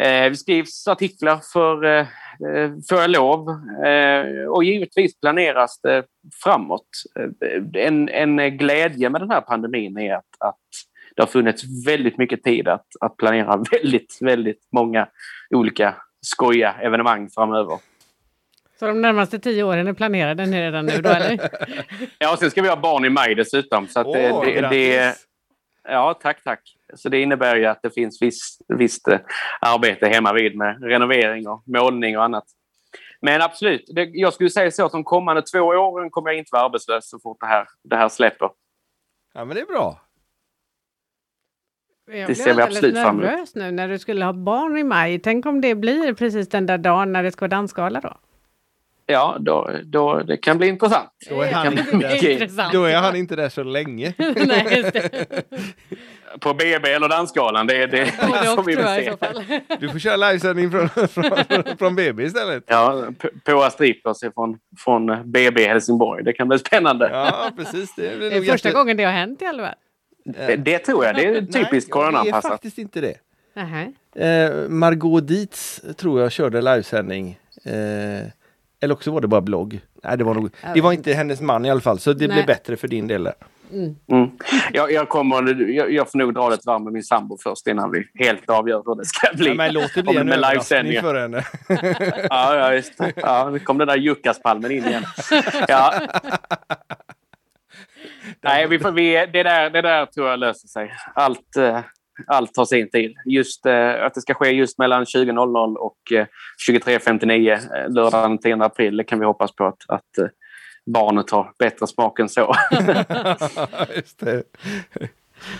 Eh, 0.00 0.30
vi 0.30 0.36
skrivs 0.36 0.88
artiklar 0.88 1.40
för, 1.52 1.84
eh, 1.84 2.00
eh, 2.00 2.70
för 2.88 3.08
lov 3.08 3.48
eh, 3.86 4.48
och 4.48 4.64
givetvis 4.64 5.20
planeras 5.20 5.80
det 5.82 6.04
framåt. 6.42 6.88
En, 7.74 8.08
en 8.08 8.58
glädje 8.58 9.10
med 9.10 9.20
den 9.20 9.30
här 9.30 9.40
pandemin 9.40 9.98
är 9.98 10.14
att, 10.14 10.24
att 10.38 10.56
det 11.16 11.22
har 11.22 11.26
funnits 11.26 11.86
väldigt 11.86 12.18
mycket 12.18 12.42
tid 12.42 12.68
att, 12.68 12.86
att 13.00 13.16
planera 13.16 13.56
väldigt, 13.70 14.18
väldigt 14.20 14.68
många 14.72 15.08
olika 15.50 15.94
skoja 16.20 16.74
evenemang 16.82 17.30
framöver. 17.30 17.78
Så 18.78 18.86
de 18.86 19.02
närmaste 19.02 19.38
tio 19.38 19.62
åren 19.62 19.86
är 19.86 19.92
planerade 19.92 20.46
ni 20.46 20.62
redan 20.62 20.86
nu 20.86 21.02
då 21.02 21.08
eller? 21.08 21.38
ja, 22.18 22.32
och 22.32 22.38
sen 22.38 22.50
ska 22.50 22.62
vi 22.62 22.68
ha 22.68 22.76
barn 22.76 23.04
i 23.04 23.08
maj 23.08 23.34
dessutom. 23.34 23.88
Så 23.88 24.00
att 24.00 24.06
oh, 24.06 24.44
det, 24.44 24.60
det, 24.60 24.68
det, 24.68 25.14
ja, 25.88 26.14
tack, 26.14 26.44
tack. 26.44 26.60
Så 26.94 27.08
det 27.08 27.20
innebär 27.20 27.56
ju 27.56 27.66
att 27.66 27.82
det 27.82 27.90
finns 27.90 28.22
visst, 28.22 28.60
visst 28.68 29.08
eh, 29.08 29.18
arbete 29.60 30.06
hemma 30.06 30.32
vid 30.32 30.56
med 30.56 30.82
renovering 30.82 31.48
och 31.48 31.62
målning 31.66 32.18
och 32.18 32.24
annat. 32.24 32.44
Men 33.20 33.42
absolut, 33.42 33.84
det, 33.94 34.04
jag 34.12 34.32
skulle 34.34 34.50
säga 34.50 34.70
så 34.70 34.86
att 34.86 34.92
de 34.92 35.04
kommande 35.04 35.42
två 35.42 35.58
åren 35.58 36.10
kommer 36.10 36.30
jag 36.30 36.38
inte 36.38 36.48
vara 36.52 36.62
arbetslös 36.62 37.10
så 37.10 37.18
fort 37.18 37.40
det 37.40 37.46
här, 37.46 37.66
det 37.84 37.96
här 37.96 38.08
släpper. 38.08 38.50
Ja, 39.34 39.44
men 39.44 39.56
det 39.56 39.60
är 39.62 39.66
bra. 39.66 40.00
Jag 42.10 42.28
det 42.28 42.34
ser 42.34 42.54
vi 42.54 42.62
absolut 42.62 42.94
fram 42.94 43.20
emot. 43.20 43.30
nervös 43.30 43.54
nu 43.54 43.70
när 43.70 43.88
du 43.88 43.98
skulle 43.98 44.24
ha 44.24 44.32
barn 44.32 44.78
i 44.78 44.84
maj. 44.84 45.18
Tänk 45.18 45.46
om 45.46 45.60
det 45.60 45.74
blir 45.74 46.14
precis 46.14 46.48
den 46.48 46.66
där 46.66 46.78
dagen 46.78 47.12
när 47.12 47.22
det 47.22 47.30
ska 47.32 47.40
vara 47.40 47.48
dansgala 47.48 48.00
då? 48.00 48.16
Ja, 49.10 49.36
då, 49.40 49.70
då, 49.84 50.22
det 50.22 50.36
kan 50.36 50.58
bli 50.58 50.68
intressant. 50.68 51.10
Då 51.28 51.42
är, 51.42 51.52
han 51.52 51.78
inte 51.78 51.96
där, 51.96 52.72
då 52.72 52.84
är 52.84 52.96
han 52.96 53.16
inte 53.16 53.36
där 53.36 53.48
så 53.48 53.62
länge. 53.62 54.14
Nej, 54.18 54.92
På 56.40 56.54
BB 56.54 56.92
eller 56.92 57.08
Dansgalan, 57.08 57.66
det, 57.66 57.86
det, 57.86 58.04
det 58.04 58.12
får 58.56 58.62
vi 58.62 58.74
väl 58.74 59.04
se. 59.04 59.60
Du 59.80 59.88
får 59.88 59.98
köra 59.98 60.16
livesändning 60.16 60.70
från, 60.70 60.88
från, 61.08 61.76
från 61.78 61.96
BB 61.96 62.22
istället. 62.22 62.64
Ja, 62.66 63.04
Poa 63.44 63.70
Strippers 63.70 64.18
från, 64.34 64.58
från 64.78 65.30
BB 65.32 65.68
Helsingborg. 65.68 66.24
Det 66.24 66.32
kan 66.32 66.48
bli 66.48 66.58
spännande. 66.58 67.10
Ja, 67.12 67.50
precis. 67.56 67.94
Det, 67.94 68.16
det 68.16 68.36
är 68.36 68.42
första 68.42 68.72
gången 68.72 68.96
det 68.96 69.04
har 69.04 69.12
hänt 69.12 69.42
i 69.42 69.46
alla 69.46 69.62
fall. 69.62 69.74
Det, 70.24 70.56
det 70.56 70.78
tror 70.78 71.04
jag. 71.04 71.14
Det 71.14 71.26
är 71.26 71.42
typiskt 71.42 71.90
coronaanpassat. 71.90 72.42
Det 72.42 72.48
är 72.48 72.50
faktiskt 72.50 72.78
inte 72.78 73.00
det. 73.00 73.16
Uh 73.56 73.92
-huh. 74.14 74.64
eh, 74.64 74.68
Margot 74.68 75.28
Dietz 75.28 75.82
tror 75.96 76.20
jag 76.20 76.32
körde 76.32 76.60
livesändning. 76.60 77.38
Eh, 77.64 78.26
eller 78.80 78.94
också 78.94 79.10
var 79.10 79.20
det 79.20 79.28
bara 79.28 79.40
blogg. 79.40 79.80
Nej, 80.04 80.18
det 80.18 80.24
var, 80.24 80.34
nog, 80.34 80.50
det 80.74 80.80
var 80.80 80.92
inte 80.92 81.12
hennes 81.12 81.40
man 81.40 81.64
i 81.64 81.70
alla 81.70 81.80
fall, 81.80 81.98
så 81.98 82.12
det 82.12 82.26
Nej. 82.26 82.34
blev 82.34 82.46
bättre 82.46 82.76
för 82.76 82.88
din 82.88 83.06
del. 83.06 83.28
Mm. 83.72 83.96
Mm. 84.12 84.30
Jag, 84.72 84.92
jag, 84.92 85.08
kommer, 85.08 85.70
jag, 85.70 85.92
jag 85.92 86.10
får 86.10 86.18
nog 86.18 86.34
dra 86.34 86.50
det 86.50 86.66
varm 86.66 86.84
med 86.84 86.92
min 86.92 87.02
sambo 87.02 87.38
först 87.42 87.66
innan 87.66 87.90
vi 87.90 88.24
helt 88.24 88.50
avgör 88.50 88.82
hur 88.86 88.94
det 88.94 89.04
ska 89.04 89.28
bli. 89.34 89.48
Ja, 89.48 89.54
men 89.54 89.72
låt 89.72 89.94
det 89.94 90.02
bli 90.02 90.16
en 90.16 90.32
överraskning 90.32 91.00
för 91.00 91.14
henne. 91.14 91.44
ja, 92.30 92.56
ja, 92.56 92.74
just 92.74 92.92
Ja, 93.16 93.50
nu 93.52 93.58
kom 93.58 93.78
den 93.78 93.88
där 93.88 93.96
Juckaspalmen 93.96 94.70
in 94.70 94.86
igen. 94.86 95.04
Ja. 95.68 95.94
Nej, 98.40 98.66
vi 98.66 98.78
får, 98.78 98.92
vi, 98.92 99.26
det, 99.32 99.42
där, 99.42 99.70
det 99.70 99.82
där 99.82 100.06
tror 100.06 100.28
jag 100.28 100.38
löser 100.38 100.68
sig. 100.68 100.92
Allt, 101.14 101.56
eh, 101.56 101.80
allt 102.26 102.54
tar 102.54 102.64
sin 102.64 102.90
tid. 102.90 103.16
Just 103.24 103.66
eh, 103.66 104.04
att 104.04 104.14
det 104.14 104.20
ska 104.20 104.34
ske 104.34 104.50
just 104.50 104.78
mellan 104.78 105.04
20.00 105.04 105.74
och 105.74 106.12
eh, 106.12 106.26
23.59 106.70 107.52
eh, 107.52 107.90
lördagen 107.90 108.30
den 108.30 108.38
10 108.38 108.64
april, 108.64 108.96
det 108.96 109.04
kan 109.04 109.18
vi 109.18 109.26
hoppas 109.26 109.52
på 109.52 109.64
att, 109.64 109.82
att 109.88 110.18
eh, 110.18 110.26
barnet 110.86 111.30
har 111.30 111.52
bättre 111.58 111.86
smak 111.86 112.18
än 112.18 112.28
så. 112.28 112.54
just 113.96 114.18
det. 114.18 114.42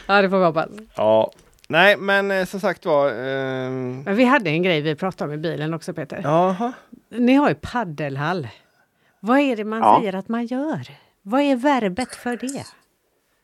Ja, 0.06 0.22
det 0.22 0.30
får 0.30 0.38
vi 0.38 0.44
hoppas. 0.44 0.68
Ja. 0.96 1.30
Nej, 1.68 1.96
men 1.96 2.30
eh, 2.30 2.44
som 2.44 2.60
sagt 2.60 2.86
var... 2.86 3.08
Eh... 3.08 3.70
Men 3.70 4.16
vi 4.16 4.24
hade 4.24 4.50
en 4.50 4.62
grej 4.62 4.80
vi 4.80 4.94
pratade 4.94 5.28
om 5.28 5.34
i 5.34 5.42
bilen 5.42 5.74
också, 5.74 5.94
Peter. 5.94 6.20
Jaha. 6.22 6.72
Ni 7.08 7.34
har 7.34 7.48
ju 7.48 7.54
paddelhall. 7.54 8.48
Vad 9.20 9.38
är 9.38 9.56
det 9.56 9.64
man 9.64 9.78
ja. 9.78 9.98
säger 10.00 10.14
att 10.14 10.28
man 10.28 10.46
gör? 10.46 10.88
Vad 11.22 11.40
är 11.40 11.56
verbet 11.56 12.14
för 12.14 12.36
det? 12.36 12.66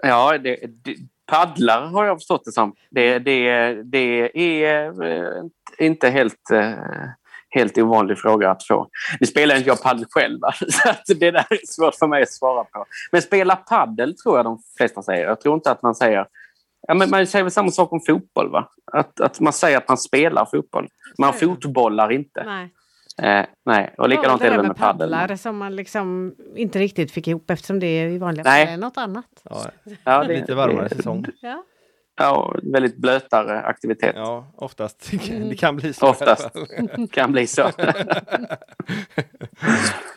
Ja, 0.02 0.38
det, 0.38 0.56
det, 0.84 0.96
paddlar 1.26 1.86
har 1.86 2.04
jag 2.04 2.18
förstått 2.18 2.44
det 2.44 2.52
som. 2.52 2.74
Det, 2.90 3.18
det, 3.18 3.72
det 3.82 4.30
är 4.64 5.02
eh, 5.02 5.44
inte 5.78 6.10
helt, 6.10 6.50
eh, 6.52 6.72
helt 7.50 7.78
ovanlig 7.78 8.18
fråga 8.18 8.50
att 8.50 8.66
få. 8.66 8.88
Nu 9.20 9.26
spelar 9.26 9.56
inte 9.56 9.68
jag 9.68 9.82
paddel 9.82 10.06
själv, 10.10 10.38
så 10.68 10.90
att 10.90 11.02
det 11.06 11.30
där 11.30 11.46
är 11.50 11.66
svårt 11.66 11.94
för 11.94 12.06
mig 12.06 12.22
att 12.22 12.32
svara 12.32 12.64
på. 12.64 12.84
Men 13.12 13.22
spela 13.22 13.56
paddel 13.56 14.16
tror 14.16 14.36
jag 14.36 14.44
de 14.44 14.58
flesta 14.76 15.02
säger. 15.02 15.26
Jag 15.26 15.40
tror 15.40 15.54
inte 15.54 15.70
att 15.70 15.82
man 15.82 15.94
säger 15.94 16.26
Ja, 16.86 16.94
men 16.94 17.10
man 17.10 17.26
säger 17.26 17.42
väl 17.42 17.52
samma 17.52 17.70
sak 17.70 17.92
om 17.92 18.00
fotboll, 18.00 18.50
va? 18.50 18.68
Att, 18.92 19.20
att 19.20 19.40
man 19.40 19.52
säger 19.52 19.78
att 19.78 19.88
man 19.88 19.98
spelar 19.98 20.44
fotboll. 20.50 20.88
Man 21.18 21.32
fotbollar 21.32 22.12
inte. 22.12 22.44
Nej. 22.44 22.73
Eh, 23.22 23.44
nej, 23.66 23.94
och 23.98 24.08
likadant 24.08 24.42
är 24.42 24.50
det 24.50 24.62
med, 24.62 24.76
paddlar 24.76 25.36
som 25.36 25.56
man 25.56 25.76
liksom 25.76 26.34
inte 26.56 26.78
riktigt 26.78 27.12
fick 27.12 27.28
ihop 27.28 27.50
eftersom 27.50 27.80
det 27.80 28.02
i 28.02 28.18
vanliga 28.18 28.44
fall 28.44 28.68
är 28.68 28.76
något 28.76 28.96
annat. 28.96 29.26
Ja, 29.42 29.64
ja 30.04 30.24
det, 30.24 30.40
lite 30.40 30.54
varmare 30.54 30.88
säsong. 30.88 31.26
Ja. 31.40 31.64
Ja, 32.16 32.54
väldigt 32.62 32.96
blötare 32.96 33.62
aktivitet. 33.62 34.12
Ja, 34.16 34.52
oftast. 34.56 35.10
Det 35.50 35.56
kan 35.56 35.76
bli 35.76 35.92
så. 35.92 36.06
Oftast 36.06 36.48
kan 37.10 37.32
bli 37.32 37.46
så. 37.46 37.62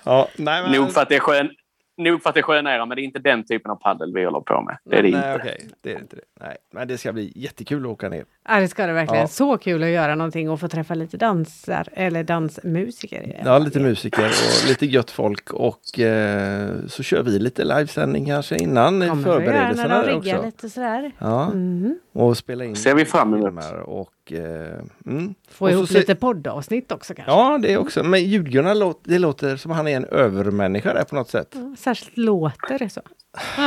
ja, 0.03 0.27
nej, 0.37 0.63
men... 0.63 0.71
Nog 0.71 0.91
för 0.91 1.01
att 1.01 1.09
det 1.09 1.15
är 1.15 1.19
skön, 1.19 1.49
nog 1.97 2.23
för 2.23 2.29
att 2.29 2.33
det 2.33 2.39
är 2.39 2.43
skönare, 2.43 2.85
men 2.85 2.95
det 2.95 3.01
är 3.01 3.03
inte 3.03 3.19
den 3.19 3.43
typen 3.43 3.71
av 3.71 3.75
paddel 3.75 4.13
vi 4.13 4.25
håller 4.25 4.39
på 4.39 4.61
med. 4.61 4.77
Det 4.83 4.97
är 4.97 5.03
det 5.03 5.09
nej, 5.09 5.33
inte. 5.33 5.35
Okej, 5.35 5.69
det 5.81 5.93
är 5.93 5.99
inte 5.99 6.15
det. 6.15 6.21
Nej, 6.41 6.57
men 6.73 6.87
det 6.87 6.97
ska 6.97 7.13
bli 7.13 7.33
jättekul 7.35 7.85
att 7.85 7.91
åka 7.91 8.09
ner. 8.09 8.25
Ja, 8.47 8.59
det 8.59 8.67
ska 8.67 8.87
det 8.87 8.93
verkligen. 8.93 9.21
Ja. 9.21 9.27
Så 9.27 9.57
kul 9.57 9.83
att 9.83 9.89
göra 9.89 10.15
någonting 10.15 10.49
och 10.49 10.59
få 10.59 10.67
träffa 10.67 10.93
lite 10.93 11.17
dansar 11.17 11.87
eller 11.93 12.23
dansmusiker. 12.23 13.41
Ja, 13.45 13.59
lite 13.59 13.79
musiker 13.79 14.25
och 14.25 14.67
lite 14.67 14.85
gött 14.85 15.11
folk 15.11 15.53
och 15.53 15.99
eh, 15.99 16.69
så 16.87 17.03
kör 17.03 17.23
vi 17.23 17.39
lite 17.39 17.63
livesändning 17.63 18.25
kanske 18.25 18.57
innan 18.57 19.07
Kommer 19.07 19.23
förberedelserna 19.23 20.01
vi 20.01 20.11
göra 20.11 20.19
när 20.19 20.39
de 20.39 20.45
lite 20.45 20.69
sådär. 20.69 21.11
Ja, 21.19 21.45
mm. 21.45 21.99
Och 22.17 22.37
spela 22.37 22.65
in. 22.65 22.75
Ser 22.75 22.95
vi 22.95 23.05
fram 23.05 23.33
emot. 23.33 23.63
Och 23.85 24.13
Eh, 24.31 24.79
mm. 25.05 25.35
Få 25.49 25.69
ihop 25.69 25.89
lite 25.89 26.15
poddavsnitt 26.15 26.91
också 26.91 27.13
kanske? 27.13 27.31
Ja, 27.31 27.57
det 27.61 27.77
också. 27.77 28.03
Men 28.03 28.23
Ljudgunnar, 28.23 28.75
låt, 28.75 29.01
det 29.03 29.19
låter 29.19 29.57
som 29.57 29.71
han 29.71 29.87
är 29.87 29.97
en 29.97 30.05
övermänniska 30.05 30.93
där 30.93 31.03
på 31.03 31.15
något 31.15 31.29
sätt. 31.29 31.47
Ja, 31.51 31.75
särskilt 31.77 32.17
låter 32.17 32.79
det 32.79 32.89
så. 32.89 33.01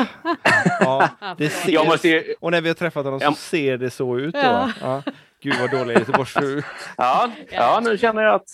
ja, 0.81 1.09
det 1.39 1.49
ser, 1.51 1.85
måste... 1.87 2.25
Och 2.41 2.51
när 2.51 2.61
vi 2.61 2.69
har 2.69 2.75
träffat 2.75 3.05
honom 3.05 3.21
så 3.21 3.33
ser 3.33 3.79
det 3.79 3.91
så 3.91 4.19
ut 4.19 4.35
då. 4.35 4.41
Ja. 4.41 4.73
ja. 4.81 5.03
Gud 5.43 5.55
vad 5.61 5.71
dålig 5.71 5.99
Göteborgsfru. 5.99 6.63
ja, 6.97 7.31
ja, 7.51 7.81
nu 7.85 7.99
känner 7.99 8.23
jag 8.23 8.35
att 8.35 8.49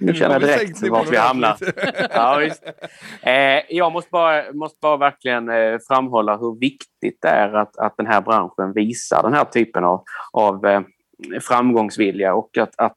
nu 0.00 0.14
känner 0.14 0.34
jag 0.34 0.42
direkt 0.42 0.88
vart 0.88 1.12
vi 1.12 1.16
hamnar. 1.16 1.56
ja, 2.10 2.36
visst. 2.36 2.62
Eh, 3.22 3.76
jag 3.76 3.92
måste 3.92 4.10
bara, 4.10 4.52
måste 4.52 4.78
bara 4.80 4.96
verkligen 4.96 5.48
eh, 5.48 5.78
framhålla 5.88 6.36
hur 6.36 6.60
viktigt 6.60 7.18
det 7.22 7.28
är 7.28 7.52
att, 7.52 7.78
att 7.78 7.96
den 7.96 8.06
här 8.06 8.20
branschen 8.20 8.72
visar 8.74 9.22
den 9.22 9.34
här 9.34 9.44
typen 9.44 9.84
av, 9.84 10.02
av 10.32 10.66
eh, 10.66 10.80
framgångsvilja 11.40 12.34
och 12.34 12.58
att, 12.58 12.74
att 12.78 12.96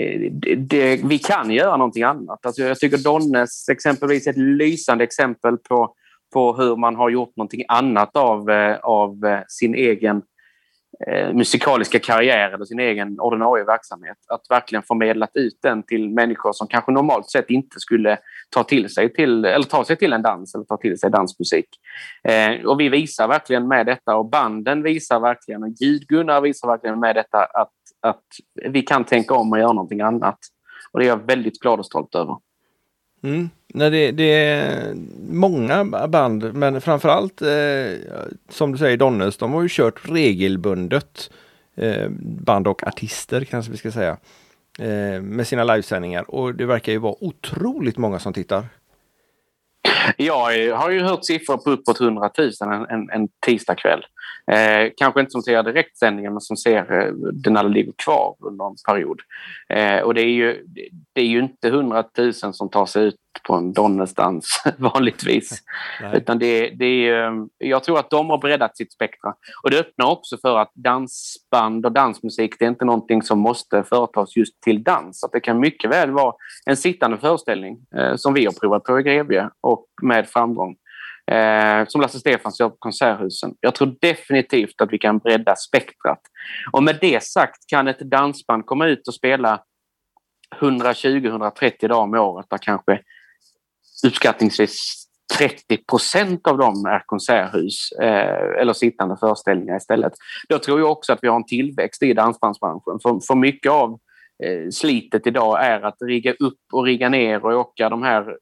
eh, 0.00 0.20
det, 0.32 0.54
det, 0.54 1.00
vi 1.04 1.18
kan 1.18 1.50
göra 1.50 1.76
någonting 1.76 2.02
annat. 2.02 2.46
Alltså 2.46 2.62
jag 2.62 2.78
tycker 2.78 2.98
Donnes 2.98 3.68
exempelvis 3.68 4.26
är 4.26 4.30
ett 4.30 4.36
lysande 4.36 5.04
exempel 5.04 5.56
på, 5.56 5.94
på 6.32 6.56
hur 6.56 6.76
man 6.76 6.96
har 6.96 7.10
gjort 7.10 7.36
någonting 7.36 7.64
annat 7.68 8.16
av, 8.16 8.50
eh, 8.50 8.76
av 8.76 9.24
eh, 9.24 9.40
sin 9.48 9.74
egen 9.74 10.22
eh, 11.06 11.32
musikaliska 11.32 11.98
karriär 11.98 12.50
eller 12.50 12.64
sin 12.64 12.80
egen 12.80 13.20
ordinarie 13.20 13.64
verksamhet. 13.64 14.16
Att 14.28 14.50
verkligen 14.50 14.82
förmedlat 14.82 15.30
ut 15.34 15.58
den 15.62 15.82
till 15.82 16.10
människor 16.10 16.52
som 16.52 16.66
kanske 16.66 16.92
normalt 16.92 17.30
sett 17.30 17.50
inte 17.50 17.80
skulle 17.80 18.18
ta 18.50 18.64
till 18.64 18.88
sig 18.88 19.12
till, 19.12 19.44
eller 19.44 19.64
ta 19.64 19.84
sig 19.84 19.96
till 19.96 20.12
en 20.12 20.22
dans 20.22 20.54
eller 20.54 20.64
ta 20.64 20.76
till 20.76 20.98
sig 20.98 21.10
dansmusik. 21.10 21.68
Eh, 22.24 22.66
och 22.66 22.80
vi 22.80 22.88
visar 22.88 23.28
verkligen 23.28 23.68
med 23.68 23.86
detta 23.86 24.16
och 24.16 24.30
banden 24.30 24.82
visar 24.82 25.20
verkligen 25.20 25.62
och 25.62 25.70
Gud-Gunnar 25.70 26.40
visar 26.40 26.68
verkligen 26.68 27.00
med 27.00 27.16
detta 27.16 27.44
att, 27.44 27.72
att 28.00 28.24
vi 28.64 28.82
kan 28.82 29.04
tänka 29.04 29.34
om 29.34 29.52
och 29.52 29.58
göra 29.58 29.72
någonting 29.72 30.00
annat. 30.00 30.38
Och 30.92 31.00
det 31.00 31.06
är 31.06 31.08
jag 31.08 31.26
väldigt 31.26 31.60
glad 31.60 31.78
och 31.78 31.86
stolt 31.86 32.14
över. 32.14 32.36
Mm. 33.22 33.50
Nej, 33.74 33.90
det, 33.90 34.10
det, 34.10 34.24
är 34.24 34.94
många 35.30 35.84
band, 35.84 36.54
men 36.54 36.80
framförallt 36.80 37.42
eh, 37.42 37.48
som 38.48 38.72
du 38.72 38.78
säger 38.78 38.96
Donnes, 38.96 39.36
de 39.36 39.52
har 39.52 39.62
ju 39.62 39.68
kört 39.70 40.08
regelbundet 40.08 41.30
eh, 41.76 42.08
band 42.20 42.66
och 42.66 42.86
artister 42.86 43.44
kanske 43.44 43.72
vi 43.72 43.78
ska 43.78 43.92
säga 43.92 44.16
eh, 44.78 45.22
med 45.22 45.46
sina 45.46 45.64
livesändningar 45.64 46.30
och 46.30 46.54
det 46.54 46.66
verkar 46.66 46.92
ju 46.92 46.98
vara 46.98 47.14
otroligt 47.20 47.96
många 47.96 48.18
som 48.18 48.32
tittar. 48.32 48.66
Jag 50.16 50.76
har 50.76 50.90
ju 50.90 51.02
hört 51.02 51.24
siffror 51.24 51.56
på 51.56 51.70
uppåt 51.70 52.00
100 52.00 52.30
000 52.38 52.50
en, 52.60 52.72
en, 52.72 53.10
en 53.10 53.28
tisdagkväll. 53.46 54.04
Eh, 54.50 54.92
kanske 54.96 55.20
inte 55.20 55.30
som 55.30 55.42
ser 55.42 55.62
direktsändningen 55.62 56.32
men 56.32 56.40
som 56.40 56.56
ser 56.56 57.00
eh, 57.00 57.12
det 57.32 57.50
när 57.50 57.62
det 57.62 57.68
ligger 57.68 57.92
kvar 58.04 58.36
under 58.40 58.64
en 58.64 58.74
period. 58.86 59.20
Eh, 59.68 60.00
och 60.00 60.14
det 60.14 60.20
är, 60.20 60.32
ju, 60.32 60.64
det 61.14 61.20
är 61.20 61.26
ju 61.26 61.38
inte 61.38 61.68
100 61.68 62.04
000 62.18 62.32
som 62.34 62.68
tar 62.68 62.86
sig 62.86 63.04
ut 63.04 63.16
på 63.42 63.54
en 63.54 63.72
Donnesdans 63.72 64.62
vanligtvis. 64.78 65.62
Utan 66.12 66.38
det, 66.38 66.70
det 66.70 67.08
är, 67.08 67.24
eh, 67.24 67.32
jag 67.58 67.84
tror 67.84 67.98
att 67.98 68.10
de 68.10 68.30
har 68.30 68.38
breddat 68.38 68.76
sitt 68.76 68.92
spektra. 68.92 69.34
Och 69.62 69.70
det 69.70 69.78
öppnar 69.78 70.10
också 70.10 70.38
för 70.38 70.58
att 70.58 70.72
dansband 70.74 71.86
och 71.86 71.92
dansmusik 71.92 72.54
det 72.58 72.64
är 72.64 72.68
inte 72.68 72.84
någonting 72.84 73.22
som 73.22 73.38
måste 73.38 73.82
företas 73.82 74.36
just 74.36 74.60
till 74.60 74.82
dans. 74.82 75.24
Att 75.24 75.32
det 75.32 75.40
kan 75.40 75.60
mycket 75.60 75.90
väl 75.90 76.10
vara 76.10 76.34
en 76.66 76.76
sittande 76.76 77.18
föreställning 77.18 77.78
eh, 77.96 78.16
som 78.16 78.34
vi 78.34 78.44
har 78.44 78.52
provat 78.52 78.84
på 78.84 79.00
i 79.00 79.02
Grevie 79.02 79.50
och 79.60 79.86
med 80.02 80.28
framgång 80.28 80.76
eh, 81.30 81.86
som 81.88 82.00
Lasse 82.00 82.18
Stefans 82.18 82.60
gör 82.60 82.68
på 82.68 82.76
Konserthusen. 82.78 83.54
Jag 83.60 83.74
tror 83.74 83.94
definitivt 84.00 84.80
att 84.80 84.92
vi 84.92 84.98
kan 84.98 85.18
bredda 85.18 85.56
spektrat. 85.56 86.20
Och 86.72 86.82
med 86.82 86.98
det 87.00 87.22
sagt 87.22 87.66
kan 87.66 87.88
ett 87.88 88.00
dansband 88.00 88.66
komma 88.66 88.86
ut 88.86 89.08
och 89.08 89.14
spela 89.14 89.62
120-130 90.60 91.88
dagar 91.88 92.02
om 92.02 92.14
året 92.14 92.46
där 92.50 92.58
kanske 92.58 93.00
uppskattningsvis 94.06 95.08
30 95.38 95.76
procent 95.76 96.46
av 96.46 96.58
dem 96.58 96.86
är 96.86 97.02
konserthus 97.06 97.92
eh, 97.92 98.60
eller 98.60 98.72
sittande 98.72 99.16
föreställningar 99.20 99.76
istället. 99.76 100.12
Då 100.48 100.58
tror 100.58 100.80
jag 100.80 100.90
också 100.90 101.12
att 101.12 101.18
vi 101.22 101.28
har 101.28 101.36
en 101.36 101.46
tillväxt 101.46 102.02
i 102.02 102.12
dansbandsbranschen. 102.12 102.98
För, 103.02 103.26
för 103.26 103.34
mycket 103.34 103.72
av 103.72 103.98
eh, 104.44 104.70
slitet 104.70 105.26
idag 105.26 105.64
är 105.64 105.80
att 105.80 105.96
rigga 106.04 106.32
upp 106.32 106.60
och 106.72 106.84
rigga 106.84 107.08
ner 107.08 107.44
och 107.44 107.60
åka 107.60 107.88
de 107.88 108.02
här 108.02 108.36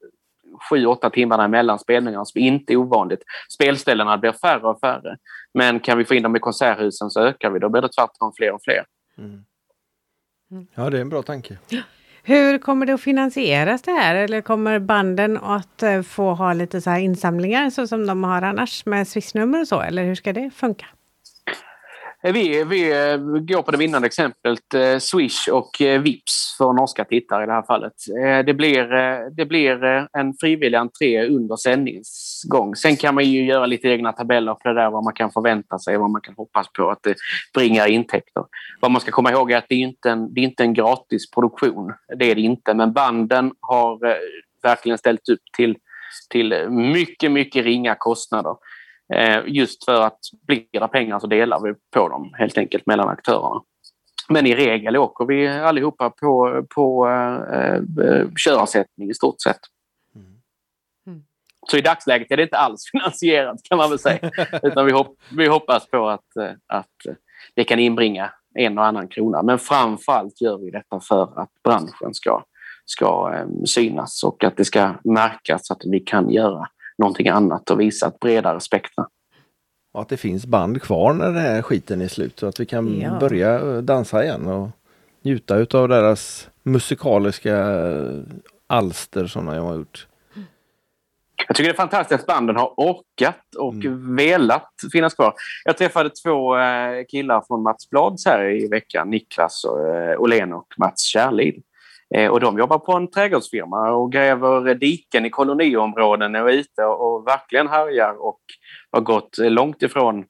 sju, 0.69 0.85
åtta 0.85 1.09
timmarna 1.09 1.47
mellan 1.47 1.79
spelningarna 1.79 2.25
som 2.25 2.41
inte 2.41 2.73
är 2.73 2.77
ovanligt. 2.77 3.23
Spelställena 3.53 4.17
blir 4.17 4.31
färre 4.31 4.67
och 4.67 4.79
färre. 4.79 5.17
Men 5.53 5.79
kan 5.79 5.97
vi 5.97 6.05
få 6.05 6.15
in 6.15 6.23
dem 6.23 6.35
i 6.35 6.39
konserthusen 6.39 7.09
så 7.09 7.21
ökar 7.21 7.49
vi. 7.49 7.59
Då 7.59 7.69
blir 7.69 7.81
det 7.81 7.89
tvärtom 7.89 8.33
fler 8.37 8.51
och 8.51 8.63
fler. 8.63 8.85
Mm. 9.17 9.43
Ja, 10.75 10.89
det 10.89 10.97
är 10.97 11.01
en 11.01 11.09
bra 11.09 11.21
tanke. 11.21 11.57
Hur 12.23 12.57
kommer 12.57 12.85
det 12.85 12.93
att 12.93 13.01
finansieras 13.01 13.81
det 13.81 13.91
här? 13.91 14.15
Eller 14.15 14.41
kommer 14.41 14.79
banden 14.79 15.37
att 15.37 15.83
eh, 15.83 16.01
få 16.01 16.33
ha 16.33 16.53
lite 16.53 16.81
så 16.81 16.89
här 16.89 16.99
insamlingar 16.99 17.69
så 17.69 17.87
som 17.87 18.07
de 18.07 18.23
har 18.23 18.41
annars 18.41 18.85
med 18.85 19.07
swishnummer 19.07 19.61
och 19.61 19.67
så? 19.67 19.81
Eller 19.81 20.03
hur 20.03 20.15
ska 20.15 20.33
det 20.33 20.51
funka? 20.55 20.85
Vi, 22.23 22.63
vi 22.63 22.91
eh, 22.91 23.17
går 23.17 23.61
på 23.61 23.71
det 23.71 23.77
vinnande 23.77 24.05
exemplet 24.05 24.73
eh, 24.73 24.97
Swish 24.97 25.47
och 25.51 25.81
eh, 25.81 26.01
Vips 26.01 26.55
för 26.57 26.73
norska 26.73 27.05
tittare 27.05 27.43
i 27.43 27.45
det 27.45 27.53
här 27.53 27.63
fallet. 27.63 27.93
Det 28.45 28.53
blir, 28.53 28.83
det 29.29 29.45
blir 29.45 29.83
en 30.13 30.33
frivillig 30.41 30.77
entré 30.77 31.27
under 31.27 31.55
sändningsgång. 31.55 32.75
Sen 32.75 32.95
kan 32.95 33.15
man 33.15 33.23
ju 33.23 33.45
göra 33.45 33.65
lite 33.65 33.87
egna 33.87 34.11
tabeller 34.11 34.53
på 34.53 34.67
det 34.67 34.73
där 34.73 34.89
vad 34.89 35.03
man 35.03 35.13
kan 35.13 35.31
förvänta 35.31 35.79
sig, 35.79 35.97
vad 35.97 36.09
man 36.09 36.21
kan 36.21 36.33
hoppas 36.37 36.67
på 36.73 36.89
att 36.89 37.03
det 37.03 37.15
bringar 37.53 37.87
intäkter. 37.87 38.43
Vad 38.81 38.91
man 38.91 39.01
ska 39.01 39.11
komma 39.11 39.31
ihåg 39.31 39.51
är 39.51 39.57
att 39.57 39.65
det 39.69 39.75
är 39.75 39.79
inte 39.79 40.09
en, 40.09 40.33
det 40.33 40.41
är 40.41 40.43
inte 40.43 40.63
en 40.63 40.73
gratis 40.73 41.31
produktion. 41.31 41.93
Det 42.17 42.31
är 42.31 42.35
det 42.35 42.41
inte, 42.41 42.73
men 42.73 42.93
banden 42.93 43.51
har 43.59 44.17
verkligen 44.63 44.97
ställt 44.97 45.29
upp 45.29 45.43
till, 45.57 45.75
till 46.29 46.69
mycket, 46.69 47.31
mycket 47.31 47.65
ringa 47.65 47.95
kostnader. 47.95 48.55
Eh, 49.13 49.43
just 49.45 49.85
för 49.85 50.01
att 50.01 50.19
blir 50.47 50.65
det 50.71 50.87
pengar 50.87 51.19
så 51.19 51.27
delar 51.27 51.61
vi 51.61 51.73
på 51.93 52.09
dem 52.09 52.33
helt 52.37 52.57
enkelt 52.57 52.85
mellan 52.85 53.09
aktörerna. 53.09 53.61
Men 54.29 54.45
i 54.45 54.55
regel 54.55 54.97
åker 54.97 55.25
vi 55.25 55.47
allihopa 55.47 56.09
på, 56.09 56.65
på 56.75 57.07
eh, 57.07 57.73
eh 58.05 58.27
körersättning 58.45 59.09
i 59.09 59.13
stort 59.13 59.41
sett. 59.41 59.59
Mm. 61.05 61.21
Så 61.69 61.77
i 61.77 61.81
dagsläget 61.81 62.31
är 62.31 62.37
det 62.37 62.43
inte 62.43 62.57
alls 62.57 62.81
finansierat 62.91 63.63
kan 63.63 63.77
man 63.77 63.89
väl 63.89 63.99
säga. 63.99 64.31
Utan 64.63 64.85
vi, 64.85 64.91
hopp, 64.91 65.17
vi 65.37 65.47
hoppas 65.47 65.87
på 65.87 66.09
att, 66.09 66.35
eh, 66.35 66.51
att 66.67 67.15
det 67.53 67.63
kan 67.63 67.79
inbringa 67.79 68.31
en 68.55 68.77
och 68.77 68.85
annan 68.85 69.07
krona. 69.07 69.43
Men 69.43 69.59
framförallt 69.59 70.41
gör 70.41 70.57
vi 70.57 70.71
detta 70.71 70.99
för 70.99 71.39
att 71.41 71.49
branschen 71.63 72.13
ska, 72.13 72.43
ska 72.85 73.33
synas 73.65 74.23
och 74.23 74.43
att 74.43 74.57
det 74.57 74.65
ska 74.65 74.93
märkas 75.03 75.71
att 75.71 75.81
vi 75.85 75.99
kan 75.99 76.29
göra 76.29 76.67
någonting 76.97 77.27
annat 77.27 77.69
och 77.69 77.79
visa 77.79 78.07
ett 78.07 78.19
bredare 78.19 78.59
spektra. 78.59 79.07
Och 79.93 80.01
att 80.01 80.09
det 80.09 80.17
finns 80.17 80.45
band 80.45 80.81
kvar 80.81 81.13
när 81.13 81.25
den 81.25 81.41
här 81.41 81.61
skiten 81.61 82.01
är 82.01 82.07
slut 82.07 82.39
så 82.39 82.47
att 82.47 82.59
vi 82.59 82.65
kan 82.65 83.01
ja. 83.01 83.17
börja 83.19 83.59
eh, 83.59 83.77
dansa 83.77 84.23
igen 84.23 84.47
och 84.47 84.69
njuta 85.21 85.55
av 85.55 85.89
deras 85.89 86.49
musikaliska 86.63 87.57
eh, 87.57 88.19
alster 88.67 89.27
som 89.27 89.45
de 89.45 89.57
har 89.57 89.75
gjort. 89.75 90.07
Jag 91.47 91.55
tycker 91.55 91.69
det 91.69 91.73
är 91.73 91.77
fantastiskt 91.77 92.19
att 92.19 92.27
banden 92.27 92.55
har 92.55 92.73
orkat 92.77 93.55
och 93.57 93.73
mm. 93.73 94.15
velat 94.15 94.73
finnas 94.91 95.13
kvar. 95.13 95.33
Jag 95.65 95.77
träffade 95.77 96.09
två 96.09 96.57
eh, 96.57 97.05
killar 97.09 97.43
från 97.47 97.63
Mats 97.63 97.89
Blads 97.89 98.25
här 98.25 98.63
i 98.63 98.67
veckan, 98.67 99.09
Niklas 99.09 99.65
Åhlén 100.17 100.53
och 100.53 100.67
Mats 100.77 101.01
Kärlid. 101.01 101.63
Eh, 102.15 102.31
och 102.31 102.39
de 102.39 102.57
jobbar 102.57 102.79
på 102.79 102.93
en 102.93 103.11
trädgårdsfirma 103.11 103.91
och 103.91 104.11
gräver 104.11 104.75
diken 104.75 105.25
i 105.25 105.29
koloniområden 105.29 106.35
och 106.35 106.49
är 106.49 106.53
ute 106.53 106.83
och 106.83 107.27
verkligen 107.27 107.67
härjar 107.67 108.25
och 108.25 108.39
har 108.91 109.01
gått 109.01 109.37
långt 109.37 109.83
ifrån 109.83 110.25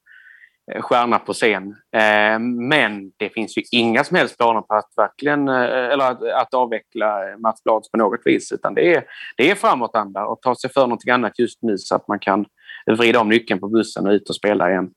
eh, 0.72 0.82
stjärna 0.82 1.18
på 1.18 1.32
scen. 1.32 1.76
Eh, 1.96 2.38
men 2.68 3.12
det 3.16 3.28
finns 3.28 3.58
ju 3.58 3.62
inga 3.70 4.04
som 4.04 4.16
helst 4.16 4.38
planer 4.38 4.60
på 4.60 4.74
att 4.74 4.92
verkligen 4.96 5.48
eller 5.48 6.10
att, 6.10 6.22
att 6.22 6.54
avveckla 6.54 7.38
Mats 7.38 7.64
Blads 7.64 7.90
på 7.90 7.96
något 7.96 8.20
vis 8.24 8.52
utan 8.52 8.74
det 8.74 8.94
är, 8.94 9.04
det 9.36 9.50
är 9.50 9.54
framåtanda 9.54 10.26
och 10.26 10.42
ta 10.42 10.54
sig 10.54 10.70
för 10.70 10.80
någonting 10.80 11.12
annat 11.12 11.38
just 11.38 11.62
nu 11.62 11.78
så 11.78 11.94
att 11.94 12.08
man 12.08 12.18
kan 12.18 12.46
vrida 12.86 13.20
om 13.20 13.28
nyckeln 13.28 13.60
på 13.60 13.68
bussen 13.68 14.06
och 14.06 14.12
ut 14.12 14.28
och 14.28 14.36
spela 14.36 14.70
igen. 14.70 14.90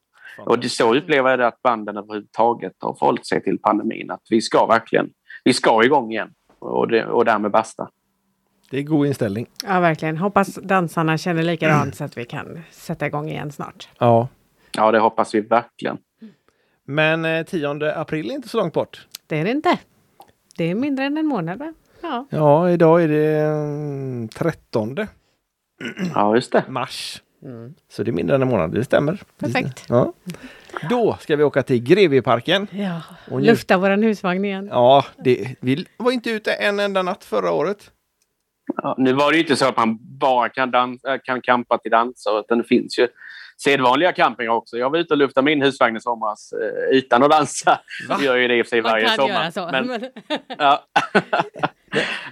Och 0.46 0.60
det, 0.60 0.70
så 0.70 0.96
upplever 0.96 1.30
jag 1.30 1.40
det 1.40 1.48
att 1.48 1.62
banden 1.62 1.98
överhuvudtaget 1.98 2.74
har 2.80 2.96
förhållit 3.00 3.28
sig 3.28 3.44
till 3.44 3.60
pandemin. 3.60 4.12
Att 4.12 4.22
vi 4.30 4.42
ska 4.42 4.66
verkligen, 4.66 5.10
vi 5.44 5.54
ska 5.54 5.84
igång 5.84 6.12
igen 6.12 6.34
och, 6.62 6.88
det, 6.88 7.06
och 7.06 7.26
därmed 7.26 7.52
basta. 7.52 7.90
Det 8.70 8.78
är 8.78 8.84
god 8.84 9.08
inställning. 9.08 9.48
Ja, 9.66 9.80
verkligen. 9.80 10.18
Hoppas 10.18 10.56
dansarna 10.56 11.18
känner 11.18 11.44
likadant 11.44 11.84
mm. 11.84 11.94
så 11.94 12.04
att 12.04 12.18
vi 12.18 12.26
kan 12.26 12.62
sätta 12.72 13.08
igång 13.08 13.30
igen 13.30 13.52
snart. 13.52 13.90
Ja. 13.98 14.28
Ja, 14.78 14.92
det 14.92 15.00
hoppas 15.00 15.36
vi 15.36 15.42
verkligen. 15.42 15.98
Men 16.86 17.46
10 17.46 17.66
eh, 17.66 18.00
april 18.00 18.30
är 18.30 18.34
inte 18.34 18.50
så 18.50 18.58
långt 18.58 18.74
bort. 18.74 19.08
Det 19.28 19.40
är 19.40 19.44
det 19.44 19.52
inte. 19.52 19.80
Det 20.58 20.64
är 20.64 20.76
mindre 20.76 21.06
än 21.06 21.18
en 21.18 21.26
månad, 21.26 21.60
va? 21.60 21.74
Ja, 22.02 22.26
ja 22.30 22.70
idag 22.70 23.04
är 23.04 23.08
det 23.08 24.32
13. 24.34 24.90
Mm, 24.90 25.08
ja, 26.16 26.36
just 26.36 26.52
det. 26.52 26.64
Mars. 26.68 27.22
Mm. 27.44 27.74
Så 27.90 28.04
det 28.04 28.12
är 28.12 28.14
mindre 28.14 28.36
än 28.36 28.42
en 28.42 28.48
månad, 28.48 28.72
det 28.72 28.84
stämmer. 28.84 29.22
Perfekt. 29.40 29.86
Ja. 29.90 30.14
Då 30.90 31.18
ska 31.20 31.36
vi 31.36 31.44
åka 31.44 31.64
till 31.64 31.84
Grevieparken. 31.84 32.68
Ja, 32.72 33.02
och 33.32 33.42
lufta 33.42 33.78
våran 33.78 34.04
husvagn 34.04 34.46
igen. 34.46 34.68
Ja, 34.72 35.06
det, 35.18 35.56
vi 35.60 35.86
var 35.98 36.12
inte 36.12 36.30
ute 36.30 36.54
en 36.54 36.80
enda 36.80 37.02
natt 37.02 37.24
förra 37.24 37.52
året. 37.52 37.92
Ja, 38.84 38.96
nu 38.98 39.14
var 39.14 39.32
det 39.32 39.38
ju 39.38 39.44
inte 39.44 39.56
så 39.56 39.66
att 39.66 39.78
man 39.78 39.98
bara 40.02 40.50
kan, 40.50 40.72
dans, 40.72 41.04
äh, 41.04 41.18
kan 41.24 41.42
campa 41.42 41.78
till 41.78 41.92
danser 41.92 42.40
utan 42.40 42.58
det 42.58 42.64
finns 42.64 43.00
ju 43.00 43.08
sedvanliga 43.64 44.12
campingar 44.12 44.52
också. 44.52 44.78
Jag 44.78 44.90
var 44.90 45.00
ute 45.00 45.14
och 45.14 45.18
luftade 45.18 45.46
min 45.46 45.62
husvagn 45.62 45.98
i 45.98 46.02
somras 46.02 46.54
eh, 46.54 46.98
utan 46.98 47.24
att 47.24 47.32
dansa. 47.32 47.80
Va? 48.10 48.16
Jag 48.20 48.24
gör 48.24 48.36
ju 48.36 48.48
det 48.48 48.58
i 48.58 48.62
och 48.62 48.66
för 48.66 48.70
sig 48.70 48.82
varje 48.82 49.10
sommar. 49.10 49.30
Göra 49.30 49.52
så. 49.52 49.70
Men, 49.72 50.06
ja. 50.58 50.86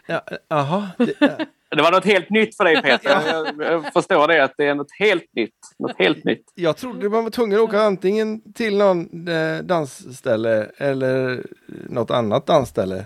ja, 0.05 0.21
aha, 0.49 0.87
det, 0.97 1.47
det 1.75 1.81
var 1.81 1.91
något 1.91 2.05
helt 2.05 2.29
nytt 2.29 2.57
för 2.57 2.63
dig 2.63 2.81
Peter. 2.81 3.09
Jag, 3.27 3.61
jag, 3.61 3.93
förstår 3.93 4.27
det 4.27 4.43
att 4.43 4.53
det 4.57 4.65
är 4.65 4.75
något 4.75 4.91
helt 4.99 5.35
nytt. 5.35 5.55
Något 5.79 5.99
helt 5.99 6.23
nytt. 6.23 6.51
Jag 6.55 6.77
trodde 6.77 7.09
man 7.09 7.23
var 7.23 7.31
tvungen 7.31 7.57
att 7.57 7.63
åka 7.63 7.81
antingen 7.81 8.53
till 8.53 8.77
någon 8.77 9.27
eh, 9.27 9.57
dansställe 9.63 10.71
eller 10.77 11.43
något 11.89 12.11
annat 12.11 12.45
dansställe. 12.45 13.05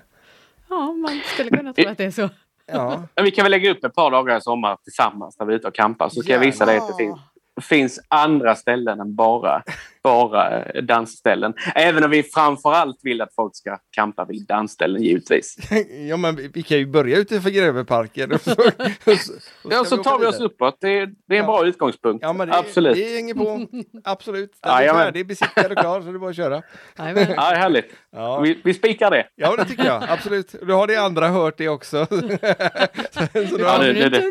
Ja, 0.70 0.94
man 0.94 1.22
skulle 1.34 1.50
kunna 1.50 1.74
tro 1.74 1.90
att 1.90 1.98
det 1.98 2.06
är 2.06 2.12
så. 2.12 2.30
Ja. 2.66 3.04
Vi 3.24 3.32
kan 3.32 3.44
väl 3.44 3.52
lägga 3.52 3.72
upp 3.72 3.84
ett 3.84 3.96
par 3.96 4.12
dagar 4.12 4.38
i 4.38 4.42
sommar 4.42 4.78
tillsammans 4.84 5.40
när 5.40 5.46
vi 5.46 5.54
är 5.54 5.58
ute 5.58 5.68
och 5.68 5.76
campar 5.76 6.10
så 6.10 6.22
ska 6.22 6.34
jag 6.34 6.40
visa 6.40 6.66
dig 6.66 6.78
att 6.78 6.88
det 6.88 7.04
finns 7.04 7.20
finns 7.62 8.00
andra 8.08 8.56
ställen 8.56 9.00
än 9.00 9.16
bara, 9.16 9.64
bara 10.04 10.64
dansställen. 10.82 11.54
Även 11.76 12.04
om 12.04 12.10
vi 12.10 12.24
framförallt 12.24 13.00
vill 13.04 13.22
att 13.22 13.36
folk 13.36 13.56
ska 13.56 13.78
campa 13.96 14.26
vid 14.26 14.46
dansställen 14.48 15.04
givetvis. 15.04 15.58
Ja 16.10 16.18
men 16.18 16.52
vi 16.54 16.64
kan 16.64 16.78
ju 16.78 16.86
börja 16.86 17.18
ute 17.18 17.42
för 17.42 17.50
Gräveparken. 17.50 18.32
Och 18.32 18.42
så, 18.42 18.52
och 18.52 19.18
så, 19.18 19.34
ja 19.70 19.86
så 19.86 19.98
tar 19.98 20.20
vi 20.20 20.26
oss 20.26 20.40
uppåt. 20.40 20.78
Det 20.82 20.88
är, 20.88 21.06
det 21.06 21.36
är 21.36 21.40
en 21.40 21.46
ja. 21.46 21.52
bra 21.52 21.66
utgångspunkt. 21.66 22.24
Ja, 22.24 22.34
men 22.34 22.48
det, 22.48 22.58
Absolut. 22.58 22.98
Det 22.98 23.16
hänger 23.16 23.34
på. 23.34 23.68
Absolut. 24.04 24.52
Den 24.62 24.72
ja, 24.72 24.82
är 24.82 24.94
färdig, 24.94 25.28
besiktad 25.28 25.72
och 25.72 25.78
klar 25.78 26.02
så 26.02 26.08
det 26.08 26.18
är 26.18 26.20
bara 26.20 26.30
att 26.30 26.36
köra. 26.36 26.62
Ja, 26.96 27.04
härligt. 27.04 27.92
Ja. 28.12 28.40
Vi, 28.40 28.62
vi 28.64 28.74
spikar 28.74 29.12
det. 29.12 29.28
Ja 29.36 29.56
det 29.56 29.66
tycker 29.66 29.86
jag. 29.86 30.04
Absolut. 30.10 30.56
Då 30.68 30.74
har 30.74 30.88
de 30.88 30.98
andra 30.98 31.28
hört 31.28 31.58
det 31.58 31.70
också. 31.70 32.06
så, 32.10 33.28
så 33.50 33.58
ja, 33.60 33.78
det, 33.78 33.94
det, 33.94 34.10
det. 34.10 34.24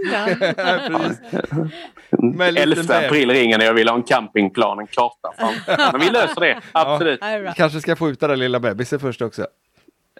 Med 2.18 2.56
11 2.58 2.94
april 2.94 3.30
ringer 3.30 3.58
när 3.58 3.64
jag 3.64 3.74
vill 3.74 3.88
ha 3.88 3.96
en 3.96 4.02
campingplan, 4.02 4.78
en 4.78 4.86
karta. 4.86 5.32
Men 5.92 6.00
vi 6.00 6.10
löser 6.10 6.40
det, 6.40 6.60
absolut. 6.72 7.20
Ja, 7.22 7.52
kanske 7.56 7.80
ska 7.80 7.96
få 7.96 8.08
ut 8.10 8.20
den 8.20 8.28
där 8.30 8.36
lilla 8.36 8.60
bebisen 8.60 9.00
först 9.00 9.22
också. 9.22 9.46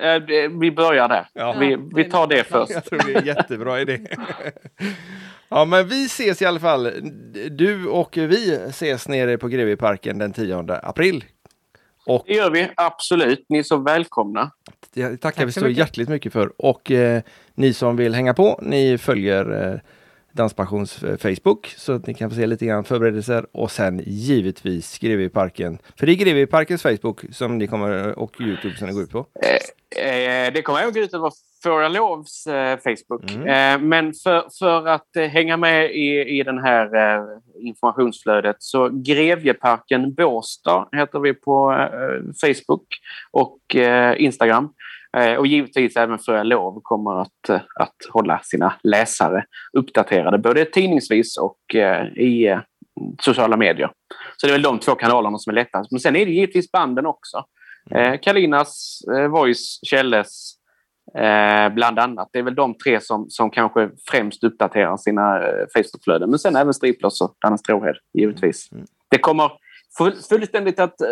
Eh, 0.01 0.23
vi 0.61 0.73
börjar 0.73 1.09
där. 1.09 1.27
Ja. 1.33 1.57
Vi, 1.61 1.77
vi 1.95 2.05
tar 2.05 2.27
det 2.27 2.45
först. 2.45 2.73
Jag 2.73 2.85
tror 2.85 2.99
det 3.07 3.13
är 3.13 3.19
en 3.19 3.27
jättebra 3.27 3.81
idé. 3.81 4.01
Ja, 5.49 5.65
men 5.65 5.89
vi 5.89 6.05
ses 6.05 6.43
i 6.43 6.47
alla 6.47 6.61
fall. 6.61 6.91
Du 7.51 7.87
och 7.87 8.17
vi 8.17 8.55
ses 8.55 9.09
nere 9.09 9.39
på 9.39 9.49
Grevieparken 9.49 10.19
den 10.19 10.33
10 10.33 10.65
april. 10.83 11.25
Och... 12.07 12.25
Det 12.27 12.35
gör 12.35 12.51
vi, 12.51 12.71
absolut. 12.77 13.45
Ni 13.49 13.59
är 13.59 13.63
så 13.63 13.77
välkomna. 13.77 14.51
Det 14.95 15.03
tackar 15.03 15.17
Tack 15.17 15.49
vi 15.49 15.53
så 15.53 15.61
mycket. 15.61 15.79
hjärtligt 15.79 16.09
mycket 16.09 16.33
för. 16.33 16.53
Och 16.59 16.91
eh, 16.91 17.23
ni 17.55 17.73
som 17.73 17.97
vill 17.97 18.15
hänga 18.15 18.35
på, 18.35 18.61
ni 18.63 18.99
följer 18.99 19.73
eh, 19.73 19.81
Danspassions 20.33 21.03
eh, 21.03 21.17
Facebook 21.17 21.67
så 21.67 21.93
att 21.93 22.07
ni 22.07 22.15
kan 22.15 22.31
få 22.31 22.37
se 22.37 22.47
lite 22.47 22.67
grann 22.67 22.85
förberedelser 22.85 23.47
och 23.53 23.71
sen 23.71 24.03
givetvis 24.07 24.99
Greveparken. 24.99 25.79
För 25.99 26.07
det 26.07 26.13
är 26.13 26.17
Greveparkens 26.17 26.83
Facebook 26.83 27.21
som 27.31 27.59
ni 27.59 27.67
kommer 27.67 28.19
och 28.19 28.41
Youtube 28.41 28.77
som 28.77 28.89
ni 28.89 28.95
går 28.95 29.03
ut 29.03 29.11
på. 29.11 29.27
Eh, 29.99 30.47
eh, 30.47 30.53
det 30.53 30.63
kommer 30.63 30.81
även 30.81 30.93
gå 30.95 31.01
ut 31.01 31.15
över 31.15 31.33
Får 31.63 31.83
jag 31.83 31.93
lovs 31.93 32.47
eh, 32.47 32.79
Facebook. 32.79 33.31
Mm. 33.31 33.47
Eh, 33.47 33.89
men 33.89 34.13
för, 34.15 34.45
för 34.59 34.87
att 34.87 35.17
eh, 35.17 35.25
hänga 35.25 35.57
med 35.57 35.91
i, 35.91 36.39
i 36.39 36.43
den 36.43 36.59
här 36.59 36.89
informationsflödet 37.61 38.57
så 38.59 38.89
Grevjeparken 38.93 40.15
Båstad 40.15 40.89
heter 40.93 41.19
vi 41.19 41.35
på 41.35 41.89
Facebook 42.41 42.87
och 43.31 43.59
Instagram. 44.17 44.73
Och 45.39 45.47
givetvis 45.47 45.97
även 45.97 46.19
För 46.19 46.37
jag 46.37 46.47
lov 46.47 46.81
kommer 46.83 47.21
att, 47.21 47.51
att 47.81 47.97
hålla 48.11 48.41
sina 48.43 48.75
läsare 48.83 49.45
uppdaterade 49.73 50.39
både 50.39 50.65
tidningsvis 50.65 51.37
och 51.39 51.75
i 52.17 52.59
sociala 53.21 53.57
medier. 53.57 53.91
Så 54.37 54.47
det 54.47 54.51
är 54.51 54.55
väl 54.55 54.63
de 54.63 54.79
två 54.79 54.95
kanalerna 54.95 55.39
som 55.39 55.51
är 55.51 55.55
lättast. 55.55 55.91
Men 55.91 56.01
sen 56.01 56.17
är 56.17 56.27
det 56.27 56.33
givetvis 56.33 56.73
banden 56.73 57.07
också. 57.07 57.45
Mm. 57.91 58.19
Kalinas, 58.19 59.03
Voice, 59.31 59.81
Källes, 59.83 60.57
Eh, 61.15 61.75
bland 61.75 61.99
annat. 61.99 62.29
Det 62.33 62.39
är 62.39 62.43
väl 62.43 62.55
de 62.55 62.75
tre 62.75 63.01
som, 63.01 63.31
som 63.31 63.51
kanske 63.51 63.91
främst 64.11 64.45
uppdaterar 64.45 64.97
sina 64.97 65.37
eh, 65.37 65.67
Facebookflöden. 65.75 66.31
Men 66.31 66.39
sen 66.39 66.57
även 66.57 66.75
Striplers 66.75 67.21
och 67.21 67.37
Danne 67.41 67.59
Stråhed, 67.59 67.97
givetvis. 68.13 68.73
Mm. 68.73 68.85
Det 69.11 69.19
kommer 69.19 69.53
fullständigt 69.99 70.79
att 70.81 71.01
eh, 71.01 71.09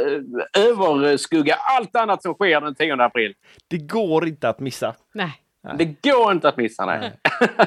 överskugga 0.58 1.54
allt 1.54 1.96
annat 1.96 2.22
som 2.22 2.34
sker 2.34 2.60
den 2.60 2.74
10 2.74 3.02
april. 3.02 3.34
Det 3.68 3.78
går 3.78 4.28
inte 4.28 4.48
att 4.48 4.60
missa. 4.60 4.94
Nej. 5.14 5.32
nej. 5.62 5.74
Det 5.78 6.10
går 6.10 6.32
inte 6.32 6.48
att 6.48 6.56
missa, 6.56 6.86
nej. 6.86 7.12
nej. 7.40 7.66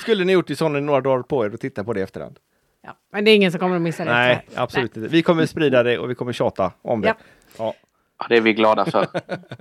skulle 0.00 0.24
ni 0.24 0.32
gjort 0.32 0.50
i 0.50 0.56
sån 0.56 0.86
några 0.86 1.00
dagar 1.00 1.22
på 1.22 1.44
er 1.44 1.54
och 1.54 1.60
titta 1.60 1.84
på 1.84 1.92
det 1.92 2.00
i 2.00 2.02
efterhand. 2.02 2.38
Ja, 2.82 2.96
men 3.12 3.24
det 3.24 3.30
är 3.30 3.36
ingen 3.36 3.50
som 3.50 3.60
kommer 3.60 3.76
att 3.76 3.82
missa 3.82 4.04
det. 4.04 4.10
Nej, 4.10 4.46
absolut 4.54 4.96
nej. 4.96 5.04
inte. 5.04 5.16
Vi 5.16 5.22
kommer 5.22 5.46
sprida 5.46 5.82
det 5.82 5.98
och 5.98 6.10
vi 6.10 6.14
kommer 6.14 6.32
tjata 6.32 6.72
om 6.82 7.00
det. 7.00 7.08
Ja. 7.08 7.14
ja. 7.58 7.74
Ja, 8.18 8.26
det 8.28 8.36
är 8.36 8.40
vi 8.40 8.52
glada 8.52 8.84
för. 8.84 9.06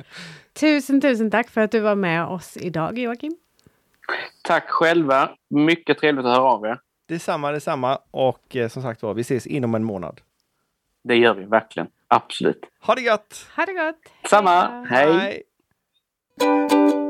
tusen, 0.53 1.01
tusen 1.01 1.31
tack 1.31 1.49
för 1.49 1.61
att 1.61 1.71
du 1.71 1.79
var 1.79 1.95
med 1.95 2.25
oss 2.25 2.57
idag, 2.57 2.97
Joakim. 2.97 3.37
Tack 4.43 4.69
själva. 4.69 5.29
Mycket 5.49 5.97
trevligt 5.97 6.25
att 6.25 6.37
höra 6.37 6.43
av 6.43 6.65
er. 6.65 6.79
Detsamma, 7.07 7.51
detsamma. 7.51 7.99
Och 8.11 8.55
eh, 8.55 8.67
som 8.67 8.81
sagt 8.81 9.03
var, 9.03 9.13
vi 9.13 9.21
ses 9.21 9.47
inom 9.47 9.75
en 9.75 9.83
månad. 9.83 10.21
Det 11.03 11.15
gör 11.15 11.33
vi 11.33 11.45
verkligen. 11.45 11.87
Absolut. 12.07 12.65
Ha 12.79 12.95
det 12.95 13.01
gott! 13.01 13.47
Ha 13.55 13.65
det 13.65 13.73
gott! 13.73 14.29
Samma. 14.29 14.85
Hej! 14.89 15.13
Hej. 16.39 17.02